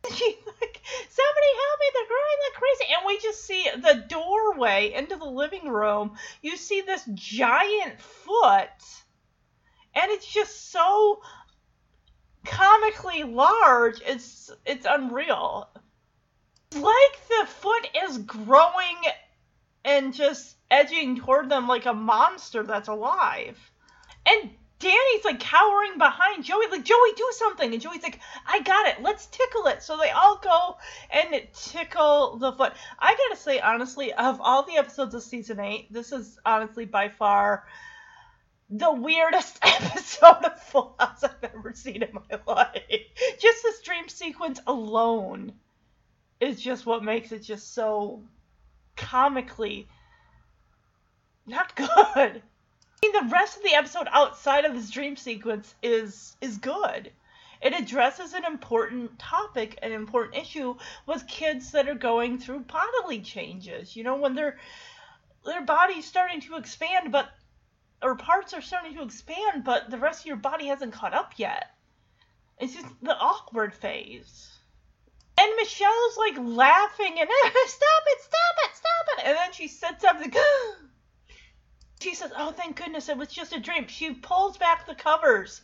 [0.09, 2.93] She's like, somebody help me, they're growing like crazy.
[2.95, 6.15] And we just see the doorway into the living room.
[6.41, 8.69] You see this giant foot,
[9.95, 11.21] and it's just so
[12.45, 14.01] comically large.
[14.05, 15.69] It's it's unreal.
[16.71, 18.97] It's like the foot is growing
[19.83, 23.57] and just edging toward them like a monster that's alive.
[24.25, 27.73] And Danny's like cowering behind Joey, like, Joey, do something.
[27.73, 29.01] And Joey's like, I got it.
[29.01, 29.83] Let's tickle it.
[29.83, 30.77] So they all go
[31.11, 32.73] and tickle the foot.
[32.97, 37.09] I gotta say, honestly, of all the episodes of season eight, this is honestly by
[37.09, 37.65] far
[38.69, 43.01] the weirdest episode of Full House I've ever seen in my life.
[43.39, 45.53] Just the dream sequence alone
[46.39, 48.21] is just what makes it just so
[48.95, 49.87] comically
[51.45, 52.41] not good.
[53.01, 57.11] I mean, the rest of the episode outside of this dream sequence is is good.
[57.61, 63.21] It addresses an important topic, an important issue with kids that are going through bodily
[63.21, 63.95] changes.
[63.95, 64.57] You know, when their
[65.45, 67.29] their body's starting to expand, but
[68.01, 71.33] or parts are starting to expand, but the rest of your body hasn't caught up
[71.37, 71.75] yet.
[72.59, 74.49] It's just the awkward phase.
[75.37, 77.29] And Michelle's like laughing and
[77.67, 80.33] stop it, stop it, stop it, and then she sits up and
[82.01, 83.87] she says, Oh, thank goodness, it was just a dream.
[83.87, 85.61] She pulls back the covers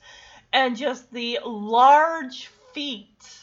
[0.52, 3.40] and just the large feet.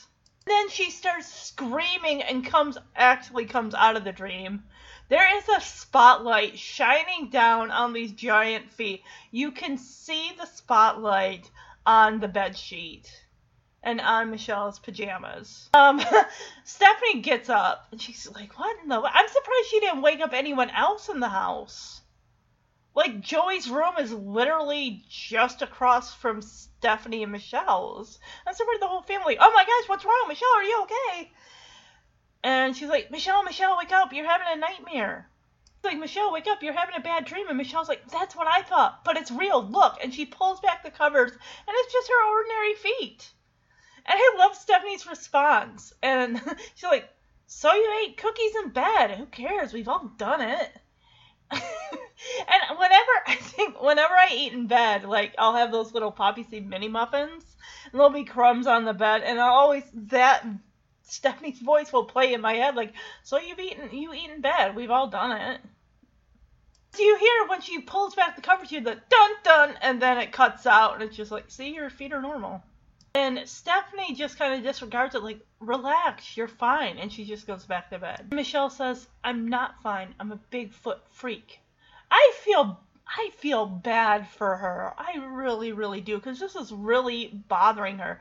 [0.47, 4.65] Then she starts screaming and comes actually comes out of the dream.
[5.09, 9.03] There is a spotlight shining down on these giant feet.
[9.31, 11.51] You can see the spotlight
[11.87, 13.11] on the bed sheet.
[13.83, 15.71] and on Michelle's pajamas.
[15.75, 16.01] Um,
[16.65, 19.01] Stephanie gets up and she's like, "What in the?
[19.01, 22.02] I'm surprised she didn't wake up anyone else in the house."
[22.95, 28.19] Like Joey's room is literally just across from Stephanie and Michelle's.
[28.47, 29.39] I'm surprised the whole family.
[29.41, 30.55] Oh my gosh, what's wrong, Michelle?
[30.57, 31.33] Are you okay?
[32.45, 34.13] And she's like, Michelle, Michelle, wake up!
[34.13, 35.31] You're having a nightmare.
[35.77, 36.63] She's like, Michelle, wake up!
[36.63, 37.49] You're having a bad dream.
[37.49, 39.63] And Michelle's like, That's what I thought, but it's real.
[39.63, 43.33] Look, and she pulls back the covers, and it's just her ordinary feet.
[44.05, 45.95] And I love Stephanie's response.
[46.03, 46.43] And
[46.75, 47.09] she's like,
[47.47, 49.13] So you ate cookies in bed.
[49.13, 49.73] Who cares?
[49.73, 50.81] We've all done it.
[52.39, 56.45] and whenever I think whenever I eat in bed, like I'll have those little poppy
[56.45, 57.45] seed mini muffins,
[57.85, 60.45] and there'll be crumbs on the bed, and I'll always that
[61.03, 62.93] Stephanie's voice will play in my head like,
[63.23, 64.75] "So you've eaten you eat in bed?
[64.77, 65.61] We've all done it."
[66.95, 70.01] So you hear when she pulls back the covers, you hear the dun dun, and
[70.01, 72.63] then it cuts out, and it's just like, "See, your feet are normal."
[73.15, 76.97] And Stephanie just kind of disregards it, like, relax, you're fine.
[76.97, 78.33] And she just goes back to bed.
[78.33, 80.15] Michelle says, I'm not fine.
[80.19, 81.61] I'm a Bigfoot freak.
[82.13, 82.79] I feel.
[83.15, 84.95] I feel bad for her.
[84.97, 88.21] I really, really do, because this is really bothering her.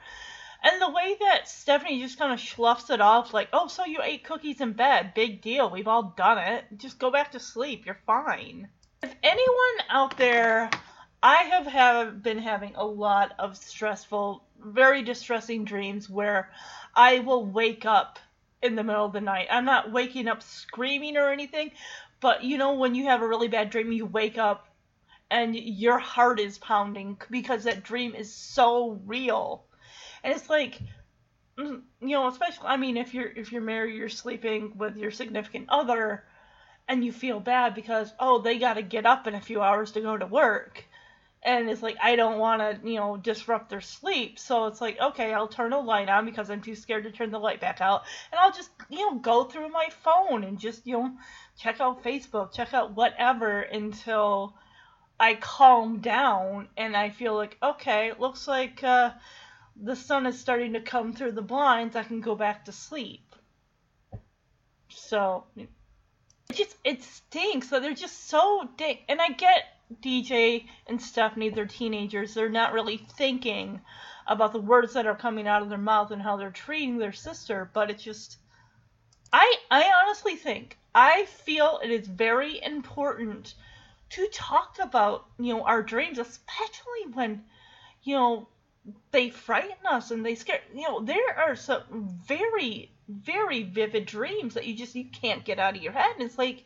[0.64, 4.00] And the way that Stephanie just kind of sloughs it off, like, oh, so you
[4.04, 5.14] ate cookies in bed.
[5.14, 5.70] Big deal.
[5.70, 6.66] We've all done it.
[6.78, 7.86] Just go back to sleep.
[7.86, 8.68] You're fine.
[9.02, 10.70] If anyone out there,
[11.24, 16.52] I have have been having a lot of stressful very distressing dreams where
[16.96, 18.20] I will wake up
[18.62, 19.48] in the middle of the night.
[19.50, 21.72] I'm not waking up screaming or anything,
[22.22, 24.68] but you know, when you have a really bad dream, you wake up
[25.30, 29.66] and your heart is pounding because that dream is so real.
[30.24, 30.80] And it's like,
[31.58, 35.12] mm, you know, especially, I mean, if you're, if you're married, you're sleeping with your
[35.12, 36.26] significant other
[36.88, 39.92] and you feel bad because, oh, they got to get up in a few hours
[39.94, 40.86] to go to work
[41.44, 44.38] and it's like I don't want to, you know, disrupt their sleep.
[44.38, 47.32] So it's like, okay, I'll turn the light on because I'm too scared to turn
[47.32, 50.86] the light back out, and I'll just, you know, go through my phone and just,
[50.86, 51.12] you know,
[51.58, 54.56] check out Facebook, check out whatever until
[55.20, 59.12] I calm down and I feel like, okay, it looks like uh,
[59.76, 61.96] the sun is starting to come through the blinds.
[61.96, 63.36] I can go back to sleep.
[64.90, 65.70] So it
[66.54, 67.70] just it stinks.
[67.70, 69.64] So they're just so dick, and I get
[70.02, 72.34] DJ and Stephanie, they're teenagers.
[72.34, 73.82] They're not really thinking
[74.28, 77.12] about the words that are coming out of their mouth and how they're treating their
[77.12, 78.38] sister, but it's just
[79.34, 83.54] I I honestly think I feel it is very important
[84.12, 87.44] to talk about, you know, our dreams, especially when,
[88.04, 88.48] you know,
[89.12, 91.84] they frighten us and they scare you know, there are some
[92.26, 96.12] very, very vivid dreams that you just you can't get out of your head.
[96.16, 96.66] And it's like,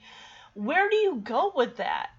[0.54, 2.10] where do you go with that?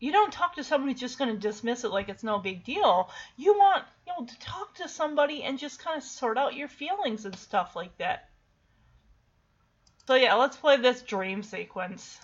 [0.00, 3.10] You don't talk to somebody just going to dismiss it like it's no big deal.
[3.36, 6.68] You want, you know, to talk to somebody and just kind of sort out your
[6.68, 8.28] feelings and stuff like that.
[10.06, 12.18] So yeah, let's play this dream sequence.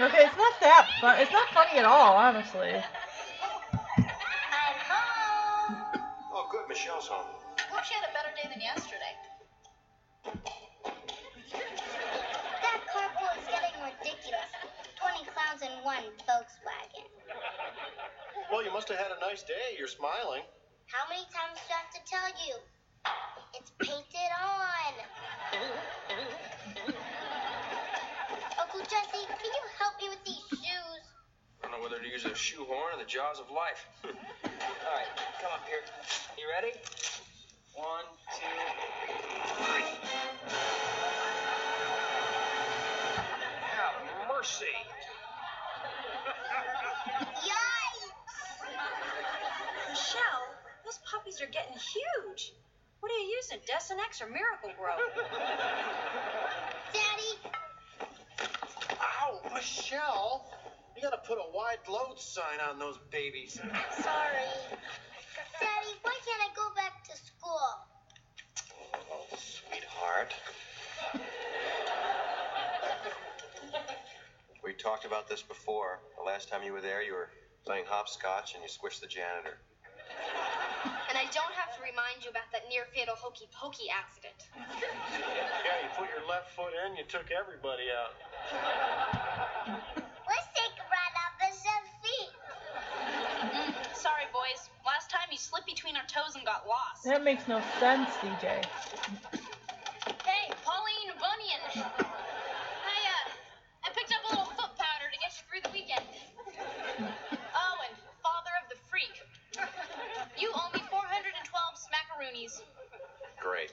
[0.00, 1.18] Okay, it's not that fun.
[1.18, 2.70] It's not funny at all, honestly.
[2.70, 2.84] I'm
[4.86, 5.74] home.
[6.30, 6.68] Oh, good.
[6.68, 7.26] Michelle's home.
[7.66, 9.10] Hope she had a better day than yesterday.
[12.62, 14.46] That carpool is getting ridiculous.
[15.02, 17.10] 20 clowns in one Volkswagen.
[18.52, 19.74] Well, you must have had a nice day.
[19.76, 20.46] You're smiling.
[20.86, 22.54] How many times do I have to tell you?
[23.58, 24.94] It's painted on.
[28.78, 31.02] Uncle Jesse, can you help me with these shoes?
[31.58, 33.84] I don't know whether to use a shoehorn or the jaws of life.
[34.04, 34.10] All
[34.94, 35.10] right,
[35.42, 35.82] come up here.
[36.38, 36.70] You ready?
[37.74, 38.06] One,
[38.38, 38.46] two,
[39.58, 39.82] three.
[43.66, 43.98] Have
[44.30, 44.70] mercy.
[47.50, 48.14] Yikes!
[49.90, 52.54] Michelle, those puppies are getting huge.
[53.00, 54.94] What are you using, Desenex or Miracle-Gro?
[56.92, 57.32] Daddy,
[59.44, 60.50] Ow, Michelle!
[60.96, 63.54] You gotta put a wide load sign on those babies.
[63.54, 64.48] sorry.
[65.60, 67.60] Daddy, why can't I go back to school?
[69.12, 70.34] Oh, sweetheart.
[74.64, 76.00] We talked about this before.
[76.18, 77.30] The last time you were there, you were
[77.64, 79.58] playing hopscotch and you squished the janitor.
[81.18, 84.38] And I don't have to remind you about that near fatal hokey pokey accident.
[84.54, 88.14] Yeah, you put your left foot in, you took everybody out.
[89.66, 92.30] Let's take a ride on Michelle's feet.
[93.50, 94.70] Mm, sorry, boys.
[94.86, 97.02] Last time you slipped between our toes and got lost.
[97.02, 98.62] That makes no sense, DJ.
[100.22, 101.82] Hey, Pauline Bunyan.
[101.82, 103.26] I, uh,
[103.82, 106.06] I picked up a little foot powder to get you through the weekend.
[107.58, 109.18] Oh, and father of the freak.
[110.38, 111.34] You owe me 412
[111.82, 112.62] smackaroonies.
[113.40, 113.72] Great.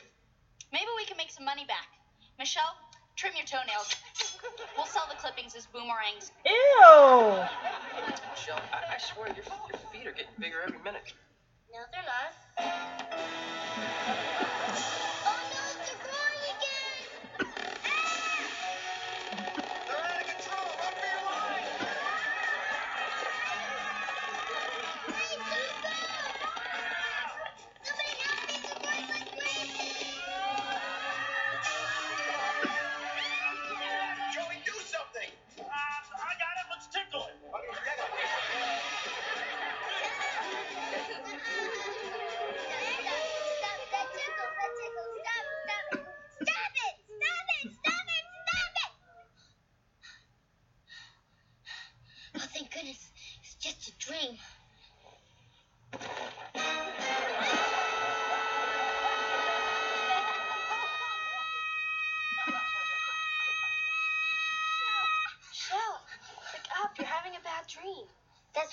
[0.73, 1.89] Maybe we can make some money back.
[2.39, 2.75] Michelle,
[3.17, 3.93] trim your toenails.
[4.77, 6.31] We'll sell the clippings as boomerangs.
[6.45, 7.43] Ew!
[8.31, 11.13] Michelle, I, I swear your, your feet are getting bigger every minute.
[11.73, 13.01] No, they're not.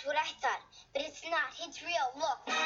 [0.03, 0.61] That's what I thought,
[0.95, 1.41] but it's not.
[1.65, 2.13] It's real.
[2.17, 2.39] Look.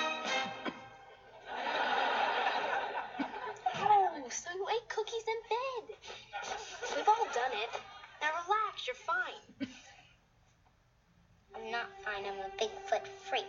[3.78, 5.96] Oh, so you ate cookies in bed.
[6.96, 7.80] We've all done it.
[8.22, 8.86] Now relax.
[8.86, 9.68] You're fine.
[11.54, 12.24] I'm not fine.
[12.24, 13.44] I'm a Bigfoot freak.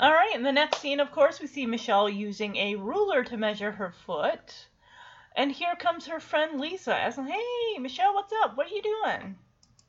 [0.00, 3.72] Alright, in the next scene, of course, we see Michelle using a ruler to measure
[3.72, 4.68] her foot.
[5.36, 7.42] And here comes her friend Lisa asking, Hey,
[7.78, 8.56] Michelle, what's up?
[8.56, 9.36] What are you doing?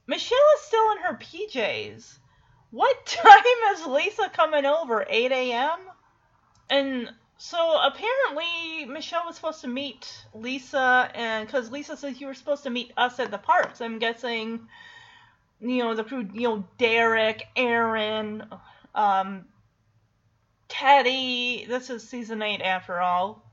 [0.08, 2.18] Michelle is still in her PJs.
[2.72, 3.44] What time
[3.74, 5.06] is Lisa coming over?
[5.08, 5.80] 8 a.m.?
[6.70, 12.34] And so apparently Michelle was supposed to meet Lisa, and because Lisa says you were
[12.34, 14.68] supposed to meet us at the park, so I'm guessing,
[15.62, 18.44] you know, the crew, you know, Derek, Aaron,
[18.96, 19.46] um,
[20.68, 21.66] Teddy.
[21.68, 23.44] This is season eight after all.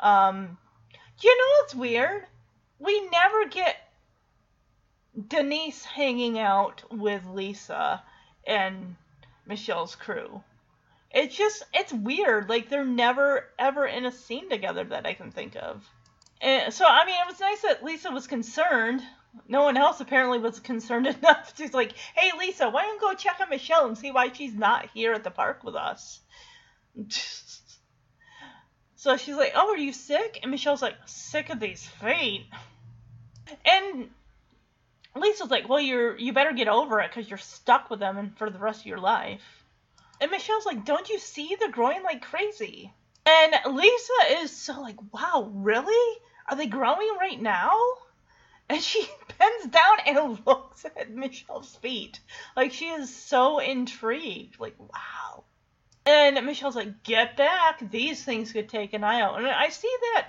[0.00, 0.56] Um,
[1.20, 2.26] you know what's weird?
[2.78, 3.76] We never get
[5.28, 8.02] Denise hanging out with Lisa
[8.46, 8.96] and
[9.46, 10.42] Michelle's crew.
[11.10, 12.48] It's just it's weird.
[12.48, 15.88] Like they're never ever in a scene together that I can think of.
[16.40, 19.02] And so I mean, it was nice that Lisa was concerned.
[19.46, 21.54] No one else apparently was concerned enough.
[21.56, 24.54] She's like, "Hey Lisa, why don't you go check on Michelle and see why she's
[24.54, 26.20] not here at the park with us?"
[29.04, 32.46] So she's like, "Oh, are you sick?" And Michelle's like, "Sick of these feet."
[33.66, 34.08] And
[35.14, 38.38] Lisa's like, "Well, you're you better get over it because you're stuck with them and
[38.38, 39.42] for the rest of your life."
[40.22, 42.94] And Michelle's like, "Don't you see they're growing like crazy?"
[43.26, 46.20] And Lisa is so like, "Wow, really?
[46.48, 47.78] Are they growing right now?"
[48.70, 49.06] And she
[49.38, 52.20] bends down and looks at Michelle's feet.
[52.56, 54.58] Like she is so intrigued.
[54.58, 55.44] Like, wow.
[56.06, 57.90] And Michelle's like, get back.
[57.90, 59.38] These things could take an eye out.
[59.38, 60.28] And I see that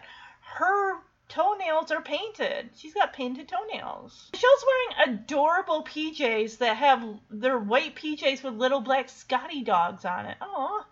[0.55, 2.69] her toenails are painted.
[2.75, 4.29] She's got painted toenails.
[4.31, 10.25] Michelle's wearing adorable PJs that have their white PJs with little black Scotty dogs on
[10.27, 10.37] it.
[10.39, 10.85] Aw.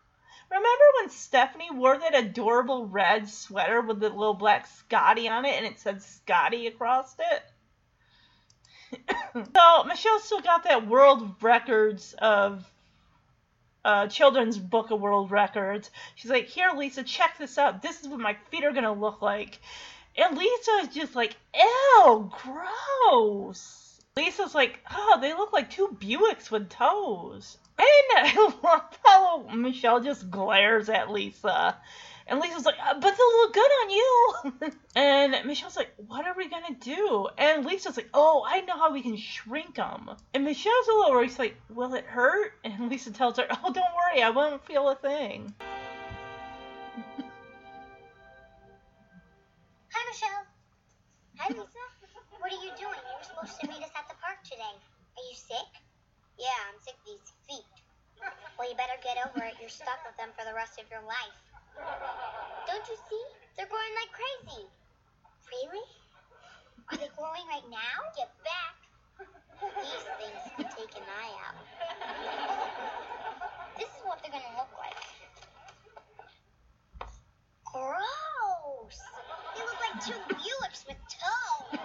[0.49, 5.55] Remember when Stephanie wore that adorable red sweater with the little black Scotty on it
[5.55, 7.43] and it said Scotty across it?
[9.33, 12.69] so Michelle still got that world records of
[13.85, 15.89] uh, children's book of world records.
[16.15, 17.81] She's like, here, Lisa, check this out.
[17.81, 19.59] This is what my feet are gonna look like.
[20.15, 23.99] And Lisa is just like, ew, gross.
[24.15, 27.57] Lisa's like, oh, they look like two Buicks with toes.
[27.75, 31.75] And I love how Michelle just glares at Lisa.
[32.33, 34.71] And Lisa's like, uh, but they'll look good on you.
[34.95, 37.27] and Michelle's like, what are we going to do?
[37.37, 40.09] And Lisa's like, oh, I know how we can shrink them.
[40.33, 41.29] And Michelle's a little worried.
[41.29, 42.53] She's like, will it hurt?
[42.63, 44.23] And Lisa tells her, oh, don't worry.
[44.23, 45.53] I won't feel a thing.
[49.93, 50.47] Hi, Michelle.
[51.37, 51.61] Hi, Lisa.
[52.39, 52.97] What are you doing?
[52.97, 54.73] You were supposed to meet us at the park today.
[54.73, 55.69] Are you sick?
[56.39, 57.69] Yeah, I'm sick of these feet.
[58.57, 59.53] Well, you better get over it.
[59.61, 61.52] You're stuck with them for the rest of your life.
[61.77, 63.23] Don't you see?
[63.57, 64.67] They're growing like crazy.
[65.51, 65.85] Really?
[66.91, 68.11] Are they growing right now?
[68.17, 68.75] Get back.
[69.77, 71.55] These things can take an eye out.
[73.77, 75.01] This is what they're gonna look like.
[77.63, 78.99] Gross!
[79.55, 81.79] They look like two Buicks with toes.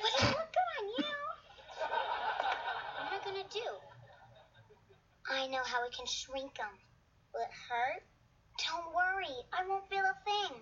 [0.00, 1.14] But it look good on you.
[2.98, 3.68] What am I gonna do?
[5.30, 6.78] I know how we can shrink them.
[7.34, 8.02] Will it hurt?
[8.68, 10.60] Don't worry, I won't feel a thing.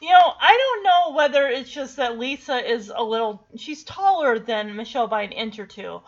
[0.00, 3.44] You know, I don't know whether it's just that Lisa is a little.
[3.56, 6.00] She's taller than Michelle by an inch or two.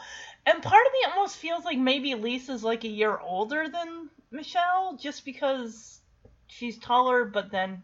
[0.45, 4.97] And part of me almost feels like maybe Lisa's like a year older than Michelle
[4.97, 6.01] just because
[6.47, 7.83] she's taller, but then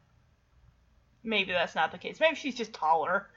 [1.25, 2.21] maybe that's not the case.
[2.21, 3.29] Maybe she's just taller.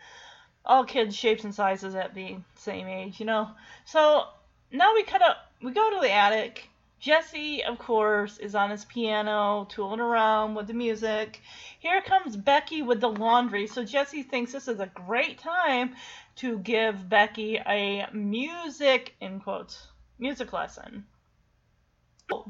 [0.66, 3.50] All kids' shapes and sizes at the same age, you know?
[3.86, 4.28] So
[4.72, 6.70] now we cut up, we go to the attic.
[7.00, 11.42] Jesse, of course, is on his piano, tooling around with the music.
[11.80, 13.68] Here comes Becky with the laundry.
[13.68, 15.96] So Jesse thinks this is a great time
[16.38, 19.88] to give Becky a music, in quotes,
[20.20, 21.06] music lesson.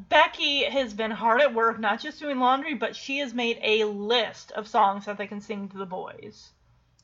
[0.09, 3.83] Becky has been hard at work, not just doing laundry, but she has made a
[3.83, 6.51] list of songs that they can sing to the boys.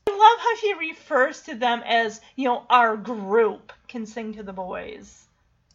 [0.06, 4.42] I love how she refers to them as, you know, our group can sing to
[4.42, 5.26] the boys.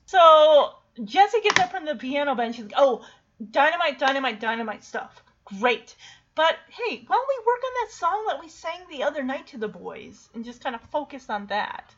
[0.07, 0.73] So
[1.03, 2.55] Jesse gets up from the piano bench.
[2.55, 3.05] She's like, oh,
[3.51, 5.23] dynamite, dynamite, dynamite stuff.
[5.45, 5.95] Great.
[6.35, 9.47] But hey, why don't we work on that song that we sang the other night
[9.47, 11.95] to the boys and just kind of focus on that?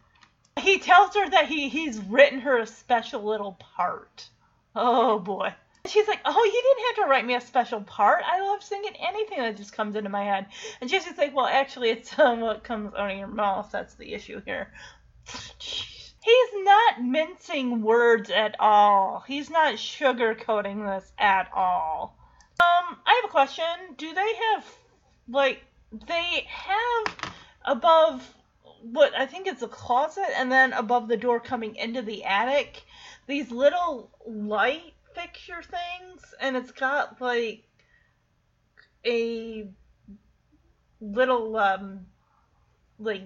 [0.58, 4.30] He tells her that he, he's written her a special little part.
[4.76, 5.54] Oh boy.
[5.86, 8.24] She's like, oh, you didn't have to write me a special part.
[8.26, 10.48] I love singing anything that just comes into my head.
[10.82, 13.70] And Jesse's like, well, actually, it's um, what comes out of your mouth.
[13.72, 14.72] That's the issue here.
[16.30, 19.24] He's not mincing words at all.
[19.28, 22.16] He's not sugarcoating this at all.
[22.62, 23.66] Um, I have a question.
[23.98, 24.66] Do they have,
[25.28, 27.34] like, they have
[27.66, 28.36] above
[28.82, 32.84] what I think it's a closet, and then above the door coming into the attic,
[33.28, 37.64] these little light fixture things, and it's got like
[39.06, 39.68] a
[41.02, 42.06] little um
[43.00, 43.24] like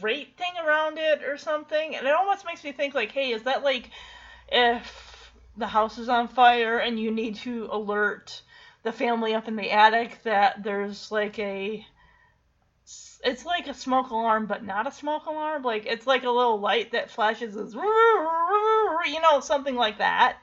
[0.00, 3.42] grate thing around it or something, and it almost makes me think like, hey, is
[3.42, 3.90] that like
[4.50, 8.42] if the house is on fire and you need to alert
[8.82, 11.86] the family up in the attic that there's like a
[13.24, 15.62] it's like a smoke alarm but not a smoke alarm.
[15.62, 20.38] Like it's like a little light that flashes as you know something like that.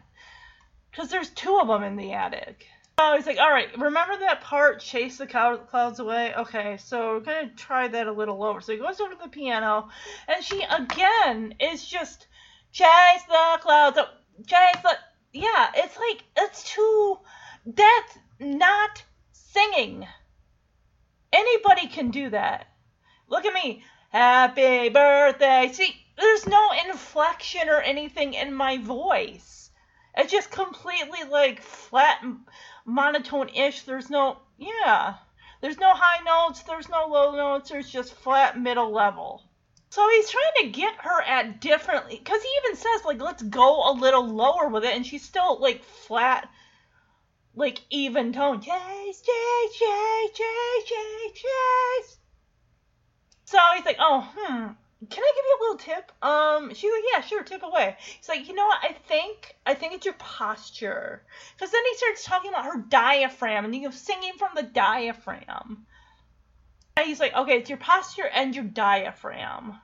[0.89, 2.65] Because there's two of them in the attic
[3.01, 6.33] Oh, he's like, all right, remember that part, chase the clouds away?
[6.35, 8.59] Okay, so we're going to try that a little lower.
[8.59, 9.87] So he goes over to the piano,
[10.27, 12.27] and she, again, is just,
[12.73, 13.97] chase the clouds,
[14.45, 14.97] chase the,
[15.31, 17.19] yeah, it's like, it's too,
[17.65, 19.01] that's not
[19.31, 20.05] singing.
[21.31, 22.67] Anybody can do that.
[23.29, 23.81] Look at me.
[24.09, 25.69] Happy birthday.
[25.71, 29.69] See, there's no inflection or anything in my voice.
[30.17, 32.21] It's just completely like flat
[32.85, 33.83] monotone-ish.
[33.83, 35.15] There's no, yeah.
[35.61, 39.43] There's no high notes, there's no low notes, there's just flat middle level.
[39.89, 43.91] So he's trying to get her at differently, because he even says, like, let's go
[43.91, 46.47] a little lower with it, and she's still, like, flat,
[47.55, 48.61] like, even tone.
[48.61, 52.17] Chase, chase, chase, chase, chase, chase.
[53.45, 54.67] So he's like, oh, hmm,
[55.07, 56.11] can I give you a little tip?
[56.21, 57.95] Um, she's like, yeah, sure, tip away.
[58.17, 58.79] He's like, you know what?
[58.83, 61.23] I think, I think it's your posture.
[61.55, 65.85] Because then he starts talking about her diaphragm, and you go singing from the diaphragm.
[66.97, 69.79] And he's like, okay, it's your posture and your diaphragm.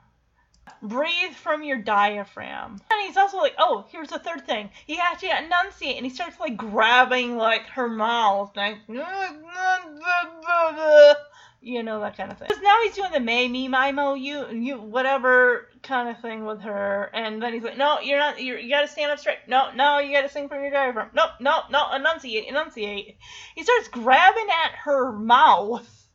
[0.82, 2.82] Breathe from your diaphragm.
[2.92, 4.70] And he's also like, oh, here's the third thing.
[4.86, 8.80] He has to enunciate, and he starts like grabbing like her mouth, like
[11.66, 12.48] you know that kind of thing.
[12.48, 16.62] Because now he's doing the may me mimo you you whatever kind of thing with
[16.62, 18.42] her, and then he's like, no, you're not.
[18.42, 19.40] You're, you got to stand up straight.
[19.48, 21.10] No, no, you got to sing from your diaphragm.
[21.16, 23.18] No, no, no, enunciate, enunciate.
[23.56, 26.08] He starts grabbing at her mouth,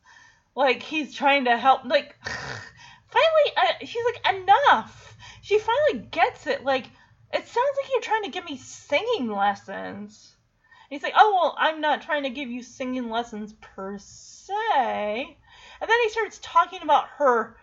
[0.55, 1.83] like he's trying to help.
[1.83, 5.17] Like finally, uh, she's like, enough.
[5.41, 6.63] She finally gets it.
[6.63, 6.85] Like
[7.33, 10.33] it sounds like you're trying to give me singing lessons.
[10.89, 15.37] He's like, oh well, I'm not trying to give you singing lessons per se.
[15.81, 17.57] And then he starts talking about her,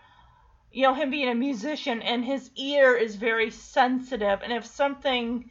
[0.73, 4.41] you know, him being a musician, and his ear is very sensitive.
[4.43, 5.49] And if something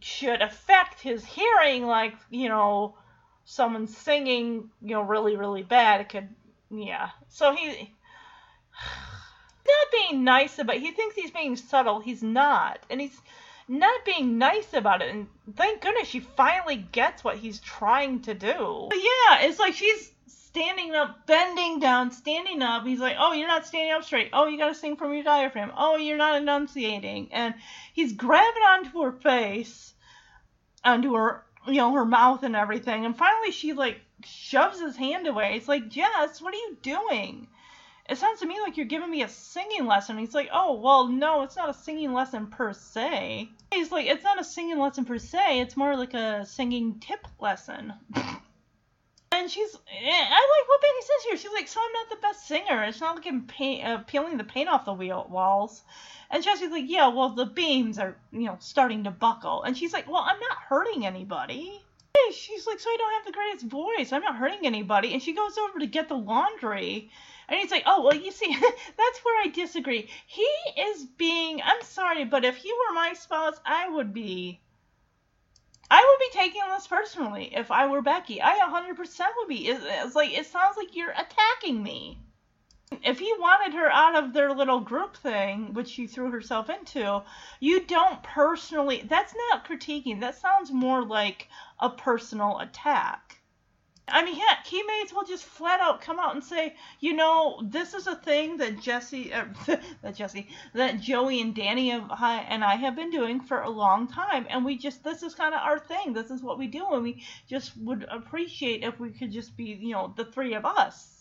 [0.00, 2.96] should affect his hearing, like, you know,
[3.44, 6.28] someone singing, you know, really, really bad, it could,
[6.70, 7.10] yeah.
[7.28, 7.94] So he.
[9.66, 11.98] Not being nice about it, he thinks he's being subtle.
[12.00, 12.80] He's not.
[12.90, 13.18] And he's
[13.66, 15.08] not being nice about it.
[15.08, 18.88] And thank goodness she finally gets what he's trying to do.
[18.90, 20.12] But yeah, it's like she's
[20.54, 22.86] standing up, bending down, standing up.
[22.86, 24.30] He's like, "Oh, you're not standing up straight.
[24.32, 25.72] Oh, you got to sing from your diaphragm.
[25.76, 27.54] Oh, you're not enunciating." And
[27.92, 29.94] he's grabbing onto her face,
[30.84, 33.04] onto her you know, her mouth and everything.
[33.04, 35.56] And finally, she like shoves his hand away.
[35.56, 37.48] It's like, Jess, what are you doing?
[38.08, 40.18] It sounds to me like you're giving me a singing lesson.
[40.18, 43.48] He's like, oh, well, no, it's not a singing lesson per se.
[43.72, 45.60] He's like, it's not a singing lesson per se.
[45.60, 47.94] It's more like a singing tip lesson.
[49.34, 51.36] And she's, eh, I like what Becky says here.
[51.36, 52.84] She's like, so I'm not the best singer.
[52.84, 55.82] It's not like I'm paint, uh, peeling the paint off the wheel, walls.
[56.30, 59.64] And Jesse's like, yeah, well, the beams are, you know, starting to buckle.
[59.64, 61.82] And she's like, well, I'm not hurting anybody.
[62.32, 64.12] She's like, so I don't have the greatest voice.
[64.12, 65.12] I'm not hurting anybody.
[65.12, 67.10] And she goes over to get the laundry.
[67.48, 68.56] And he's like, oh, well, you see,
[68.96, 70.08] that's where I disagree.
[70.26, 70.48] He
[70.80, 74.60] is being, I'm sorry, but if he were my spouse, I would be
[75.96, 78.42] I would be taking this personally if I were Becky.
[78.42, 79.68] I 100% would be.
[79.68, 82.18] It's like it sounds like you're attacking me.
[83.04, 87.22] If he wanted her out of their little group thing, which she threw herself into,
[87.60, 89.04] you don't personally.
[89.08, 90.18] That's not critiquing.
[90.18, 91.48] That sounds more like
[91.78, 93.38] a personal attack.
[94.06, 97.14] I mean, heck, he may as well just flat out come out and say, you
[97.14, 99.46] know, this is a thing that Jesse, uh,
[100.02, 104.06] that Jesse, that Joey and Danny have, and I have been doing for a long
[104.06, 106.12] time, and we just, this is kind of our thing.
[106.12, 109.64] This is what we do, and we just would appreciate if we could just be,
[109.80, 111.13] you know, the three of us.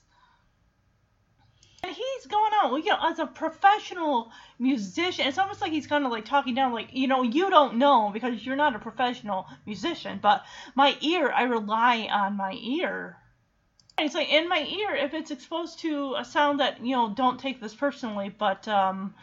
[1.83, 5.27] And he's going on, you know, as a professional musician.
[5.27, 8.09] It's almost like he's kind of like talking down, like, you know, you don't know
[8.13, 10.45] because you're not a professional musician, but
[10.75, 13.17] my ear, I rely on my ear.
[13.97, 17.39] It's like in my ear, if it's exposed to a sound that, you know, don't
[17.39, 19.13] take this personally, but um,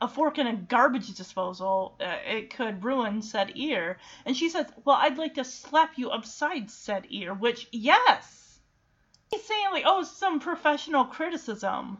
[0.00, 3.98] a fork in a garbage disposal, uh, it could ruin said ear.
[4.24, 8.47] And she says, well, I'd like to slap you upside said ear, which, yes
[9.30, 11.98] he's saying like, oh, some professional criticism.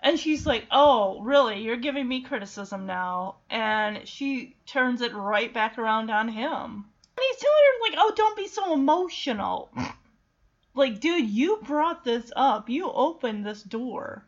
[0.00, 1.60] And she's like, oh, really?
[1.60, 3.36] You're giving me criticism now.
[3.50, 6.52] And she turns it right back around on him.
[6.52, 9.70] And he's telling her, like, oh, don't be so emotional.
[10.74, 12.68] like, dude, you brought this up.
[12.68, 14.24] You opened this door.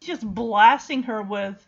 [0.00, 1.66] Just blasting her with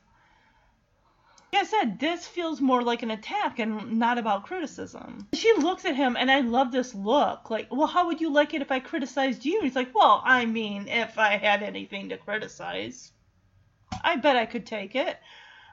[1.56, 5.26] I said, this feels more like an attack and not about criticism.
[5.32, 7.50] She looks at him, and I love this look.
[7.50, 9.60] Like, well, how would you like it if I criticized you?
[9.62, 13.12] he's like, well, I mean, if I had anything to criticize,
[14.02, 15.16] I bet I could take it.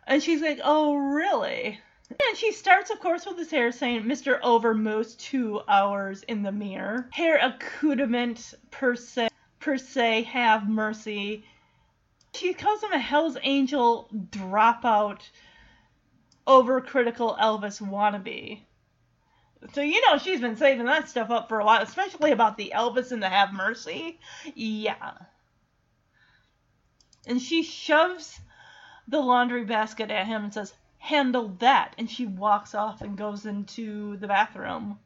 [0.07, 1.79] And she's like, oh, really?
[2.09, 4.39] And she starts, of course, with his hair saying, Mr.
[4.41, 7.09] Overmoose, two hours in the mirror.
[7.11, 9.29] Hair accoutrement per se,
[9.59, 11.45] per se, have mercy.
[12.33, 15.21] She calls him a Hell's Angel dropout
[16.47, 18.61] overcritical Elvis wannabe.
[19.73, 22.73] So you know she's been saving that stuff up for a while, especially about the
[22.75, 24.19] Elvis and the Have Mercy.
[24.55, 25.13] Yeah.
[27.25, 28.39] And she shoves
[29.07, 33.45] the laundry basket at him and says, "Handle that." And she walks off and goes
[33.45, 34.99] into the bathroom.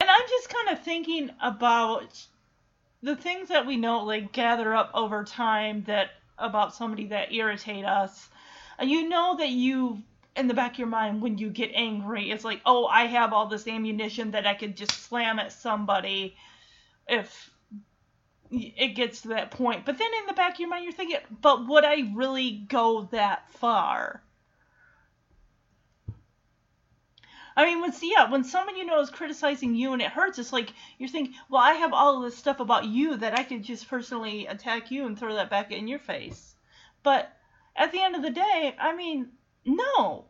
[0.00, 2.26] And I'm just kind of thinking about
[3.02, 7.84] the things that we know like gather up over time that about somebody that irritate
[7.84, 8.28] us.
[8.78, 9.98] And you know that you've
[10.36, 12.30] in the back of your mind when you get angry.
[12.30, 16.36] It's like, oh, I have all this ammunition that I could just slam at somebody
[17.06, 17.50] if
[18.50, 19.84] it gets to that point.
[19.84, 23.08] But then in the back of your mind, you're thinking, but would I really go
[23.12, 24.22] that far?
[27.56, 30.52] I mean, when yeah, when someone you know is criticizing you and it hurts, it's
[30.52, 33.88] like you're thinking, well, I have all this stuff about you that I could just
[33.88, 36.56] personally attack you and throw that back in your face.
[37.04, 37.30] But
[37.76, 39.28] at the end of the day, I mean,
[39.64, 40.26] no.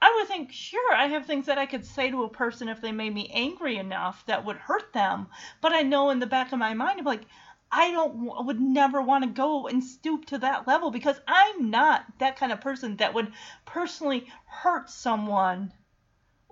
[0.00, 2.80] I would think, sure, I have things that I could say to a person if
[2.80, 5.28] they made me angry enough that would hurt them.
[5.60, 7.24] But I know in the back of my mind, I'm like,
[7.72, 12.04] I don't would never want to go and stoop to that level because I'm not
[12.18, 13.32] that kind of person that would
[13.64, 15.72] personally hurt someone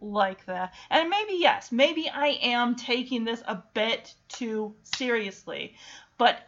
[0.00, 0.74] like that.
[0.90, 5.76] And maybe yes, maybe I am taking this a bit too seriously.
[6.18, 6.38] But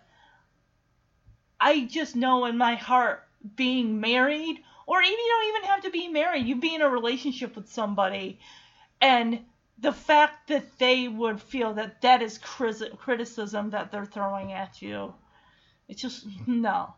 [1.61, 3.23] I just know in my heart
[3.55, 6.47] being married or even you don't even have to be married.
[6.47, 8.39] You be in a relationship with somebody,
[9.01, 9.41] and
[9.79, 15.13] the fact that they would feel that that is criticism that they're throwing at you,
[15.89, 16.95] it's just no.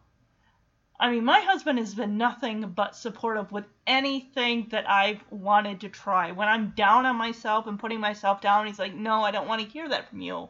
[1.01, 5.89] I mean, my husband has been nothing but supportive with anything that I've wanted to
[5.89, 6.32] try.
[6.32, 9.62] When I'm down on myself and putting myself down, he's like, "No, I don't want
[9.62, 10.48] to hear that from you.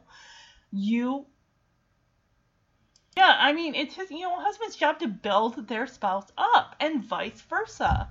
[0.72, 1.26] You
[3.18, 7.02] yeah, I mean, it's his, you know, husband's job to build their spouse up and
[7.02, 8.08] vice versa.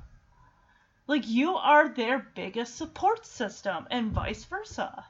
[1.07, 5.05] Like, you are their biggest support system and vice versa.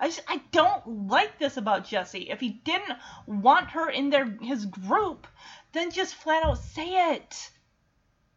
[0.00, 2.30] I just, I don't like this about Jesse.
[2.30, 2.96] If he didn't
[3.26, 5.26] want her in their his group,
[5.72, 7.50] then just flat out say it.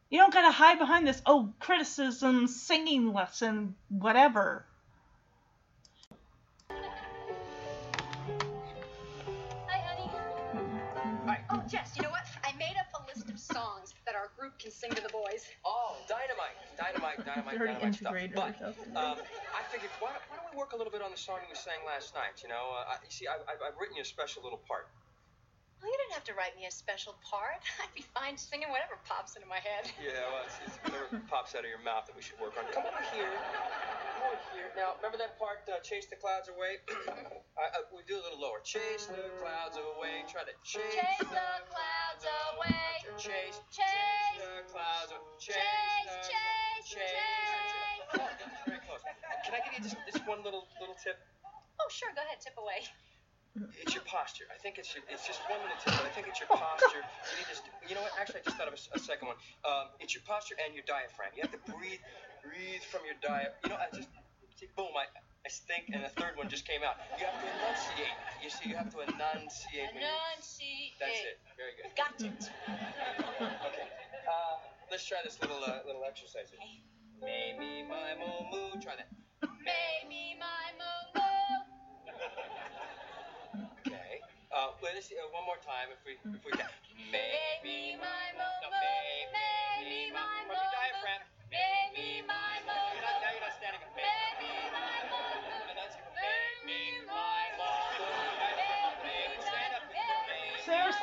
[0.10, 4.66] You don't gotta hide behind this, oh, criticism, singing lesson, whatever.
[11.68, 12.24] Jess, you know what?
[12.48, 15.44] I made up a list of songs that our group can sing to the boys.
[15.68, 18.16] Oh, dynamite, dynamite, dynamite, dynamite stuff.
[18.32, 19.20] But um,
[19.52, 21.84] I figured, why, why, don't we work a little bit on the song we sang
[21.84, 22.40] last night?
[22.40, 24.88] You know, uh, I, you see, I, have written you a special little part.
[25.84, 27.60] Well, you didn't have to write me a special part.
[27.84, 29.92] I'd be fine singing whatever pops into my head.
[30.00, 32.64] Yeah, well, it's, it's whatever pops out of your mouth that we should work on.
[32.72, 33.28] Come over here.
[34.38, 34.70] Come over here.
[34.78, 36.78] Now, remember that part, uh, Chase the Clouds Away?
[37.58, 38.62] I, I, we do a little lower.
[38.62, 40.22] Chase the clouds away.
[40.30, 42.22] Try to chase, Chase the clouds
[42.54, 42.86] away.
[43.18, 44.38] Chase, Chase.
[44.38, 45.42] the clouds away.
[45.42, 45.58] Chase,
[46.06, 48.14] the- chase, chase.
[48.14, 49.02] Oh, that's very close.
[49.42, 51.18] Can I give you just this one little little tip?
[51.82, 52.86] Oh, sure, go ahead, tip away.
[53.82, 54.46] It's your posture.
[54.54, 57.02] I think it's your, it's just one little tip, but I think it's your posture.
[57.02, 57.58] You need to,
[57.90, 58.14] you know what?
[58.22, 59.38] Actually, I just thought of a second one.
[59.66, 61.34] Um, it's your posture and your diaphragm.
[61.34, 61.98] You have to breathe,
[62.46, 63.58] breathe from your diaphragm.
[63.66, 64.14] You know, I just,
[64.58, 65.06] see, boom, I,
[65.46, 66.98] I stink, and the third one just came out.
[67.20, 68.18] You have to enunciate.
[68.44, 69.94] You see, you have to enunciate.
[69.96, 70.98] Enunciate.
[71.00, 71.38] That's it.
[71.56, 71.94] Very good.
[71.96, 72.42] Got it.
[73.70, 73.88] Okay.
[74.28, 74.56] Uh,
[74.92, 76.50] let's try this little uh, little exercise.
[76.52, 76.60] here.
[77.24, 78.82] Me, me, my, moo, moo.
[78.82, 79.10] Try that.
[79.64, 81.58] May me my moo moo.
[83.86, 84.22] Okay.
[84.54, 86.68] Uh, well, let's see, uh, one more time if we if we can.
[87.12, 88.82] May me my moo No, moo.
[88.82, 90.78] may, May me my From moo your moo.
[90.78, 91.22] diaphragm.
[91.52, 92.47] May me my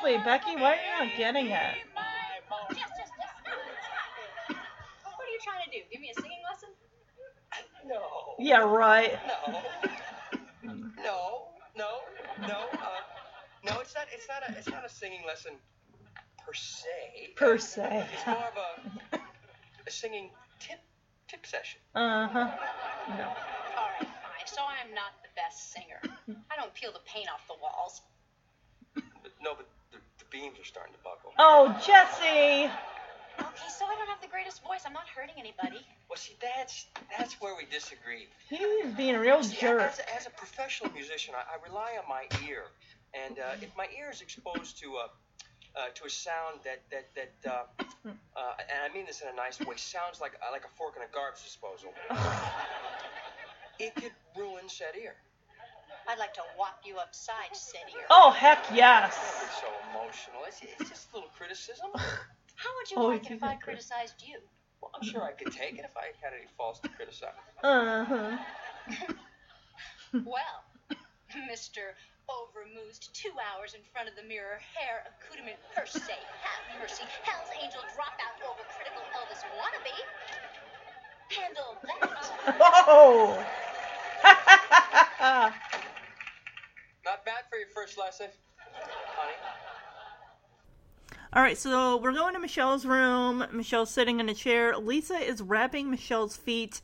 [0.05, 1.75] Seriously, Becky, why are you not getting it?
[2.69, 3.13] Just, just, just.
[4.49, 5.79] What are you trying to do?
[5.91, 6.69] Give me a singing lesson?
[7.87, 8.35] No.
[8.39, 9.19] Yeah, right.
[10.63, 10.83] No.
[11.03, 11.49] No.
[11.75, 11.89] No.
[12.43, 12.69] No.
[12.73, 13.01] Uh,
[13.65, 13.81] no.
[13.81, 14.07] It's not.
[14.13, 14.59] It's not a.
[14.59, 15.53] It's not a singing lesson
[16.45, 17.33] per se.
[17.37, 18.07] Per se.
[18.13, 18.57] It's more of
[19.15, 19.19] a
[19.87, 20.81] a singing tip
[21.29, 21.81] tip session.
[21.95, 22.51] Uh huh.
[23.09, 23.25] No.
[23.25, 24.47] All right, fine.
[24.47, 26.01] So I'm not the best singer.
[26.51, 28.03] I don't peel the paint off the walls.
[28.95, 29.84] But, no, but the, the
[30.35, 31.31] beams are starting to buckle.
[31.39, 32.67] Oh, Jesse!
[33.39, 34.83] Okay, so I don't have the greatest voice.
[34.85, 35.81] I'm not hurting anybody.
[36.07, 36.87] Well, see, that's
[37.19, 38.29] that's where we disagree.
[38.49, 39.81] He's being a real See, jerk.
[39.81, 42.65] As, a, as a professional musician, I, I rely on my ear,
[43.15, 45.07] and uh, if my ear is exposed to a
[45.75, 49.35] uh, to a sound that that that uh, uh, and I mean this in a
[49.35, 51.91] nice way, sounds like like a fork in a garbage disposal,
[53.81, 55.17] it could ruin said ear.
[56.09, 58.07] I'd like to whop you upside, said ear.
[58.11, 59.17] Oh, heck yes.
[59.43, 60.45] It's so emotional.
[60.47, 61.89] It's, it's just a little criticism.
[61.95, 64.39] How would you Oh, like it if I criticized you?
[64.81, 67.33] Well, I'm sure I could take it if I had any faults to criticize.
[67.63, 68.37] Uh huh.
[70.25, 70.63] Well,
[71.51, 71.91] Mr.
[72.31, 77.51] Overmoosed, two hours in front of the mirror, hair accoutrement per se, have mercy, Hell's
[77.61, 79.97] Angel dropout over critical Elvis wannabe.
[81.35, 82.55] Handle that.
[82.87, 83.45] Whoa!
[87.05, 88.29] Not bad for your first lesson,
[88.59, 89.35] honey.
[91.35, 93.45] All right, so we're going to Michelle's room.
[93.53, 94.77] Michelle's sitting in a chair.
[94.77, 96.81] Lisa is wrapping Michelle's feet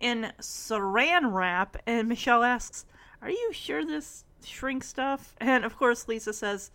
[0.00, 2.84] in saran wrap, and Michelle asks,
[3.22, 5.34] Are you sure this shrink stuff?
[5.38, 6.70] And of course, Lisa says,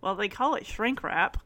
[0.00, 1.38] Well, they call it shrink wrap.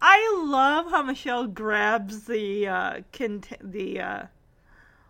[0.00, 4.22] I love how Michelle grabs the uh, cont- the uh,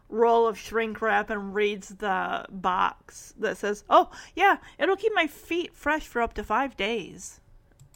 [0.09, 5.27] roll of shrink wrap and reads the box that says, "Oh, yeah, it'll keep my
[5.27, 7.41] feet fresh for up to five days."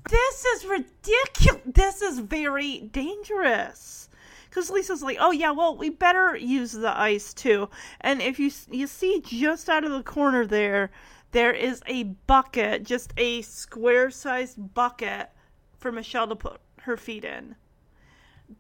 [0.09, 1.63] This is ridiculous.
[1.65, 4.09] This is very dangerous.
[4.49, 7.71] Because Lisa's like, "Oh yeah, well we better use the ice too."
[8.01, 10.91] And if you you see just out of the corner there,
[11.31, 15.31] there is a bucket, just a square-sized bucket
[15.79, 17.57] for Michelle to put her feet in.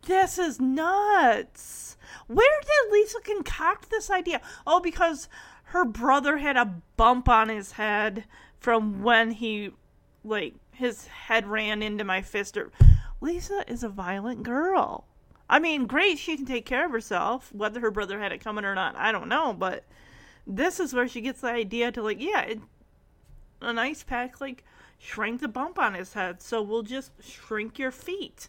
[0.01, 1.97] This is nuts.
[2.27, 4.41] Where did Lisa concoct this idea?
[4.67, 5.29] Oh, because
[5.65, 8.25] her brother had a bump on his head
[8.59, 9.71] from when he,
[10.25, 12.57] like, his head ran into my fist.
[12.57, 12.71] Or
[13.21, 15.05] Lisa is a violent girl.
[15.49, 17.53] I mean, great, she can take care of herself.
[17.53, 19.53] Whether her brother had it coming or not, I don't know.
[19.53, 19.85] But
[20.47, 22.61] this is where she gets the idea to, like, yeah, it,
[23.61, 24.65] an ice pack, like,
[24.99, 26.41] shrank the bump on his head.
[26.41, 28.49] So we'll just shrink your feet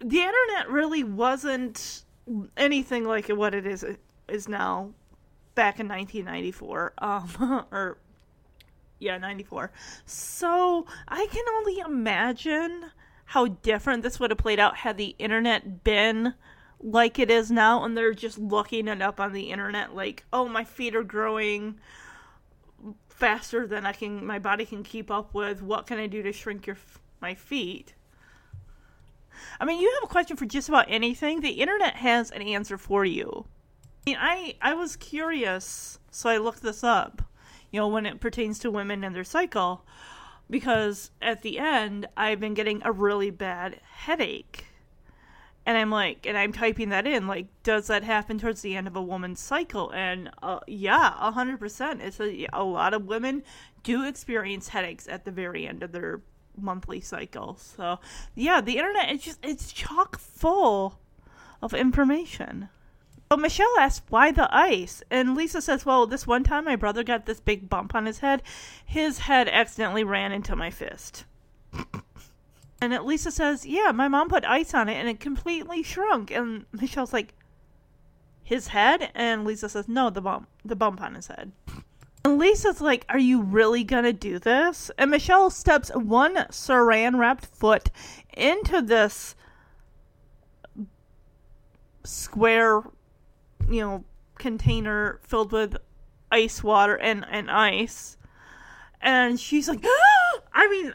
[0.00, 2.04] the internet really wasn't
[2.56, 3.84] anything like what it is
[4.28, 4.90] is now
[5.54, 7.98] back in 1994 um or
[8.98, 9.70] yeah 94
[10.04, 12.90] so i can only imagine
[13.26, 16.34] how different this would have played out had the internet been
[16.80, 20.46] like it is now and they're just looking it up on the internet like oh
[20.48, 21.78] my feet are growing
[23.08, 26.32] faster than i can my body can keep up with what can i do to
[26.32, 26.76] shrink your
[27.20, 27.94] my feet
[29.60, 32.78] I mean, you have a question for just about anything, the internet has an answer
[32.78, 33.46] for you.
[34.06, 37.22] I mean, I I was curious, so I looked this up.
[37.70, 39.84] You know, when it pertains to women and their cycle,
[40.48, 44.66] because at the end I've been getting a really bad headache.
[45.66, 48.86] And I'm like, and I'm typing that in, like, does that happen towards the end
[48.86, 49.90] of a woman's cycle?
[49.90, 52.00] And uh, yeah, 100%.
[52.00, 53.42] It's a, a lot of women
[53.82, 56.20] do experience headaches at the very end of their
[56.60, 57.56] monthly cycle.
[57.56, 57.98] So
[58.34, 60.98] yeah, the internet is just, it's chock full
[61.62, 62.68] of information.
[63.30, 65.02] So Michelle asks, why the ice?
[65.10, 68.20] And Lisa says, well, this one time my brother got this big bump on his
[68.20, 68.42] head.
[68.84, 71.24] His head accidentally ran into my fist.
[72.80, 76.30] and Lisa says, yeah, my mom put ice on it and it completely shrunk.
[76.30, 77.34] And Michelle's like,
[78.44, 79.10] his head?
[79.12, 81.50] And Lisa says, no, the bump, the bump on his head.
[82.26, 84.90] And Lisa's like, Are you really gonna do this?
[84.98, 87.88] And Michelle steps one saran wrapped foot
[88.36, 89.36] into this
[92.02, 92.82] square,
[93.70, 94.04] you know,
[94.38, 95.76] container filled with
[96.32, 98.16] ice water and, and ice.
[99.00, 100.40] And she's like, ah!
[100.52, 100.94] I mean,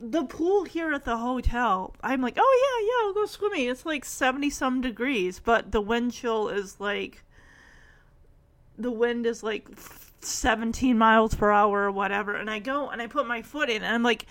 [0.00, 3.68] the pool here at the hotel, I'm like, oh yeah, yeah, I'll go swimming.
[3.68, 7.23] It's like 70 some degrees, but the wind chill is like,
[8.78, 9.68] the wind is like
[10.20, 12.34] 17 miles per hour or whatever.
[12.34, 14.26] And I go and I put my foot in, and I'm like,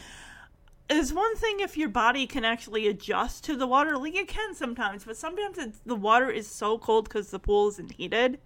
[0.89, 4.53] it's one thing if your body can actually adjust to the water, like it can
[4.53, 8.39] sometimes, but sometimes the water is so cold because the pool isn't heated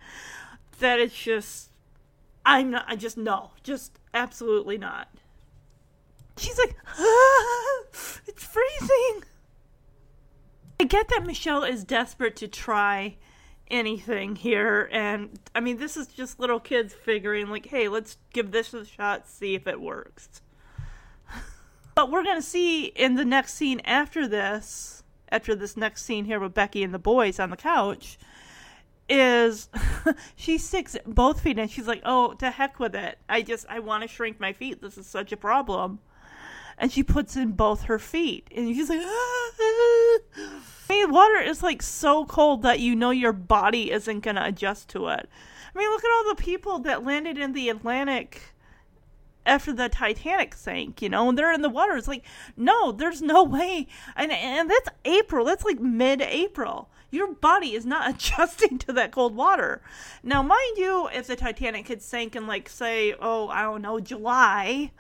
[0.80, 1.72] that it's just,
[2.46, 5.10] I'm not, I just, no, just absolutely not.
[6.38, 7.82] She's like, ah,
[8.28, 9.24] it's freezing.
[10.80, 13.18] I get that Michelle is desperate to try
[13.70, 18.52] anything here, and I mean, this is just little kids figuring, like, hey, let's give
[18.52, 20.42] this a shot, see if it works.
[21.96, 26.26] But we're going to see in the next scene after this, after this next scene
[26.26, 28.20] here with Becky and the boys on the couch,
[29.10, 29.68] is
[30.36, 33.18] she sticks both feet and she's like, "Oh, to heck with it!
[33.28, 34.80] I just I want to shrink my feet.
[34.80, 36.00] This is such a problem."
[36.78, 40.77] And she puts in both her feet, and she's like, ah, ah, ah.
[40.90, 44.90] I mean, water is like so cold that you know your body isn't gonna adjust
[44.90, 45.30] to it.
[45.76, 48.54] I mean, look at all the people that landed in the Atlantic
[49.46, 51.96] after the Titanic sank, you know, and they're in the water.
[51.96, 53.88] It's like, no, there's no way.
[54.16, 55.46] And and that's April.
[55.46, 56.90] That's like mid-April.
[57.10, 59.82] Your body is not adjusting to that cold water.
[60.22, 64.00] Now, mind you, if the Titanic had sank in like say, oh, I don't know,
[64.00, 64.92] July,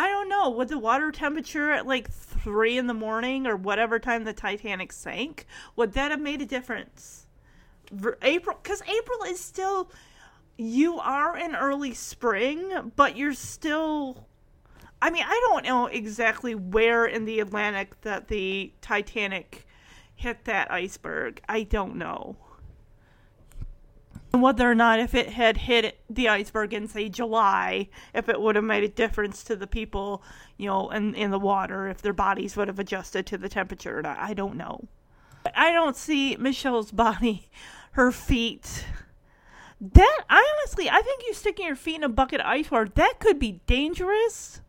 [0.00, 3.98] I don't know, with the water temperature at like three in the morning or whatever
[3.98, 5.44] time the Titanic sank,
[5.76, 7.26] would that have made a difference?
[8.22, 9.90] April, because April is still
[10.56, 14.26] you are in early spring, but you're still.
[15.02, 19.66] I mean, I don't know exactly where in the Atlantic that the Titanic
[20.14, 21.42] hit that iceberg.
[21.46, 22.36] I don't know.
[24.32, 28.54] Whether or not, if it had hit the iceberg in, say, July, if it would
[28.54, 30.22] have made a difference to the people,
[30.56, 33.98] you know, in, in the water, if their bodies would have adjusted to the temperature
[33.98, 34.18] or not.
[34.18, 34.86] I don't know.
[35.54, 37.48] I don't see Michelle's body,
[37.92, 38.84] her feet,
[39.80, 42.90] that I honestly, I think you sticking your feet in a bucket of ice water
[42.94, 44.60] that could be dangerous.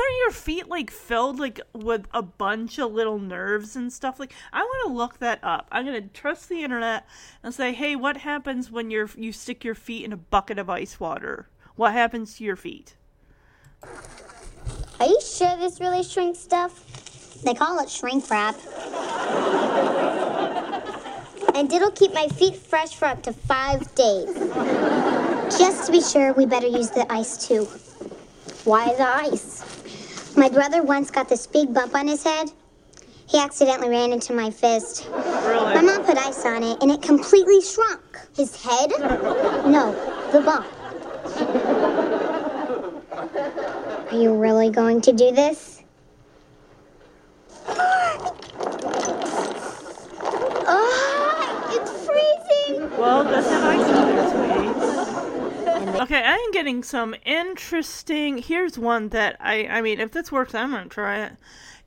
[0.00, 4.18] Aren't your feet like filled like with a bunch of little nerves and stuff?
[4.18, 5.68] Like I want to look that up.
[5.70, 7.06] I'm gonna trust the internet
[7.42, 10.70] and say, hey, what happens when you're you stick your feet in a bucket of
[10.70, 11.48] ice water?
[11.76, 12.96] What happens to your feet?
[14.98, 17.42] Are you sure this really shrinks stuff?
[17.42, 18.56] They call it shrink wrap
[21.54, 24.34] and it'll keep my feet fresh for up to five days.
[25.58, 27.64] Just to be sure, we better use the ice too.
[28.64, 29.79] Why the ice?
[30.36, 32.50] My brother once got this big bump on his head.
[33.26, 35.08] He accidentally ran into my fist.
[35.10, 35.74] Really?
[35.74, 38.18] My mom put ice on it, and it completely shrunk.
[38.36, 38.90] His head?
[39.66, 39.92] No,
[40.32, 40.66] the bump.
[44.12, 45.82] Are you really going to do this?
[50.66, 52.90] oh, it's freezing!
[52.98, 55.29] Well, that's have ice
[55.80, 58.36] Okay, I am getting some interesting.
[58.36, 59.66] Here's one that I.
[59.66, 61.32] I mean, if this works, I'm gonna try it.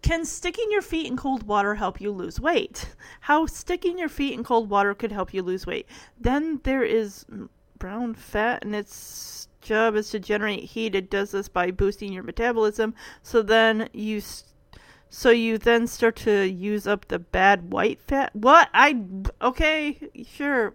[0.01, 2.95] Can sticking your feet in cold water help you lose weight?
[3.21, 5.87] How sticking your feet in cold water could help you lose weight?
[6.19, 7.25] Then there is
[7.77, 10.95] brown fat, and its job is to generate heat.
[10.95, 12.95] It does this by boosting your metabolism.
[13.21, 14.21] So then you.
[14.21, 14.49] St-
[15.09, 18.35] so you then start to use up the bad white fat.
[18.35, 18.69] What?
[18.73, 19.05] I
[19.39, 20.73] okay, sure.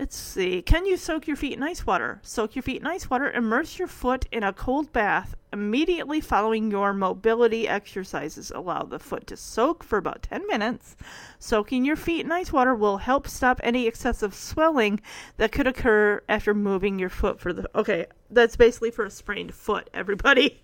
[0.00, 0.62] Let's see.
[0.62, 2.20] Can you soak your feet in ice water?
[2.22, 3.30] Soak your feet in ice water.
[3.30, 8.50] Immerse your foot in a cold bath immediately following your mobility exercises.
[8.50, 10.96] Allow the foot to soak for about 10 minutes.
[11.38, 15.02] Soaking your feet in ice water will help stop any excessive swelling
[15.36, 17.68] that could occur after moving your foot for the.
[17.74, 20.62] Okay, that's basically for a sprained foot, everybody.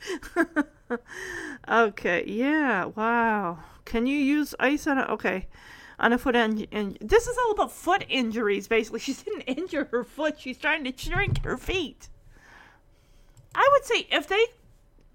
[1.69, 3.59] okay, yeah, wow.
[3.85, 5.11] Can you use ice on it?
[5.11, 5.47] Okay
[5.99, 9.01] on a foot and, and this is all about foot injuries basically.
[9.07, 12.09] She didn't injure her foot she's trying to shrink her feet.
[13.55, 14.47] I would say if they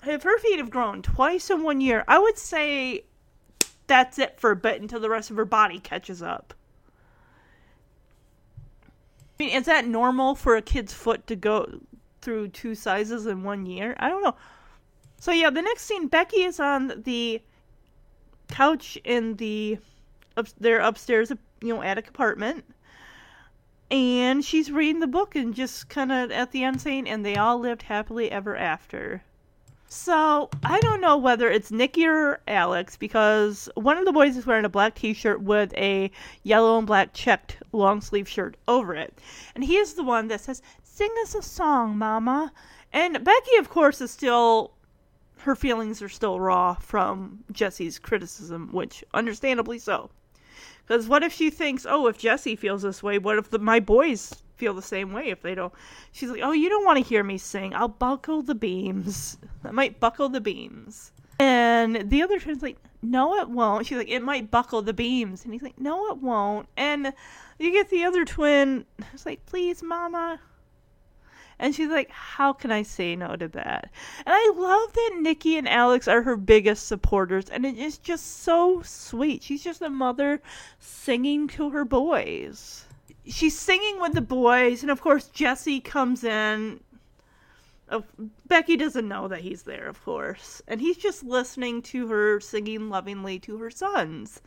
[0.08, 3.04] if her feet have grown twice in one year i would say
[3.86, 6.54] that's it for a bit until the rest of her body catches up.
[9.38, 11.82] I mean is that normal for a kid's foot to go
[12.22, 13.96] through two sizes in one year?
[14.00, 14.36] I don't know.
[15.20, 17.42] So yeah the next scene becky is on the
[18.48, 19.78] couch in the
[20.42, 21.32] up, their upstairs,
[21.62, 22.66] you know, attic apartment.
[23.90, 27.36] And she's reading the book and just kind of at the end saying, and they
[27.36, 29.24] all lived happily ever after.
[29.94, 34.46] So I don't know whether it's Nikki or Alex because one of the boys is
[34.46, 36.10] wearing a black T-shirt with a
[36.44, 39.20] yellow and black checked long sleeve shirt over it,
[39.54, 42.54] and he is the one that says, "Sing us a song, Mama."
[42.94, 44.72] And Becky, of course, is still
[45.40, 50.10] her feelings are still raw from Jesse's criticism, which understandably so.
[50.86, 53.80] Because what if she thinks, oh, if Jesse feels this way, what if the, my
[53.80, 55.74] boys feel the same way if they don't?
[56.12, 57.74] She's like, oh, you don't want to hear me sing.
[57.74, 59.38] I'll buckle the beams.
[59.64, 61.12] I might buckle the beams.
[61.40, 63.88] And the other twin's like, no, it won't.
[63.88, 65.44] She's like, it might buckle the beams.
[65.44, 66.68] And he's like, no, it won't.
[66.78, 67.14] And
[67.58, 70.40] you get the other twin, it's like, please, mama,
[71.62, 73.92] and she's like, How can I say no to that?
[74.26, 77.50] And I love that Nikki and Alex are her biggest supporters.
[77.50, 79.44] And it is just so sweet.
[79.44, 80.42] She's just a mother
[80.80, 82.86] singing to her boys.
[83.28, 84.82] She's singing with the boys.
[84.82, 86.80] And of course, Jesse comes in.
[87.92, 88.06] Oh,
[88.48, 90.64] Becky doesn't know that he's there, of course.
[90.68, 94.42] And he's just listening to her singing lovingly to her sons.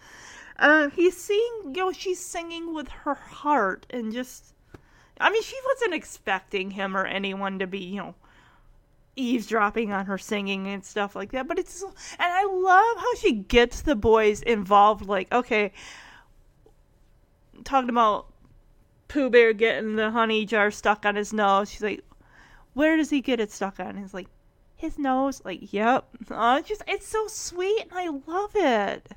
[0.59, 4.54] Uh, he's seeing, you know, she's singing with her heart and just
[5.25, 8.15] I mean, she wasn't expecting him or anyone to be, you know,
[9.17, 11.49] eavesdropping on her singing and stuff like that.
[11.49, 15.07] But it's, and I love how she gets the boys involved.
[15.07, 15.73] Like, okay,
[17.65, 18.27] talking about
[19.09, 21.71] Pooh Bear getting the honey jar stuck on his nose.
[21.71, 22.05] She's like,
[22.75, 23.97] where does he get it stuck on?
[23.97, 24.29] he's like,
[24.77, 25.41] his nose.
[25.43, 26.07] Like, yep.
[26.31, 29.09] Oh, it's just, it's so sweet, and I love it.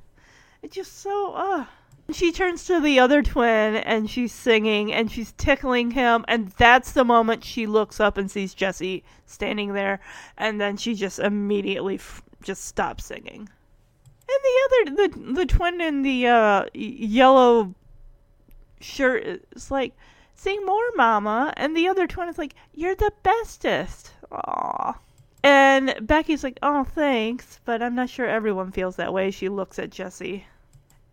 [0.61, 1.65] It's just so, uh
[2.11, 6.91] she turns to the other twin and she's singing and she's tickling him and that's
[6.91, 9.99] the moment she looks up and sees Jesse standing there
[10.37, 13.49] and then she just immediately f- just stops singing.
[14.29, 17.73] And the other the the twin in the uh, yellow
[18.79, 19.93] shirt is like
[20.35, 24.11] sing more mama and the other twin is like you're the bestest.
[24.31, 24.95] Aww.
[25.43, 29.79] And Becky's like, "Oh, thanks, but I'm not sure everyone feels that way." She looks
[29.79, 30.45] at Jesse.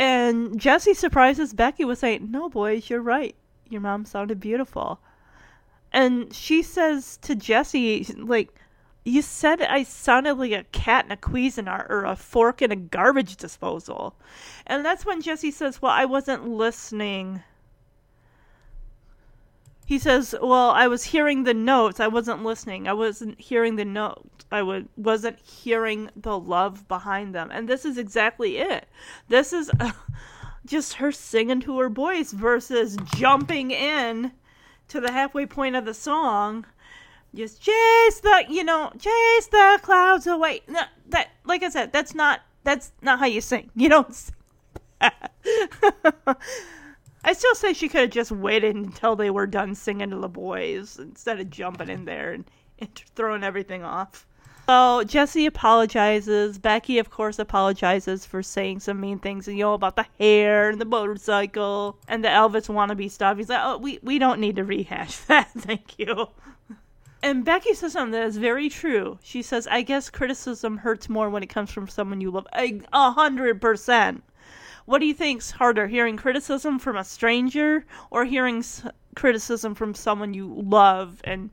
[0.04, 3.34] And Jesse surprises Becky with saying, No, boys, you're right.
[3.70, 5.00] Your mom sounded beautiful.
[5.92, 8.50] And she says to Jesse, like,
[9.06, 12.76] you said I sounded like a cat in a Cuisinart or a fork in a
[12.76, 14.14] garbage disposal.
[14.66, 17.42] And that's when Jesse says, Well, I wasn't listening.
[19.86, 22.00] He says, Well, I was hearing the notes.
[22.00, 22.88] I wasn't listening.
[22.88, 24.46] I wasn't hearing the notes.
[24.50, 27.50] I would wasn't hearing the love behind them.
[27.50, 28.88] And this is exactly it.
[29.28, 29.92] This is uh,
[30.64, 34.32] just her singing to her voice versus jumping in
[34.88, 36.66] to the halfway point of the song.
[37.34, 40.60] Just chase the, you know, chase the clouds away.
[40.68, 43.70] No, that, like I said, that's not that's not how you sing.
[43.74, 44.30] You don't.
[47.24, 50.28] I still say she could have just waited until they were done singing to the
[50.28, 52.44] boys instead of jumping in there and,
[52.78, 54.26] and throwing everything off.
[54.66, 56.58] So Jesse apologizes.
[56.58, 60.80] Becky, of course, apologizes for saying some mean things, you know, about the hair and
[60.80, 63.36] the motorcycle and the Elvis wannabe stuff.
[63.36, 65.50] He's like, oh, we, we don't need to rehash that.
[65.50, 66.28] Thank you.
[67.22, 69.18] And Becky says something that is very true.
[69.22, 72.46] She says, I guess criticism hurts more when it comes from someone you love.
[72.54, 74.22] A hundred percent.
[74.86, 78.62] What do you think's harder, hearing criticism from a stranger or hearing
[79.16, 81.50] criticism from someone you love and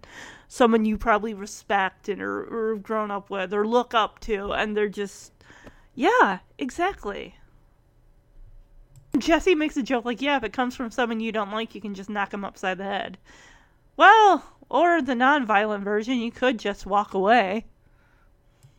[0.47, 4.75] someone you probably respect and or, or grown up with or look up to, and
[4.75, 5.31] they're just,
[5.95, 7.35] yeah, exactly.
[9.17, 11.81] Jesse makes a joke like, yeah, if it comes from someone you don't like, you
[11.81, 13.17] can just knock them upside the head.
[13.95, 17.65] Well, or the non-violent version, you could just walk away.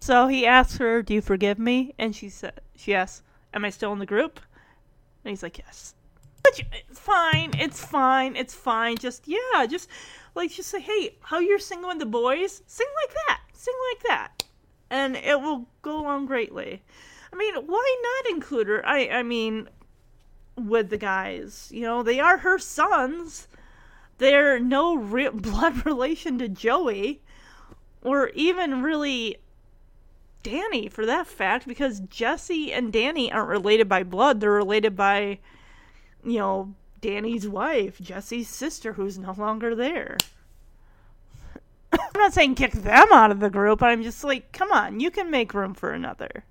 [0.01, 2.31] So he asks her, "Do you forgive me?" And she
[2.74, 3.23] "She asks,
[3.55, 4.41] am I still in the group?"
[5.24, 5.95] And he's like, "Yes."
[6.45, 7.53] Which it's fine.
[7.59, 8.35] It's fine.
[8.37, 8.97] It's fine.
[8.97, 9.89] Just yeah, just
[10.35, 12.62] like just say, hey, how you're singing with the boys?
[12.66, 13.41] Sing like that.
[13.53, 14.45] Sing like that,
[14.91, 16.83] and it will go along greatly.
[17.33, 18.87] I mean, why not include her?
[18.87, 19.69] I I mean,
[20.57, 23.49] with the guys, you know, they are her sons.
[24.19, 24.99] They're no
[25.35, 27.23] blood relation to Joey,
[28.03, 29.39] or even really
[30.43, 34.40] Danny for that fact, because Jesse and Danny aren't related by blood.
[34.40, 35.39] They're related by,
[36.24, 40.16] you know, Danny's wife, Jesse's sister, who's no longer there.
[41.93, 43.82] I'm not saying kick them out of the group.
[43.82, 46.44] I'm just like, come on, you can make room for another.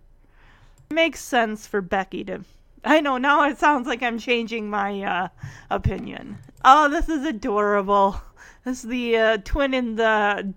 [0.90, 2.42] It makes sense for Becky to.
[2.84, 5.28] I know now it sounds like I'm changing my uh,
[5.70, 6.38] opinion.
[6.66, 8.22] Oh, this is adorable.
[8.66, 10.54] This is the uh, twin in the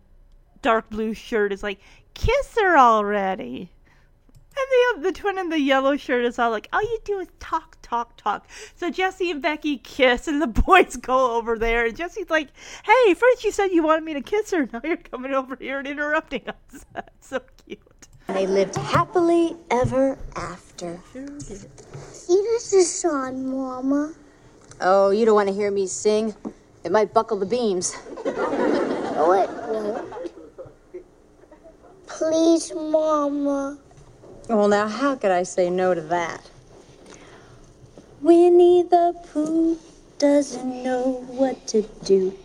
[0.61, 1.81] dark blue shirt is like,
[2.15, 3.71] kiss her already.
[4.57, 7.29] And the the twin in the yellow shirt is all like, all you do is
[7.41, 8.49] talk, talk, talk.
[8.77, 12.49] So Jesse and Becky kiss, and the boys go over there, and Jesse's like,
[12.85, 15.81] hey, first you said you wanted me to kiss her, now you're coming over here
[15.81, 16.87] and interrupting us.
[16.95, 17.81] That's so cute.
[18.29, 21.01] And They lived happily ever after.
[21.13, 24.15] See this is song, Mama.
[24.81, 26.35] Oh, you don't want to hear me sing?
[26.85, 27.97] It might buckle the beams.
[29.17, 30.34] Oh, it won't.
[32.17, 33.77] Please, Mama.
[34.49, 36.49] Well, now, how could I say no to that?
[38.21, 39.81] Winnie the Pooh
[40.19, 42.39] doesn't know what to do.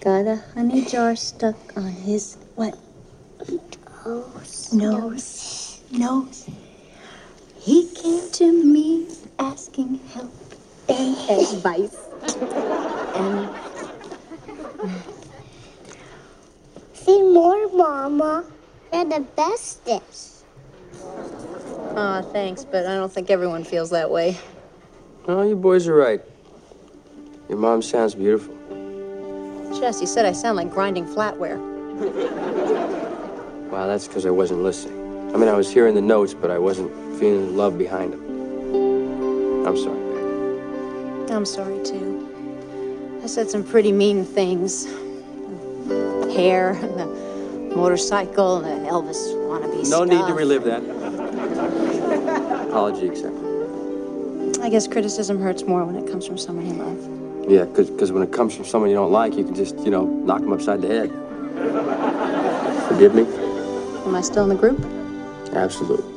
[0.00, 2.78] Got a honey jar stuck on his what?
[4.06, 4.72] Nose.
[4.72, 5.80] Nose.
[5.92, 6.48] Nose.
[7.58, 9.06] He came to me
[9.38, 10.32] asking help
[10.88, 11.94] and advice.
[13.14, 13.50] and
[16.94, 18.46] See more, Mama.
[18.94, 20.44] You're the bestest.
[21.96, 24.38] Aw, thanks, but I don't think everyone feels that way.
[25.26, 26.22] No, you boys are right.
[27.48, 28.54] Your mom sounds beautiful.
[29.80, 31.58] Jesse said I sound like grinding flatware.
[33.68, 35.34] Wow, that's because I wasn't listening.
[35.34, 39.66] I mean, I was hearing the notes, but I wasn't feeling the love behind them.
[39.66, 39.98] I'm sorry,
[41.24, 41.34] Becky.
[41.34, 43.20] I'm sorry, too.
[43.24, 44.86] I said some pretty mean things.
[46.32, 47.33] Hair, the
[47.76, 49.16] motorcycle, the Elvis
[49.48, 50.08] wannabe No stuff.
[50.08, 50.82] need to relive that.
[52.68, 54.60] Apology accepted.
[54.62, 57.50] I guess criticism hurts more when it comes from someone you love.
[57.50, 60.04] Yeah, because when it comes from someone you don't like, you can just, you know,
[60.04, 61.10] knock them upside the head.
[62.88, 63.22] Forgive me?
[64.06, 64.80] Am I still in the group?
[65.52, 66.10] Absolutely.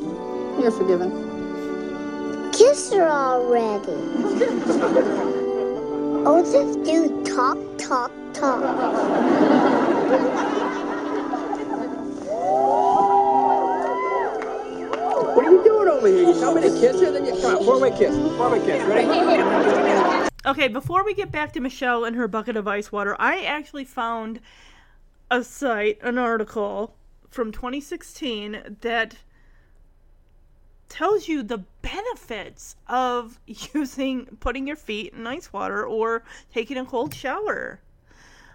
[0.62, 1.12] You're forgiven.
[2.54, 3.92] Kiss her already.
[6.26, 8.64] oh, just do talk, talk, talk.
[15.98, 16.08] Over?
[16.08, 18.16] You me to kiss then you come on, four-way kiss.
[18.38, 20.30] Four-way kiss, ready?
[20.46, 23.84] Okay, before we get back to Michelle and her bucket of ice water, I actually
[23.84, 24.40] found
[25.30, 26.96] a site, an article
[27.30, 29.18] from 2016 that
[30.88, 33.40] tells you the benefits of
[33.74, 37.82] using putting your feet in ice water or taking a cold shower.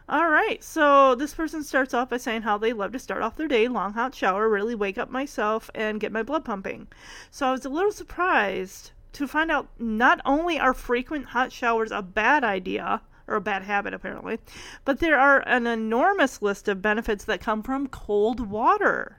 [0.09, 3.37] All right, so this person starts off by saying how they love to start off
[3.37, 6.89] their day, long hot shower, really wake up myself and get my blood pumping.
[7.31, 11.93] So I was a little surprised to find out not only are frequent hot showers
[11.93, 14.41] a bad idea, or a bad habit apparently,
[14.85, 19.19] but there are an enormous list of benefits that come from cold water.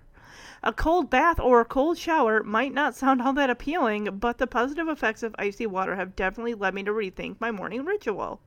[0.64, 4.48] A cold bath or a cold shower might not sound all that appealing, but the
[4.48, 8.42] positive effects of icy water have definitely led me to rethink my morning ritual.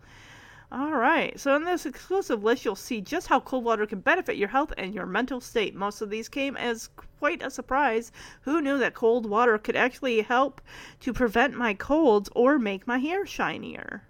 [0.72, 4.36] All right, so in this exclusive list, you'll see just how cold water can benefit
[4.36, 5.76] your health and your mental state.
[5.76, 6.88] Most of these came as
[7.18, 8.10] quite a surprise.
[8.40, 10.60] Who knew that cold water could actually help
[11.00, 14.08] to prevent my colds or make my hair shinier?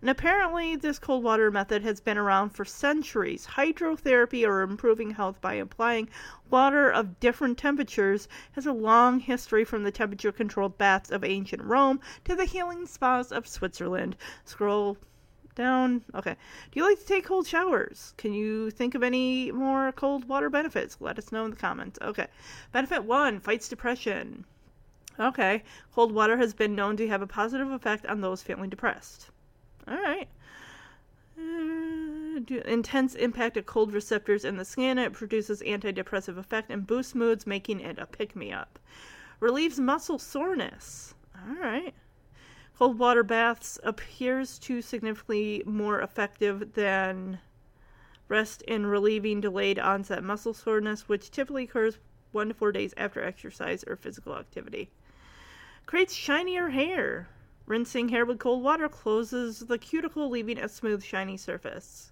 [0.00, 3.44] And apparently, this cold water method has been around for centuries.
[3.44, 6.08] Hydrotherapy, or improving health by applying
[6.50, 11.62] water of different temperatures, has a long history from the temperature controlled baths of ancient
[11.62, 14.14] Rome to the healing spas of Switzerland.
[14.44, 14.98] Scroll
[15.54, 16.02] down.
[16.14, 16.36] Okay.
[16.70, 18.14] Do you like to take cold showers?
[18.16, 20.96] Can you think of any more cold water benefits?
[21.00, 21.98] Let us know in the comments.
[22.02, 22.26] Okay.
[22.72, 24.44] Benefit one fights depression.
[25.18, 25.62] Okay.
[25.94, 29.30] Cold water has been known to have a positive effect on those feeling depressed.
[29.86, 30.28] All right.
[31.38, 34.98] Uh, do- intense impact of cold receptors in the skin.
[34.98, 38.78] It produces antidepressive effect and boosts moods, making it a pick me up.
[39.40, 41.14] Relieves muscle soreness.
[41.36, 41.94] All right.
[42.76, 47.38] Cold water baths appears to significantly more effective than
[48.26, 51.98] rest in relieving delayed onset muscle soreness, which typically occurs
[52.32, 54.90] one to four days after exercise or physical activity.
[55.86, 57.28] Creates shinier hair.
[57.66, 62.10] Rinsing hair with cold water closes the cuticle, leaving a smooth, shiny surface.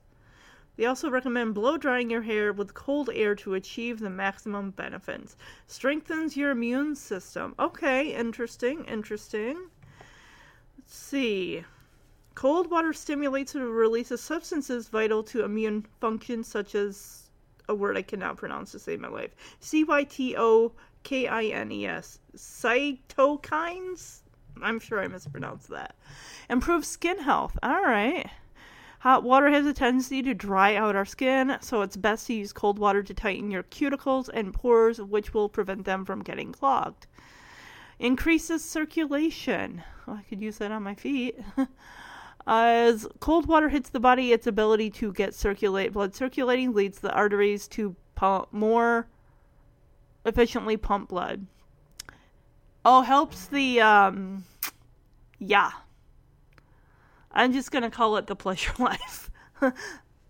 [0.77, 5.37] They also recommend blow drying your hair with cold air to achieve the maximum benefits.
[5.67, 7.57] Strengthens your immune system.
[7.59, 9.71] Okay, interesting, interesting.
[10.95, 11.65] See.
[12.35, 17.31] Cold water stimulates the release of substances vital to immune functions, such as
[17.67, 19.35] a word I cannot pronounce to save my life.
[19.59, 22.19] C Y T O K I N E S.
[22.37, 24.21] Cytokines?
[24.63, 25.97] I'm sure I mispronounced that.
[26.51, 27.59] Improves skin health.
[27.63, 28.29] All right.
[28.99, 32.53] Hot water has a tendency to dry out our skin, so it's best to use
[32.53, 37.07] cold water to tighten your cuticles and pores, which will prevent them from getting clogged.
[38.03, 39.81] Increases circulation.
[40.09, 41.39] I could use that on my feet.
[42.49, 47.13] As cold water hits the body, its ability to get circulate blood circulating leads the
[47.13, 49.07] arteries to pump more
[50.27, 51.47] efficiently pump blood.
[52.85, 54.47] Oh, helps the um
[55.39, 55.71] yeah.
[57.31, 59.31] I'm just going to call it the pleasure life.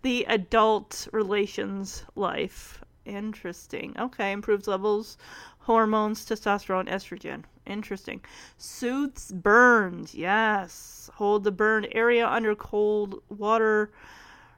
[0.03, 2.83] the adult relations life.
[3.05, 3.95] Interesting.
[3.99, 5.17] Okay, improves levels
[5.63, 7.43] hormones, testosterone, estrogen.
[7.65, 8.21] Interesting.
[8.57, 10.13] Soothes burns.
[10.13, 11.09] Yes.
[11.15, 13.91] Hold the burned area under cold water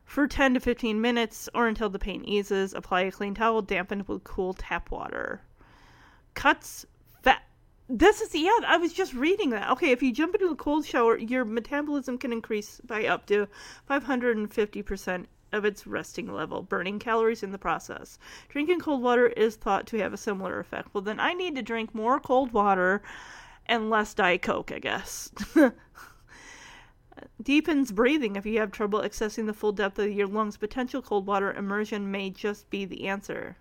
[0.03, 2.73] for 10 to 15 minutes or until the pain eases.
[2.73, 5.41] Apply a clean towel dampened with cool tap water.
[6.33, 6.85] Cuts
[7.21, 7.43] fat.
[7.87, 9.69] This is, yeah, I was just reading that.
[9.71, 13.47] Okay, if you jump into a cold shower, your metabolism can increase by up to
[13.89, 18.17] 550% of its resting level, burning calories in the process.
[18.49, 20.89] Drinking cold water is thought to have a similar effect.
[20.93, 23.01] Well, then I need to drink more cold water
[23.65, 25.31] and less Diet Coke, I guess.
[27.41, 30.57] Deepens breathing if you have trouble accessing the full depth of your lungs.
[30.57, 33.57] Potential cold water immersion may just be the answer.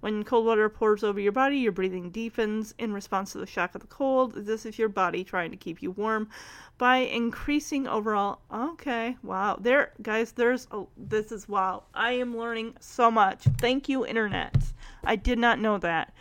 [0.00, 3.74] When cold water pours over your body, your breathing deepens in response to the shock
[3.74, 4.34] of the cold.
[4.34, 6.30] This is your body trying to keep you warm
[6.78, 8.40] by increasing overall.
[8.50, 9.58] Okay, wow.
[9.60, 10.66] There, guys, there's.
[10.72, 11.82] A, this is wow.
[11.92, 13.44] I am learning so much.
[13.58, 14.56] Thank you, Internet.
[15.04, 16.14] I did not know that.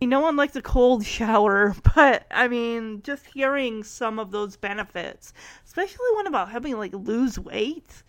[0.00, 5.32] No one likes a cold shower, but I mean, just hearing some of those benefits,
[5.64, 8.02] especially one about having like lose weight.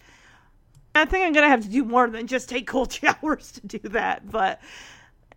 [0.96, 3.90] I think I'm gonna have to do more than just take cold showers to do
[3.90, 4.62] that, but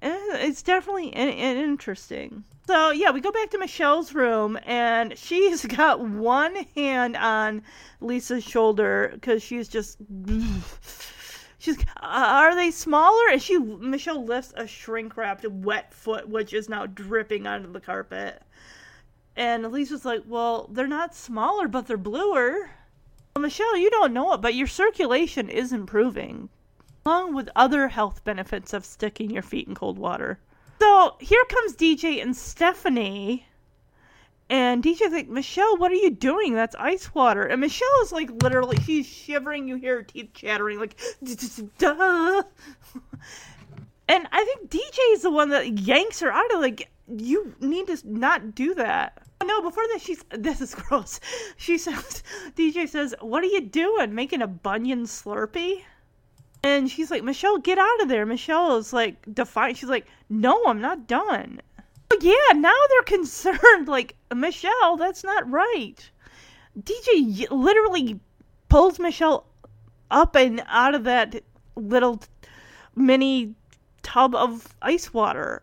[0.02, 2.44] eh, it's definitely interesting.
[2.66, 7.62] So yeah, we go back to Michelle's room, and she's got one hand on
[8.00, 9.98] Lisa's shoulder because she's just.
[11.58, 11.78] She's.
[11.78, 13.28] Uh, are they smaller?
[13.32, 17.80] And she Michelle lifts a shrink wrapped wet foot, which is now dripping onto the
[17.80, 18.42] carpet.
[19.34, 22.70] And Lisa's like, "Well, they're not smaller, but they're bluer."
[23.36, 26.48] Well, Michelle, you don't know it, but your circulation is improving,
[27.04, 30.38] along with other health benefits of sticking your feet in cold water.
[30.80, 33.46] So here comes DJ and Stephanie.
[34.48, 36.54] And DJ's like, Michelle, what are you doing?
[36.54, 37.42] That's ice water.
[37.42, 39.68] And Michelle is like, literally, she's shivering.
[39.68, 40.98] You hear her teeth chattering, like,
[41.76, 42.42] duh.
[44.08, 47.88] And I think DJ is the one that yanks her out of, like, you need
[47.88, 49.25] to not do that.
[49.44, 50.24] No, before that, she's.
[50.30, 51.20] This is gross.
[51.56, 52.22] She says,
[52.54, 54.14] DJ says, What are you doing?
[54.14, 55.82] Making a bunion slurpee?
[56.62, 58.26] And she's like, Michelle, get out of there.
[58.26, 59.78] Michelle is like, defiant.
[59.78, 61.60] She's like, No, I'm not done.
[62.08, 63.88] But yeah, now they're concerned.
[63.88, 66.10] Like, Michelle, that's not right.
[66.78, 68.20] DJ literally
[68.68, 69.46] pulls Michelle
[70.10, 71.42] up and out of that
[71.74, 72.20] little
[72.94, 73.54] mini
[74.02, 75.62] tub of ice water.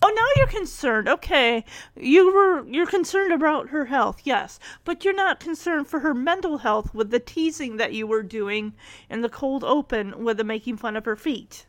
[0.00, 1.08] Oh, now you're concerned.
[1.08, 1.64] Okay,
[1.96, 6.58] you were you're concerned about her health, yes, but you're not concerned for her mental
[6.58, 8.74] health with the teasing that you were doing
[9.10, 11.66] in the cold open with the making fun of her feet.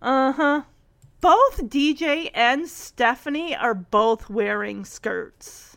[0.00, 0.62] Uh huh.
[1.20, 5.73] Both DJ and Stephanie are both wearing skirts.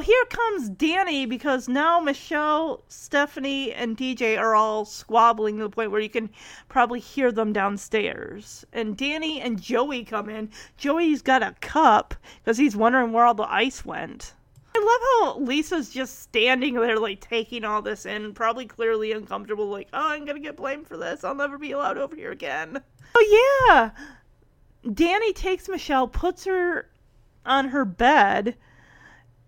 [0.00, 5.90] Here comes Danny because now Michelle, Stephanie, and DJ are all squabbling to the point
[5.90, 6.30] where you can
[6.68, 8.64] probably hear them downstairs.
[8.72, 10.50] And Danny and Joey come in.
[10.76, 14.34] Joey's got a cup because he's wondering where all the ice went.
[14.76, 19.66] I love how Lisa's just standing there, like taking all this in, probably clearly uncomfortable,
[19.66, 21.24] like, oh, I'm gonna get blamed for this.
[21.24, 22.82] I'll never be allowed over here again.
[23.14, 23.90] Oh, yeah!
[24.92, 26.88] Danny takes Michelle, puts her
[27.44, 28.56] on her bed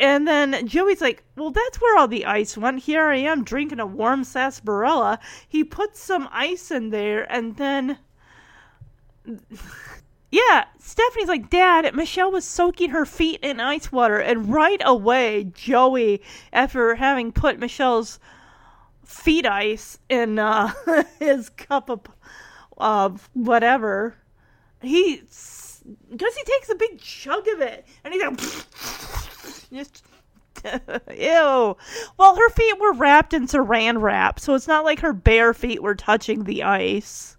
[0.01, 2.81] and then Joey's like, Well, that's where all the ice went.
[2.81, 5.20] Here I am drinking a warm sarsaparilla.
[5.47, 7.98] He puts some ice in there, and then.
[10.32, 14.18] Yeah, Stephanie's like, Dad, Michelle was soaking her feet in ice water.
[14.18, 16.22] And right away, Joey,
[16.52, 18.20] after having put Michelle's
[19.05, 20.72] feet ice in uh,
[21.18, 22.02] his cup of
[22.78, 24.18] uh, whatever,
[24.81, 25.16] he.
[25.16, 27.85] Because he takes a big chug of it.
[28.05, 29.27] And he's like.
[30.64, 31.76] Ew.
[32.18, 35.82] Well, her feet were wrapped in saran wrap, so it's not like her bare feet
[35.82, 37.36] were touching the ice.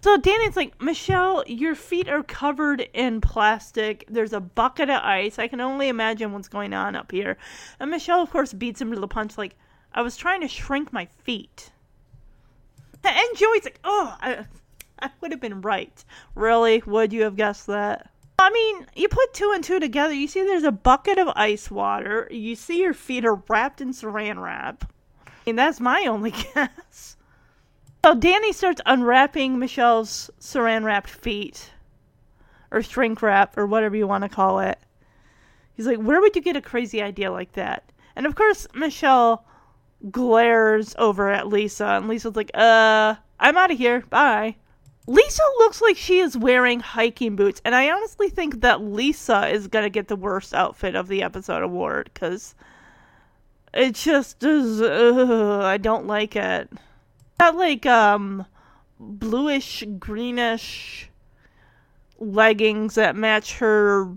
[0.00, 4.04] So Danny's like, Michelle, your feet are covered in plastic.
[4.08, 5.38] There's a bucket of ice.
[5.38, 7.36] I can only imagine what's going on up here.
[7.80, 9.56] And Michelle, of course, beats him to the punch, like,
[9.92, 11.72] I was trying to shrink my feet.
[13.04, 14.44] And Joey's like, oh, I,
[15.00, 16.04] I would have been right.
[16.34, 16.82] Really?
[16.86, 18.10] Would you have guessed that?
[18.38, 21.70] I mean, you put two and two together, you see there's a bucket of ice
[21.70, 22.28] water.
[22.30, 24.90] You see your feet are wrapped in saran wrap.
[25.44, 27.16] Mean, that's my only guess.
[28.04, 31.72] So Danny starts unwrapping Michelle's saran wrapped feet,
[32.70, 34.78] or shrink wrap, or whatever you want to call it.
[35.74, 37.90] He's like, Where would you get a crazy idea like that?
[38.14, 39.44] And of course, Michelle
[40.10, 44.00] glares over at Lisa, and Lisa's like, Uh, I'm out of here.
[44.10, 44.56] Bye.
[45.08, 49.66] Lisa looks like she is wearing hiking boots, and I honestly think that Lisa is
[49.66, 52.54] gonna get the worst outfit of the episode award because
[53.72, 54.82] it just is.
[54.82, 56.70] Ugh, I don't like it.
[57.40, 58.44] Got like um
[59.00, 61.08] bluish greenish
[62.18, 64.14] leggings that match her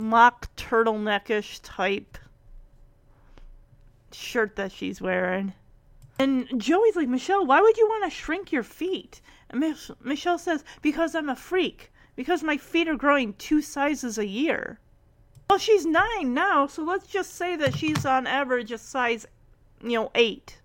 [0.00, 2.18] mock turtleneckish type
[4.10, 5.52] shirt that she's wearing.
[6.18, 9.20] And Joey's like, Michelle, why would you want to shrink your feet?
[9.50, 11.92] And Mich- Michelle says, because I'm a freak.
[12.14, 14.78] Because my feet are growing two sizes a year.
[15.48, 19.26] Well, she's nine now, so let's just say that she's on average a size,
[19.82, 20.60] you know, eight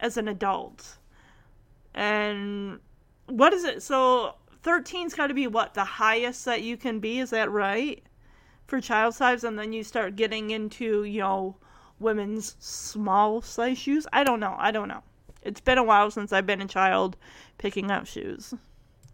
[0.00, 0.98] as an adult.
[1.94, 2.80] And
[3.26, 3.82] what is it?
[3.82, 4.34] So
[4.64, 5.74] 13's got to be what?
[5.74, 7.18] The highest that you can be?
[7.18, 8.02] Is that right?
[8.66, 9.44] For child size?
[9.44, 11.56] And then you start getting into, you know,
[12.00, 14.06] women's small size shoes.
[14.12, 14.54] I don't know.
[14.58, 15.02] I don't know.
[15.42, 17.16] It's been a while since I've been a child
[17.58, 18.54] picking up shoes.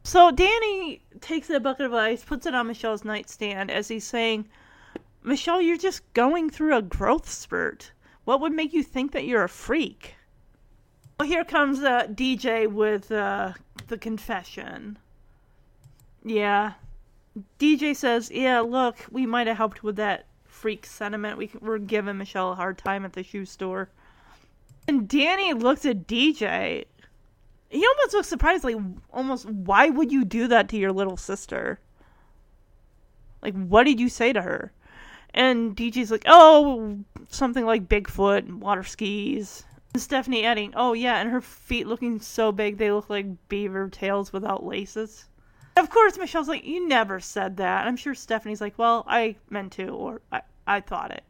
[0.03, 4.49] So Danny takes a bucket of ice, puts it on Michelle's nightstand as he's saying,
[5.23, 7.93] Michelle, you're just going through a growth spurt.
[8.25, 10.17] What would make you think that you're a freak?
[11.19, 13.55] Well, here comes uh, DJ with uh,
[13.89, 14.99] the confession.
[16.23, 16.75] Yeah.
[17.59, 20.27] DJ says, Yeah, look, we might have helped with that
[20.65, 21.37] freak sentiment.
[21.37, 23.91] We were giving Michelle a hard time at the shoe store.
[24.89, 26.87] And Danny looks at DJ.
[27.69, 28.79] He almost looks surprised, like,
[29.13, 31.81] almost, why would you do that to your little sister?
[33.43, 34.73] Like, what did you say to her?
[35.35, 36.97] And DJ's like, oh,
[37.29, 39.65] something like Bigfoot and water skis.
[39.93, 43.91] And Stephanie adding, oh, yeah, and her feet looking so big they look like beaver
[43.91, 45.27] tails without laces.
[45.77, 47.87] Of course, Michelle's like, you never said that.
[47.87, 51.25] I'm sure Stephanie's like, well, I meant to, or I, I thought it.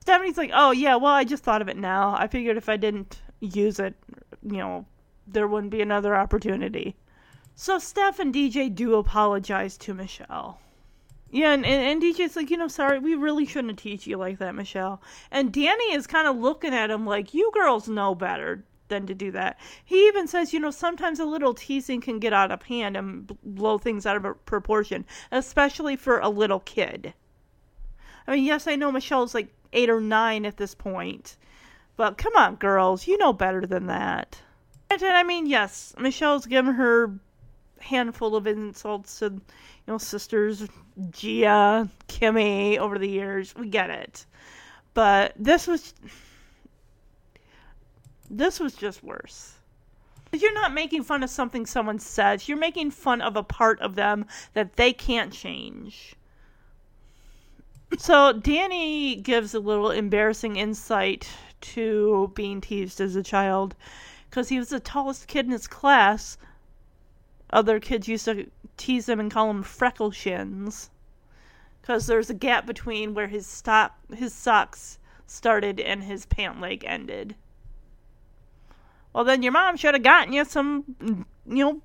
[0.00, 2.14] Stephanie's like, oh, yeah, well, I just thought of it now.
[2.18, 3.94] I figured if I didn't use it,
[4.42, 4.84] you know,
[5.26, 6.96] there wouldn't be another opportunity.
[7.54, 10.60] So Steph and DJ do apologize to Michelle.
[11.30, 14.38] Yeah, and, and, and DJ's like, you know, sorry, we really shouldn't teach you like
[14.38, 15.00] that, Michelle.
[15.30, 19.14] And Danny is kind of looking at him like, you girls know better than to
[19.14, 19.58] do that.
[19.84, 23.26] He even says, you know, sometimes a little teasing can get out of hand and
[23.42, 27.14] blow things out of proportion, especially for a little kid.
[28.26, 31.36] I mean, yes, I know Michelle's like eight or nine at this point,
[31.96, 34.40] but come on, girls, you know better than that.
[34.90, 37.18] And I mean, yes, Michelle's given her
[37.80, 39.42] handful of insults to, you
[39.86, 40.66] know, sisters
[41.10, 43.54] Gia, Kimmy over the years.
[43.54, 44.26] We get it.
[44.94, 45.94] But this was
[48.30, 49.54] this was just worse.
[50.32, 52.48] You're not making fun of something someone says.
[52.48, 56.14] You're making fun of a part of them that they can't change.
[57.98, 61.28] So Danny gives a little embarrassing insight
[61.60, 63.76] to being teased as a child
[64.28, 66.36] because he was the tallest kid in his class.
[67.50, 70.90] Other kids used to tease him and call him freckle shins
[71.80, 76.84] because there's a gap between where his stock his socks started and his pant leg
[76.86, 77.36] ended.
[79.12, 81.80] Well, then your mom should have gotten you some, you know,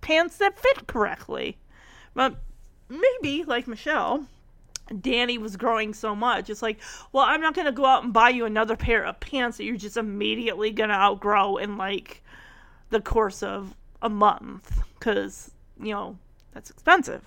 [0.00, 1.56] pants that fit correctly.
[2.14, 2.36] But
[2.88, 4.26] maybe, like Michelle,
[5.00, 6.50] Danny was growing so much.
[6.50, 6.78] It's like,
[7.12, 9.64] well, I'm not going to go out and buy you another pair of pants that
[9.64, 12.22] you're just immediately going to outgrow in like
[12.90, 15.50] the course of a month because,
[15.80, 16.16] you know,
[16.52, 17.22] that's expensive.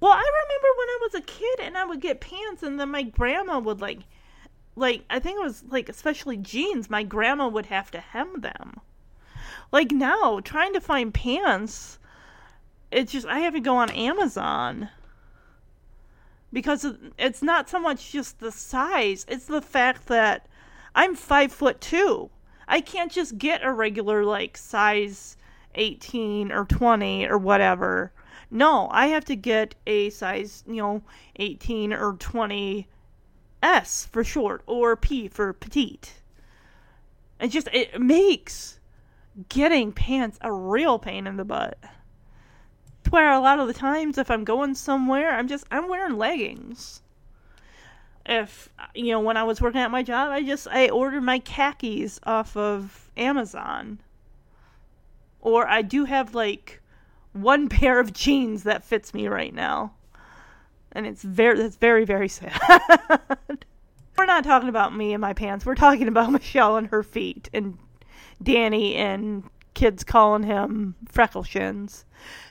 [0.00, 2.90] Well, I remember when I was a kid and I would get pants and then
[2.90, 4.00] my grandma would like
[4.76, 8.80] like I think it was like especially jeans, my grandma would have to hem them.
[9.72, 11.98] Like now, trying to find pants,
[12.90, 14.90] it's just I have to go on Amazon.
[16.56, 16.86] Because
[17.18, 20.46] it's not so much just the size, it's the fact that
[20.94, 22.30] I'm five foot two.
[22.66, 25.36] I can't just get a regular like size
[25.74, 28.10] 18 or 20 or whatever.
[28.50, 31.02] No, I have to get a size, you know,
[31.38, 32.88] 18 or 20
[33.62, 36.22] S for short or P for petite.
[37.38, 38.80] It just it makes
[39.50, 41.78] getting pants a real pain in the butt.
[43.10, 47.02] Where a lot of the times if I'm going somewhere, I'm just I'm wearing leggings.
[48.24, 51.38] If you know when I was working at my job, I just I ordered my
[51.38, 54.00] khakis off of Amazon.
[55.40, 56.80] Or I do have like
[57.32, 59.92] one pair of jeans that fits me right now.
[60.92, 62.58] And it's very that's very very sad.
[64.18, 65.66] We're not talking about me and my pants.
[65.66, 67.78] We're talking about Michelle and her feet and
[68.42, 69.44] Danny and
[69.76, 72.06] kids calling him freckle shins.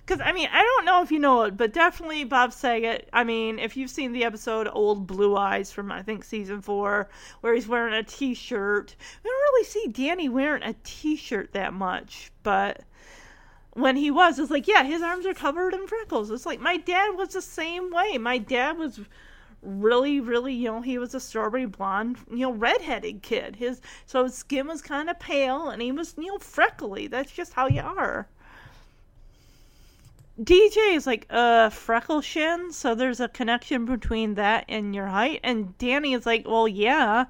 [0.06, 3.10] Because, I mean, I don't know if you know it, but definitely Bob Saget.
[3.12, 7.10] I mean, if you've seen the episode Old Blue Eyes from, I think, season four,
[7.42, 11.52] where he's wearing a t shirt, we don't really see Danny wearing a t shirt
[11.54, 12.84] that much, but
[13.74, 16.30] when he was, it's like, yeah, his arms are covered in freckles.
[16.30, 18.20] It's like my dad was the same way.
[18.20, 19.00] My dad was
[19.62, 23.56] really, really, you know, he was a strawberry blonde, you know, redheaded kid.
[23.56, 27.08] His so his skin was kind of pale, and he was, you know, freckly.
[27.08, 28.28] That's just how you are.
[30.42, 35.40] DJ is like uh freckle shin, so there's a connection between that and your height.
[35.44, 37.26] And Danny is like, well, yeah,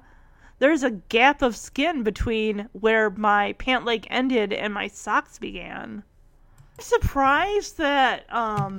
[0.58, 6.02] there's a gap of skin between where my pant leg ended and my socks began.
[6.78, 8.78] I'm surprised that um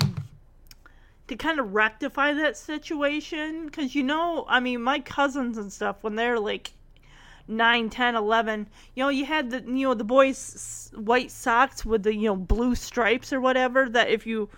[1.27, 5.97] to kind of rectify that situation because you know i mean my cousins and stuff
[6.01, 6.73] when they're like
[7.47, 12.03] 9 10 11 you know you had the you know the boys white socks with
[12.03, 14.49] the you know blue stripes or whatever that if you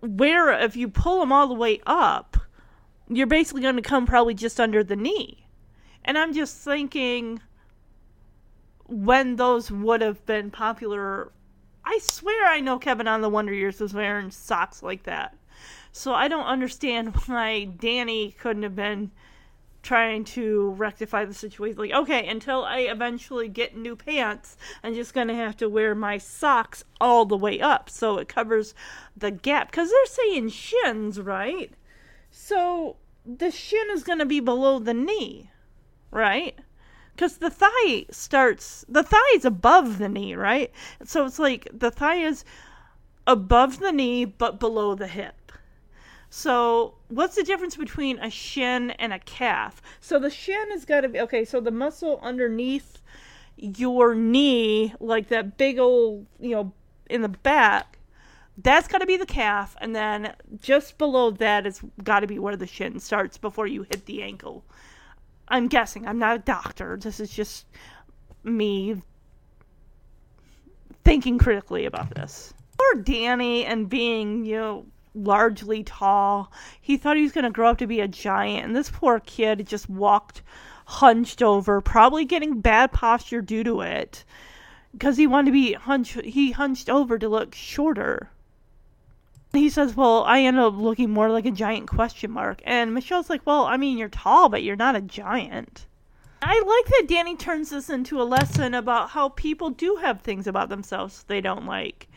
[0.00, 2.36] wear if you pull them all the way up
[3.08, 5.46] you're basically going to come probably just under the knee.
[6.04, 7.40] And i'm just thinking
[8.86, 11.30] when those would have been popular
[11.90, 15.34] I swear I know Kevin on the Wonder Years was wearing socks like that.
[15.90, 19.10] So I don't understand why Danny couldn't have been
[19.82, 21.78] trying to rectify the situation.
[21.78, 26.18] Like, okay, until I eventually get new pants, I'm just gonna have to wear my
[26.18, 28.74] socks all the way up so it covers
[29.16, 29.70] the gap.
[29.70, 31.72] Because they're saying shins, right?
[32.30, 35.50] So the shin is gonna be below the knee,
[36.10, 36.58] right?
[37.18, 40.70] Because the thigh starts the thigh is above the knee right?
[41.04, 42.44] So it's like the thigh is
[43.26, 45.50] above the knee but below the hip.
[46.30, 49.82] So what's the difference between a shin and a calf?
[50.00, 53.02] So the shin has got to be okay so the muscle underneath
[53.56, 56.72] your knee like that big old you know
[57.10, 57.98] in the back
[58.58, 62.38] that's got to be the calf and then just below that has got to be
[62.38, 64.64] where the shin starts before you hit the ankle
[65.48, 66.06] I'm guessing.
[66.06, 66.96] I'm not a doctor.
[67.00, 67.66] This is just
[68.44, 69.02] me
[71.04, 72.52] thinking critically about this.
[72.78, 76.52] Poor Danny and being, you know, largely tall.
[76.80, 79.20] He thought he was going to grow up to be a giant, and this poor
[79.20, 80.42] kid just walked
[80.84, 84.24] hunched over, probably getting bad posture due to it
[84.92, 86.20] because he wanted to be hunched.
[86.24, 88.30] He hunched over to look shorter
[89.58, 92.60] he says, Well, I end up looking more like a giant question mark.
[92.64, 95.86] And Michelle's like, Well, I mean, you're tall, but you're not a giant.
[96.40, 100.46] I like that Danny turns this into a lesson about how people do have things
[100.46, 102.08] about themselves they don't like.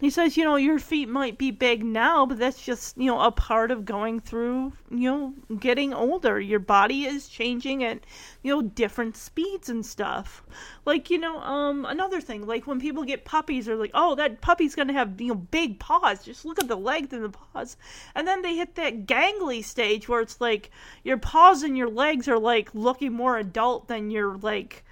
[0.00, 3.20] He says, you know, your feet might be big now, but that's just, you know,
[3.20, 6.40] a part of going through, you know, getting older.
[6.40, 8.00] Your body is changing at,
[8.42, 10.42] you know, different speeds and stuff.
[10.86, 14.40] Like, you know, um, another thing, like when people get puppies, they're like, oh, that
[14.40, 16.24] puppy's gonna have, you know, big paws.
[16.24, 17.76] Just look at the length and the paws.
[18.14, 20.70] And then they hit that gangly stage where it's like
[21.04, 24.82] your paws and your legs are like looking more adult than your, like,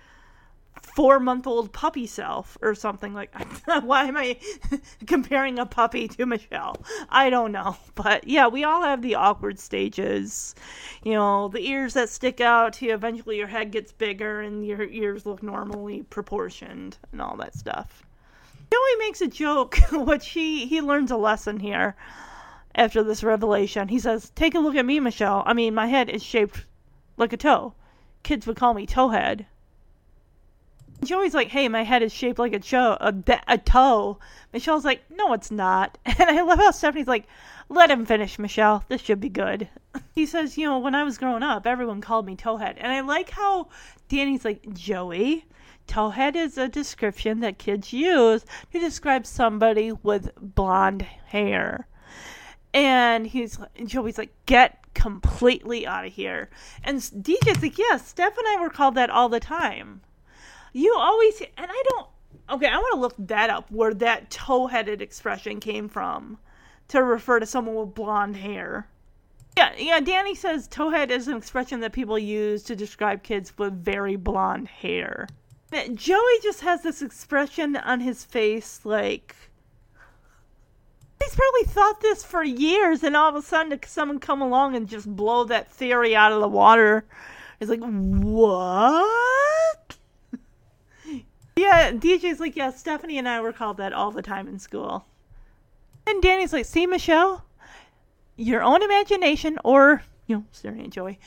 [0.94, 3.32] four month old puppy self or something like
[3.82, 4.36] why am i
[5.06, 6.76] comparing a puppy to michelle?
[7.08, 7.76] I don't know.
[7.94, 10.54] But yeah we all have the awkward stages.
[11.02, 14.84] You know the ears that stick out to eventually your head gets bigger and your
[14.84, 18.04] ears look normally proportioned and all that stuff.
[18.70, 21.96] Joey makes a joke which he he learns a lesson here
[22.74, 23.88] after this revelation.
[23.88, 25.42] He says take a look at me michelle.
[25.44, 26.64] I mean my head is shaped
[27.16, 27.74] like a toe.
[28.22, 29.46] Kids would call me towhead
[31.04, 34.18] Joey's like, "Hey, my head is shaped like a, a, a toe."
[34.52, 37.26] Michelle's like, "No, it's not." And I love how Stephanie's like,
[37.68, 38.84] "Let him finish, Michelle.
[38.88, 39.68] This should be good."
[40.14, 43.00] he says, "You know, when I was growing up, everyone called me Towhead," and I
[43.00, 43.68] like how
[44.08, 45.44] Danny's like, "Joey."
[45.86, 51.88] Towhead is a description that kids use to describe somebody with blonde hair.
[52.74, 56.50] And he's Joey's like, get completely out of here.
[56.84, 60.02] And DJ's like, yeah, Steph and I were called that all the time.
[60.72, 62.06] You always, and I don't.
[62.50, 66.38] Okay, I want to look that up where that toe headed expression came from
[66.88, 68.88] to refer to someone with blonde hair.
[69.56, 70.00] Yeah, yeah.
[70.00, 74.68] Danny says towhead is an expression that people use to describe kids with very blonde
[74.68, 75.28] hair.
[75.94, 79.36] Joey just has this expression on his face, like
[81.22, 84.88] he's probably thought this for years, and all of a sudden, someone come along and
[84.88, 87.04] just blow that theory out of the water.
[87.58, 89.77] He's like, what?
[91.58, 92.70] Yeah, DJ's like, yeah.
[92.70, 95.04] Stephanie and I were called that all the time in school.
[96.06, 97.44] And Danny's like, see, Michelle,
[98.36, 101.18] your own imagination or, you know, staring at Joey,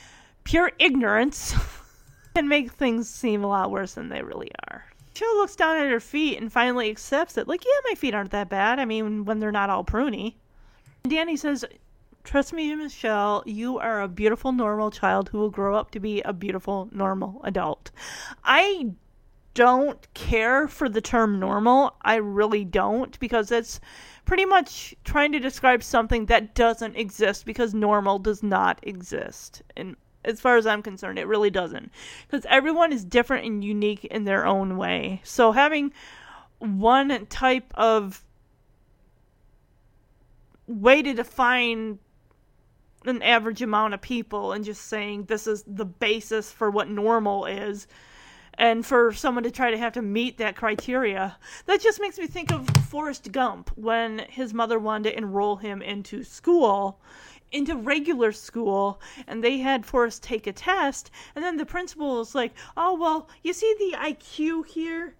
[0.44, 1.54] pure ignorance
[2.34, 4.84] can make things seem a lot worse than they really are.
[5.14, 7.46] Michelle looks down at her feet and finally accepts it.
[7.46, 8.78] Like, yeah, my feet aren't that bad.
[8.78, 10.34] I mean, when they're not all pruny.
[11.04, 11.64] And Danny says,
[12.24, 16.22] Trust me, Michelle, you are a beautiful, normal child who will grow up to be
[16.22, 17.90] a beautiful, normal adult.
[18.44, 18.92] I
[19.54, 21.94] don't care for the term normal.
[22.02, 23.80] I really don't because it's
[24.24, 29.62] pretty much trying to describe something that doesn't exist because normal does not exist.
[29.76, 31.90] And as far as I'm concerned, it really doesn't.
[32.26, 35.20] Because everyone is different and unique in their own way.
[35.24, 35.92] So having
[36.58, 38.24] one type of
[40.66, 41.98] way to define
[43.04, 47.46] an average amount of people and just saying this is the basis for what normal
[47.46, 47.88] is
[48.58, 52.26] and for someone to try to have to meet that criteria that just makes me
[52.26, 57.00] think of Forrest Gump when his mother wanted to enroll him into school
[57.50, 62.34] into regular school and they had Forrest take a test and then the principal was
[62.34, 65.14] like oh well you see the IQ here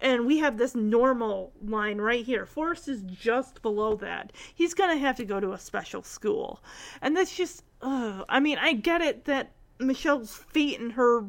[0.00, 2.44] and we have this normal line right here.
[2.44, 4.32] Forrest is just below that.
[4.54, 6.62] He's gonna have to go to a special school,
[7.00, 7.64] and that's just.
[7.80, 8.24] Ugh.
[8.28, 11.24] I mean, I get it that Michelle's feet and her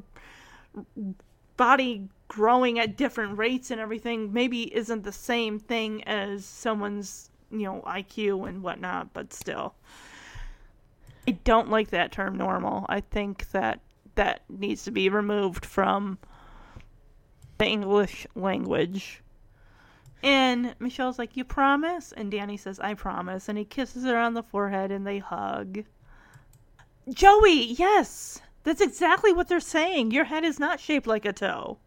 [1.57, 7.63] body growing at different rates and everything maybe isn't the same thing as someone's you
[7.63, 9.75] know IQ and whatnot, but still.
[11.27, 12.85] I don't like that term normal.
[12.87, 13.79] I think that
[14.15, 16.17] that needs to be removed from
[17.57, 19.21] the English language.
[20.23, 22.11] And Michelle's like, You promise?
[22.11, 23.49] And Danny says, I promise.
[23.49, 25.83] And he kisses her on the forehead and they hug.
[27.09, 28.41] Joey, yes!
[28.65, 30.09] That's exactly what they're saying.
[30.11, 31.77] Your head is not shaped like a toe.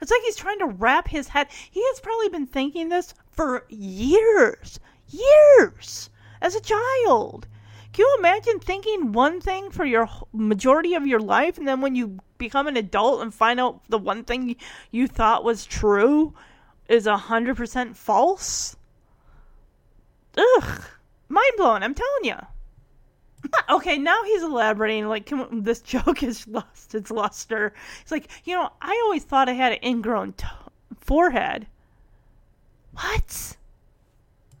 [0.00, 1.46] It's like he's trying to wrap his head.
[1.70, 4.80] He has probably been thinking this for years.
[5.08, 6.10] Years!
[6.42, 7.46] As a child.
[7.92, 11.94] Can you imagine thinking one thing for your majority of your life and then when
[11.94, 14.56] you become an adult and find out the one thing
[14.90, 16.34] you thought was true
[16.88, 18.76] is a hundred percent false?
[20.36, 20.82] Ugh,
[21.28, 21.84] mind blowing.
[21.84, 22.38] I'm telling you.
[23.70, 25.06] Okay, now he's elaborating.
[25.08, 27.74] Like, this joke has lost its luster.
[28.02, 30.46] He's like, you know, I always thought I had an ingrown t-
[31.00, 31.66] forehead.
[32.92, 33.56] What?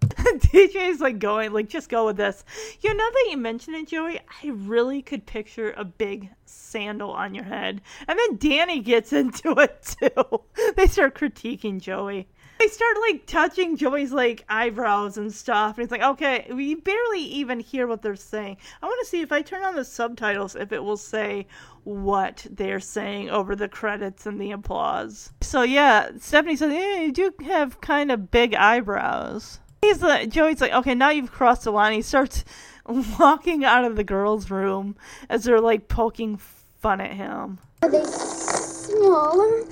[0.02, 2.44] DJ's like going, like, just go with this.
[2.80, 7.10] You know, now that you mention it, Joey, I really could picture a big sandal
[7.10, 7.80] on your head.
[8.06, 10.40] And then Danny gets into it too.
[10.76, 12.28] They start critiquing Joey.
[12.58, 15.76] They start like touching Joey's like eyebrows and stuff.
[15.76, 18.56] And it's like, okay, we barely even hear what they're saying.
[18.82, 21.46] I want to see if I turn on the subtitles if it will say
[21.84, 25.32] what they're saying over the credits and the applause.
[25.42, 29.60] So yeah, Stephanie says, yeah, you do have kind of big eyebrows.
[29.82, 31.92] He's like, Joey's like, okay, now you've crossed the line.
[31.92, 32.44] He starts
[33.18, 34.96] walking out of the girls' room
[35.28, 37.58] as they're like poking fun at him.
[37.82, 39.64] Are they smaller?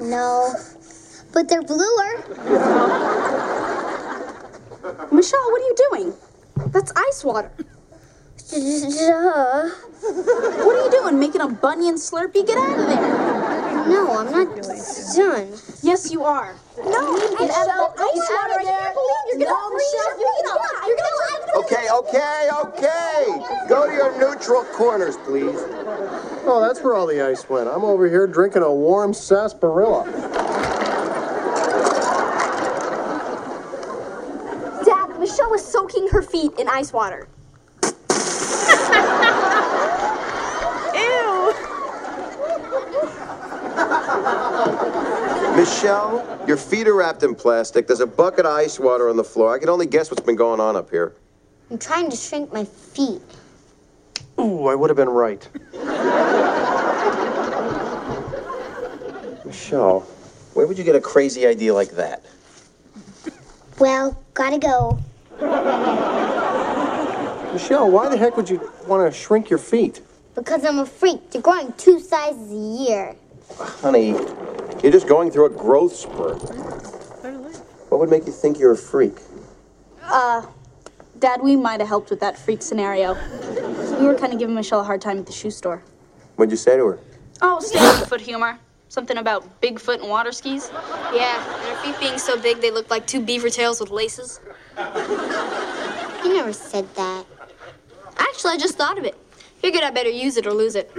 [0.00, 0.54] No,
[1.34, 2.24] but they're bluer.
[5.10, 6.14] Michelle, what are you doing?
[6.68, 7.50] That's ice water.
[8.50, 9.70] Duh.
[10.04, 11.18] What are you doing?
[11.18, 12.46] Making a bunion Slurpee?
[12.46, 13.88] Get out of there.
[13.88, 15.48] No, I'm not done.
[15.82, 16.54] Yes, you are.
[16.76, 18.06] No, Get out of there.
[18.06, 18.60] Ice water.
[18.60, 19.94] I can't believe you're gonna freeze.
[19.94, 23.66] You're gonna, you're gonna, Okay, okay, okay.
[23.68, 25.56] Go to your neutral corners, please.
[26.46, 27.68] Oh, that's where all the ice went.
[27.68, 30.04] I'm over here drinking a warm sarsaparilla.
[35.44, 37.28] Dad, was soaking her feet in ice water.
[40.94, 41.52] Ew.
[45.56, 47.86] Michelle, your feet are wrapped in plastic.
[47.86, 49.54] There's a bucket of ice water on the floor.
[49.54, 51.14] I can only guess what's been going on up here.
[51.70, 53.22] I'm trying to shrink my feet.
[54.40, 55.46] Ooh, I would have been right.
[59.44, 60.00] Michelle,
[60.54, 62.24] where would you get a crazy idea like that?
[63.78, 64.98] Well, gotta go.
[67.52, 70.00] Michelle, why the heck would you want to shrink your feet?
[70.34, 71.30] Because I'm a freak.
[71.30, 73.16] They're growing two sizes a year.
[73.58, 74.08] Honey,
[74.82, 76.38] you're just going through a growth spurt.
[77.90, 79.16] What would make you think you're a freak?
[80.02, 80.44] Uh,
[81.18, 83.14] Dad, we might have helped with that freak scenario.
[84.00, 85.82] We were kind of giving Michelle a hard time at the shoe store.
[86.36, 86.98] What'd you say to her?
[87.40, 88.58] Oh, standard foot humor.
[88.88, 90.70] Something about Bigfoot and water skis.
[91.12, 94.40] Yeah, and her feet being so big they look like two beaver tails with laces.
[94.76, 97.24] You never said that.
[98.16, 99.14] Actually, I just thought of it.
[99.58, 100.92] Figured I better use it or lose it.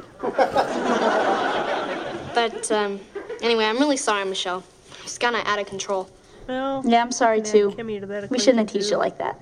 [2.33, 2.99] but, um,
[3.41, 4.63] anyway, I'm really sorry, Michelle.
[5.03, 6.09] It's kind of out of control.
[6.47, 7.71] Well, Yeah, I'm sorry too.
[7.71, 9.41] Kimmy to We shouldn't have teased you like that.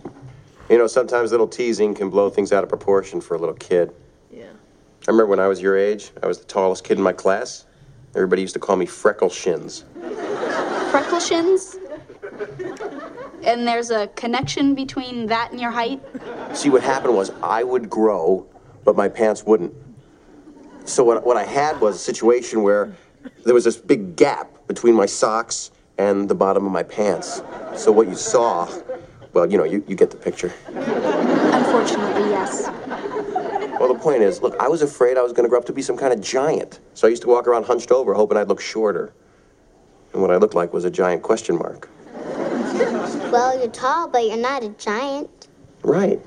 [0.70, 3.94] You know, sometimes little teasing can blow things out of proportion for a little kid.
[4.32, 4.46] Yeah.
[4.46, 7.66] I remember when I was your age, I was the tallest kid in my class.
[8.16, 9.84] Everybody used to call me Freckle Shins.
[10.92, 11.78] Freckle shins?
[13.44, 16.02] And there's a connection between that and your height?
[16.54, 18.48] See, what happened was I would grow,
[18.84, 19.74] but my pants wouldn't.
[20.86, 22.94] So what, what I had was a situation where
[23.46, 27.42] there was this big gap between my socks and the bottom of my pants.
[27.76, 28.70] So what you saw,
[29.34, 30.54] well, you know, you, you get the picture.
[30.68, 32.70] Unfortunately, yes.
[33.80, 35.74] Well, the point is, look, I was afraid I was going to grow up to
[35.74, 36.80] be some kind of giant.
[36.94, 39.14] So I used to walk around hunched over, hoping I'd look shorter.
[40.14, 41.90] And what I looked like was a giant question mark.
[43.34, 45.48] Well, you're tall, but you're not a giant.
[45.82, 46.22] Right.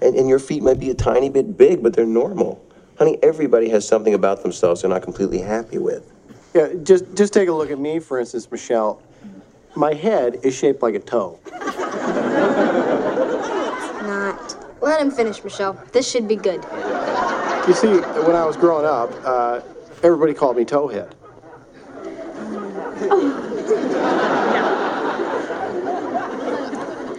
[0.00, 2.60] And, and your feet might be a tiny bit big, but they're normal.
[2.98, 6.12] Honey, everybody has something about themselves they're not completely happy with.
[6.52, 9.00] Yeah, just just take a look at me, for instance, Michelle.
[9.76, 11.38] My head is shaped like a toe.
[14.02, 14.82] Not.
[14.82, 15.80] Let him finish, Michelle.
[15.92, 16.64] This should be good.
[17.68, 19.60] You see, when I was growing up, uh,
[20.02, 21.12] everybody called me Towhead.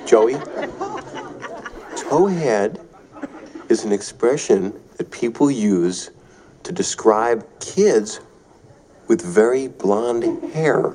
[0.05, 0.33] Joey,
[1.95, 2.79] towhead
[3.69, 6.11] is an expression that people use
[6.63, 8.19] to describe kids
[9.07, 10.93] with very blonde hair.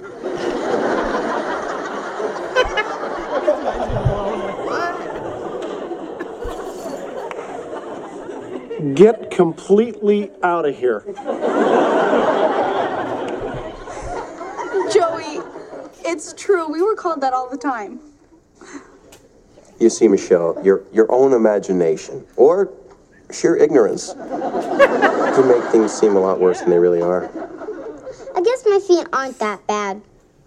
[8.94, 11.02] Get completely out of here.
[14.92, 15.40] Joey,
[16.04, 16.68] it's true.
[16.70, 18.07] We were called that all the time.
[19.78, 22.72] You see, Michelle, your, your own imagination or
[23.30, 27.30] sheer ignorance can make things seem a lot worse than they really are.
[28.34, 30.02] I guess my feet aren't that bad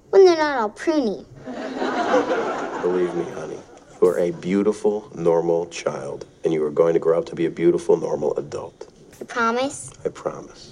[0.09, 1.25] when they're not all pruny.
[2.81, 3.59] Believe me, honey,
[4.01, 7.45] you are a beautiful, normal child, and you are going to grow up to be
[7.45, 8.91] a beautiful, normal adult.
[9.21, 9.91] I promise.
[10.03, 10.71] I promise.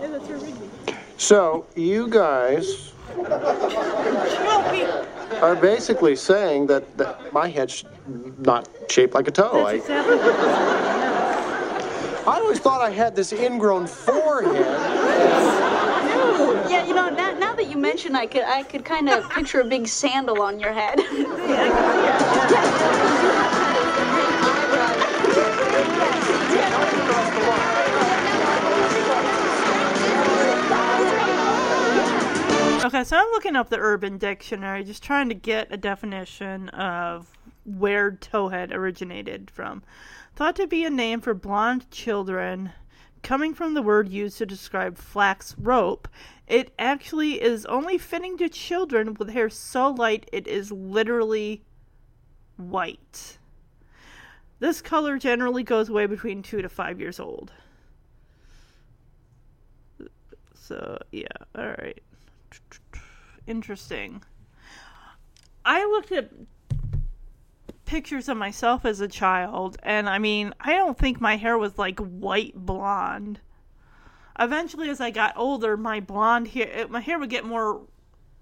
[0.00, 0.68] Yeah, that's her Rigby.
[1.16, 2.92] So, you guys
[5.42, 7.84] are basically saying that, that my head's
[8.38, 9.66] not shaped like a toe.
[9.66, 9.80] I,
[12.26, 14.66] I always thought I had this ingrown forehead.
[16.70, 19.60] Yeah, you know, now, now that you mention, I could I could kind of picture
[19.60, 21.00] a big sandal on your head.
[32.92, 37.38] Okay, so I'm looking up the Urban Dictionary, just trying to get a definition of
[37.64, 39.84] where towhead originated from.
[40.34, 42.72] Thought to be a name for blonde children,
[43.22, 46.08] coming from the word used to describe flax rope,
[46.48, 51.62] it actually is only fitting to children with hair so light it is literally
[52.56, 53.38] white.
[54.58, 57.52] This color generally goes away between two to five years old.
[60.54, 62.00] So, yeah, alright.
[63.46, 64.22] Interesting.
[65.64, 66.30] I looked at
[67.84, 71.78] pictures of myself as a child, and I mean, I don't think my hair was
[71.78, 73.40] like white blonde.
[74.38, 77.82] Eventually, as I got older, my blonde hair, my hair would get more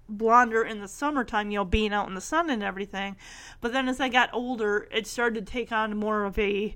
[0.07, 3.15] blonder in the summertime, you know, being out in the sun and everything.
[3.61, 6.75] But then as I got older, it started to take on more of a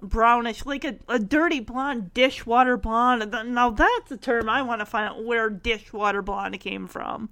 [0.00, 3.30] brownish, like a, a dirty blonde, dishwater blonde.
[3.30, 7.30] Now that's the term I want to find out where dishwater blonde came from.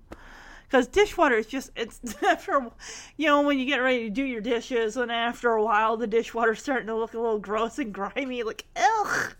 [0.68, 2.70] Because dishwater is just, it's after,
[3.16, 6.06] you know, when you get ready to do your dishes, and after a while, the
[6.06, 9.34] dishwater's starting to look a little gross and grimy, like, ugh.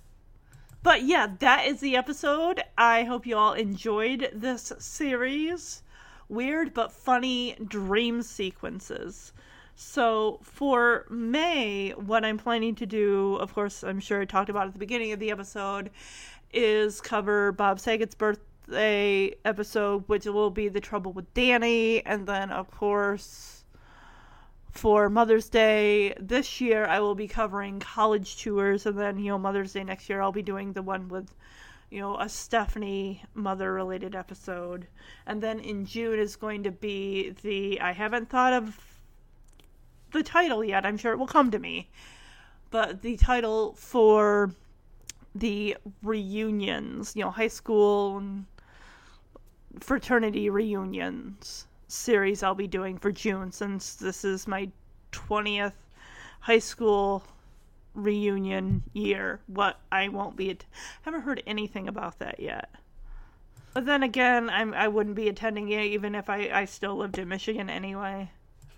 [0.82, 2.62] But yeah, that is the episode.
[2.78, 5.82] I hope you all enjoyed this series.
[6.28, 9.32] Weird but funny dream sequences.
[9.74, 14.68] So for May, what I'm planning to do, of course, I'm sure I talked about
[14.68, 15.90] at the beginning of the episode,
[16.52, 18.14] is cover Bob Saget's
[18.66, 23.64] birthday episode, which will be The Trouble with Danny, and then, of course,
[24.70, 29.38] for Mother's Day this year, I will be covering college tours, and then, you know,
[29.38, 31.32] Mother's Day next year, I'll be doing the one with,
[31.90, 34.88] you know, a Stephanie mother related episode.
[35.26, 39.00] And then in June is going to be the I haven't thought of
[40.12, 40.84] the title yet.
[40.84, 41.88] I'm sure it will come to me.
[42.70, 44.50] But the title for
[45.34, 48.46] the reunions, you know, high school and
[49.80, 54.68] fraternity reunions series I'll be doing for June since this is my
[55.12, 55.72] 20th
[56.40, 57.22] high school
[57.94, 59.40] reunion year.
[59.46, 60.64] What I won't be, at-
[61.02, 62.70] haven't heard anything about that yet.
[63.74, 67.18] But then again, I'm I wouldn't be attending it even if I I still lived
[67.18, 68.30] in Michigan anyway.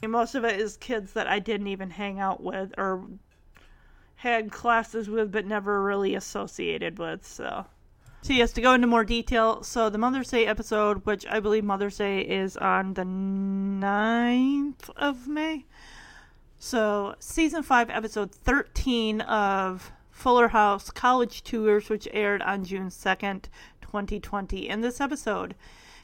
[0.03, 3.05] And most of it is kids that I didn't even hang out with or
[4.17, 7.25] had classes with but never really associated with.
[7.25, 7.67] So.
[8.21, 11.65] So yes, to go into more detail, so the Mother's Day episode, which I believe
[11.65, 15.65] Mother's Day is on the 9th of May.
[16.59, 23.45] So season 5, episode 13 of Fuller House College Tours, which aired on June 2nd,
[23.81, 24.69] 2020.
[24.69, 25.55] In this episode,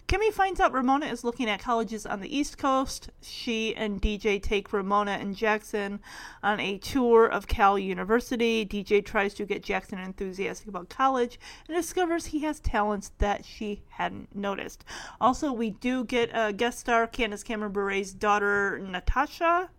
[0.07, 3.09] Kimmy finds out Ramona is looking at colleges on the East Coast.
[3.23, 6.01] She and DJ take Ramona and Jackson
[6.43, 8.67] on a tour of Cal University.
[8.67, 13.83] DJ tries to get Jackson enthusiastic about college and discovers he has talents that she
[13.89, 14.85] hadn't noticed.
[15.23, 19.71] Also, we do get a guest star, Candace Cameron Bure's daughter, Natasha.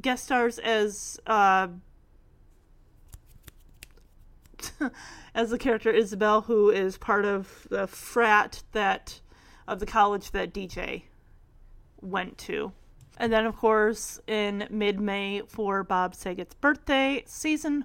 [0.00, 1.68] Guest stars as uh,
[5.34, 9.20] as the character Isabel, who is part of the frat that
[9.66, 11.02] of the college that DJ
[12.00, 12.72] went to.
[13.18, 17.84] And then, of course, in mid May for Bob Saget's birthday, season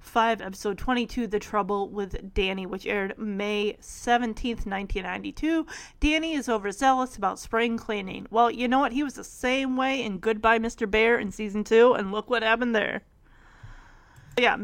[0.00, 5.66] 5, episode 22, The Trouble with Danny, which aired May 17th, 1992.
[6.00, 8.26] Danny is overzealous about spring cleaning.
[8.30, 8.92] Well, you know what?
[8.92, 10.90] He was the same way in Goodbye, Mr.
[10.90, 13.02] Bear in season 2, and look what happened there.
[14.38, 14.56] Yeah,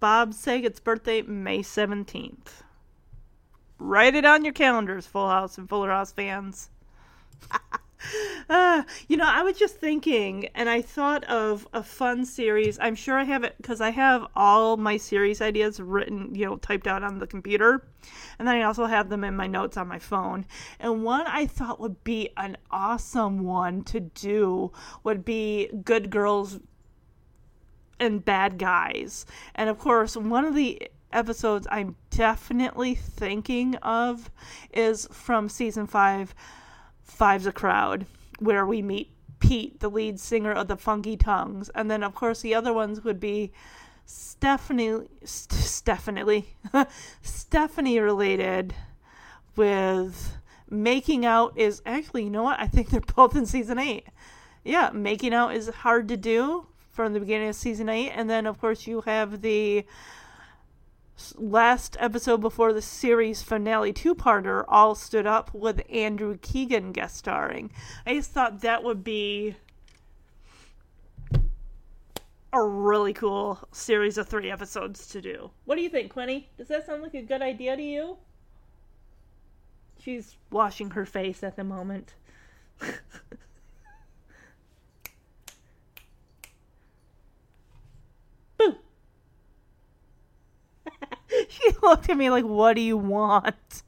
[0.00, 2.62] Bob Saget's birthday, May 17th.
[3.78, 6.70] Write it on your calendars, Full House and Fuller House fans.
[8.48, 12.78] uh, you know, I was just thinking, and I thought of a fun series.
[12.80, 16.56] I'm sure I have it because I have all my series ideas written, you know,
[16.56, 17.86] typed out on the computer.
[18.38, 20.46] And then I also have them in my notes on my phone.
[20.78, 24.72] And one I thought would be an awesome one to do
[25.04, 26.58] would be Good Girls
[28.00, 29.26] and bad guys.
[29.54, 34.30] And of course, one of the episodes I'm definitely thinking of
[34.72, 36.34] is from season five,
[37.02, 38.06] Five's a Crowd,
[38.38, 41.70] where we meet Pete, the lead singer of the Funky Tongues.
[41.74, 43.52] And then, of course, the other ones would be
[44.04, 46.46] Stephanie, St- Stephanie,
[47.22, 48.74] Stephanie related
[49.56, 50.36] with
[50.68, 52.60] Making Out is actually, you know what?
[52.60, 54.06] I think they're both in season eight.
[54.64, 58.46] Yeah, Making Out is hard to do from the beginning of season 8 and then
[58.46, 59.84] of course you have the
[61.36, 67.70] last episode before the series finale two-parter all stood up with andrew keegan guest starring.
[68.06, 69.56] I just thought that would be
[72.52, 75.50] a really cool series of three episodes to do.
[75.66, 76.48] What do you think quinny?
[76.58, 78.16] Does that sound like a good idea to you?
[80.02, 82.14] She's washing her face at the moment
[91.48, 93.82] she looked at me like, What do you want?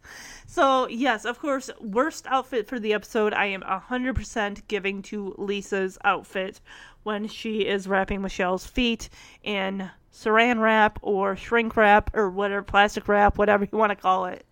[0.47, 5.97] So, yes, of course, worst outfit for the episode, I am 100% giving to Lisa's
[6.05, 6.61] outfit
[7.05, 9.09] when she is wrapping Michelle's feet
[9.43, 14.27] in saran wrap or shrink wrap or whatever, plastic wrap, whatever you want to call
[14.27, 14.45] it.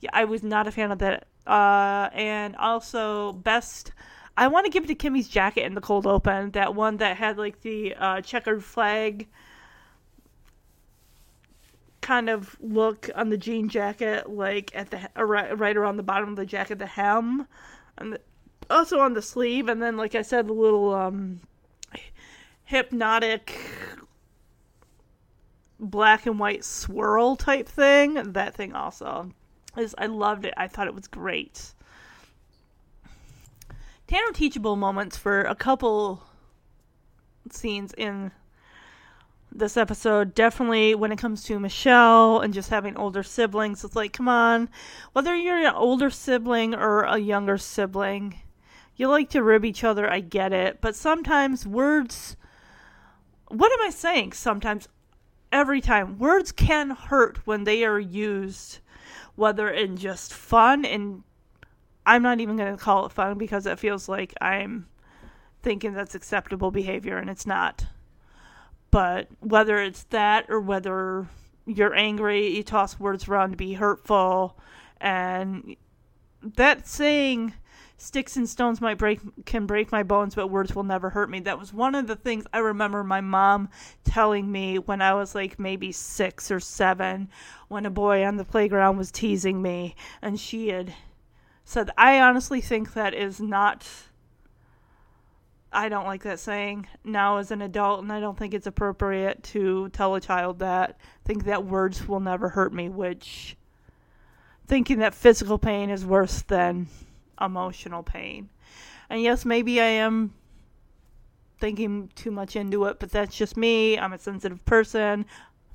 [0.00, 1.26] Yeah, I was not a fan of that.
[1.46, 3.92] Uh, and also, best.
[4.36, 6.50] I want to give it to Kimmy's jacket in the cold open.
[6.50, 9.26] That one that had like the uh, checkered flag
[12.08, 16.36] kind of look on the jean jacket, like at the right, around the bottom of
[16.36, 17.46] the jacket, the hem,
[17.98, 18.20] and the,
[18.70, 21.40] also on the sleeve, and then like I said, the little um,
[22.64, 23.60] hypnotic
[25.78, 28.14] black and white swirl type thing.
[28.32, 29.30] That thing also
[29.76, 30.54] is I loved it.
[30.56, 31.74] I thought it was great.
[34.06, 36.22] Tanner teachable moments for a couple
[37.50, 38.30] scenes in
[39.50, 44.12] this episode definitely when it comes to Michelle and just having older siblings it's like
[44.12, 44.68] come on
[45.12, 48.38] whether you're an older sibling or a younger sibling
[48.96, 52.36] you like to rib each other I get it but sometimes words
[53.48, 54.88] what am I saying sometimes?
[55.50, 58.80] Every time words can hurt when they are used
[59.34, 61.22] whether in just fun and
[62.04, 64.88] I'm not even going to call it fun because it feels like I'm
[65.62, 67.86] thinking that's acceptable behavior and it's not
[68.90, 71.26] but whether it's that or whether
[71.66, 74.58] you're angry, you toss words around to be hurtful,
[75.00, 75.76] and
[76.42, 77.52] that saying
[77.98, 81.40] sticks and stones might break can break my bones but words will never hurt me
[81.40, 83.68] that was one of the things i remember my mom
[84.04, 87.28] telling me when i was like maybe six or seven
[87.66, 90.94] when a boy on the playground was teasing me and she had
[91.64, 93.84] said i honestly think that is not
[95.78, 99.42] i don't like that saying now as an adult and i don't think it's appropriate
[99.42, 103.56] to tell a child that think that words will never hurt me which
[104.68, 106.86] thinking that physical pain is worse than
[107.40, 108.50] emotional pain.
[109.10, 110.34] And yes, maybe I am
[111.58, 113.98] thinking too much into it, but that's just me.
[113.98, 115.24] I'm a sensitive person,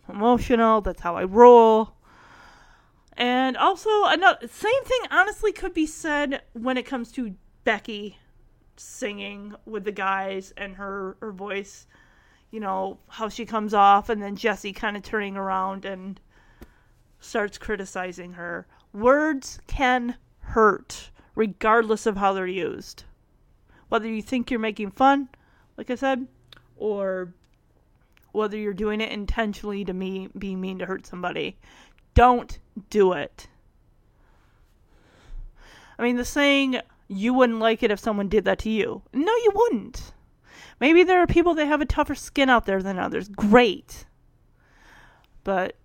[0.07, 1.93] emotional, that's how I roll.
[3.17, 8.17] And also, another same thing honestly could be said when it comes to Becky
[8.75, 11.87] singing with the guys and her her voice,
[12.51, 16.19] you know, how she comes off and then Jesse kind of turning around and
[17.19, 18.67] starts criticizing her.
[18.93, 23.03] Words can hurt regardless of how they're used.
[23.89, 25.29] Whether you think you're making fun,
[25.77, 26.27] like I said,
[26.77, 27.33] or
[28.31, 31.57] whether you're doing it intentionally to me be mean to hurt somebody.
[32.13, 33.47] Don't do it.
[35.97, 39.01] I mean, the saying, you wouldn't like it if someone did that to you.
[39.13, 40.13] No, you wouldn't.
[40.79, 43.29] Maybe there are people that have a tougher skin out there than others.
[43.29, 44.05] Great.
[45.43, 45.75] But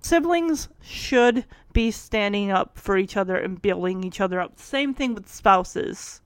[0.00, 4.58] siblings should be standing up for each other and building each other up.
[4.58, 6.20] Same thing with spouses.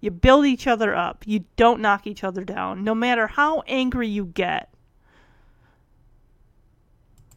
[0.00, 1.24] You build each other up.
[1.26, 2.82] You don't knock each other down.
[2.82, 4.68] No matter how angry you get,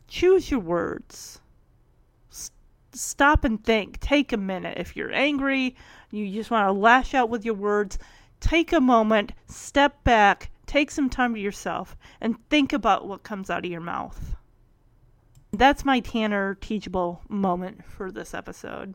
[0.07, 1.41] choose your words.
[2.95, 3.99] Stop and think.
[3.99, 4.77] Take a minute.
[4.77, 5.75] If you're angry,
[6.11, 7.99] you just want to lash out with your words,
[8.39, 13.49] take a moment, step back, take some time to yourself, and think about what comes
[13.49, 14.35] out of your mouth.
[15.51, 18.93] That's my Tanner teachable moment for this episode.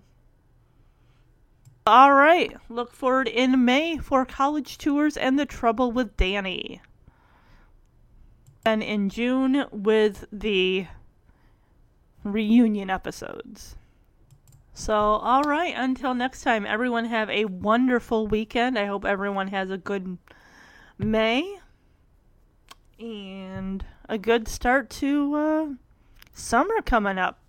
[1.86, 6.80] All right, look forward in May for college tours and the trouble with Danny.
[8.64, 10.86] And in June with the
[12.22, 13.76] reunion episodes.
[14.80, 18.78] So, all right, until next time, everyone have a wonderful weekend.
[18.78, 20.16] I hope everyone has a good
[20.96, 21.58] May
[22.98, 25.66] and a good start to uh,
[26.32, 27.40] summer coming up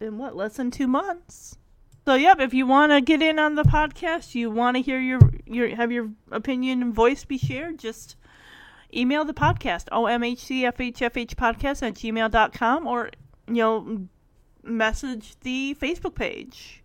[0.00, 1.58] in what, less than two months.
[2.06, 5.00] So yep, if you want to get in on the podcast, you want to hear
[5.00, 8.14] your your have your opinion and voice be shared, just
[8.94, 13.10] email the podcast omhcfhfh podcast at gmail.com or
[13.48, 14.08] you know
[14.62, 16.82] message the Facebook page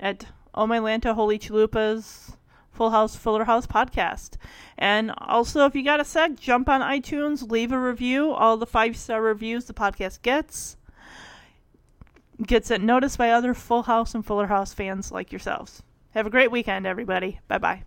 [0.00, 2.36] at Oh My Lanta Holy Chalupas
[2.72, 4.36] Full House Fuller House podcast.
[4.76, 8.32] And also, if you got a sec, jump on iTunes, leave a review.
[8.32, 10.76] All the five star reviews the podcast gets
[12.44, 15.82] gets it noticed by other Full House and Fuller House fans like yourselves.
[16.10, 17.40] Have a great weekend, everybody.
[17.48, 17.84] Bye bye.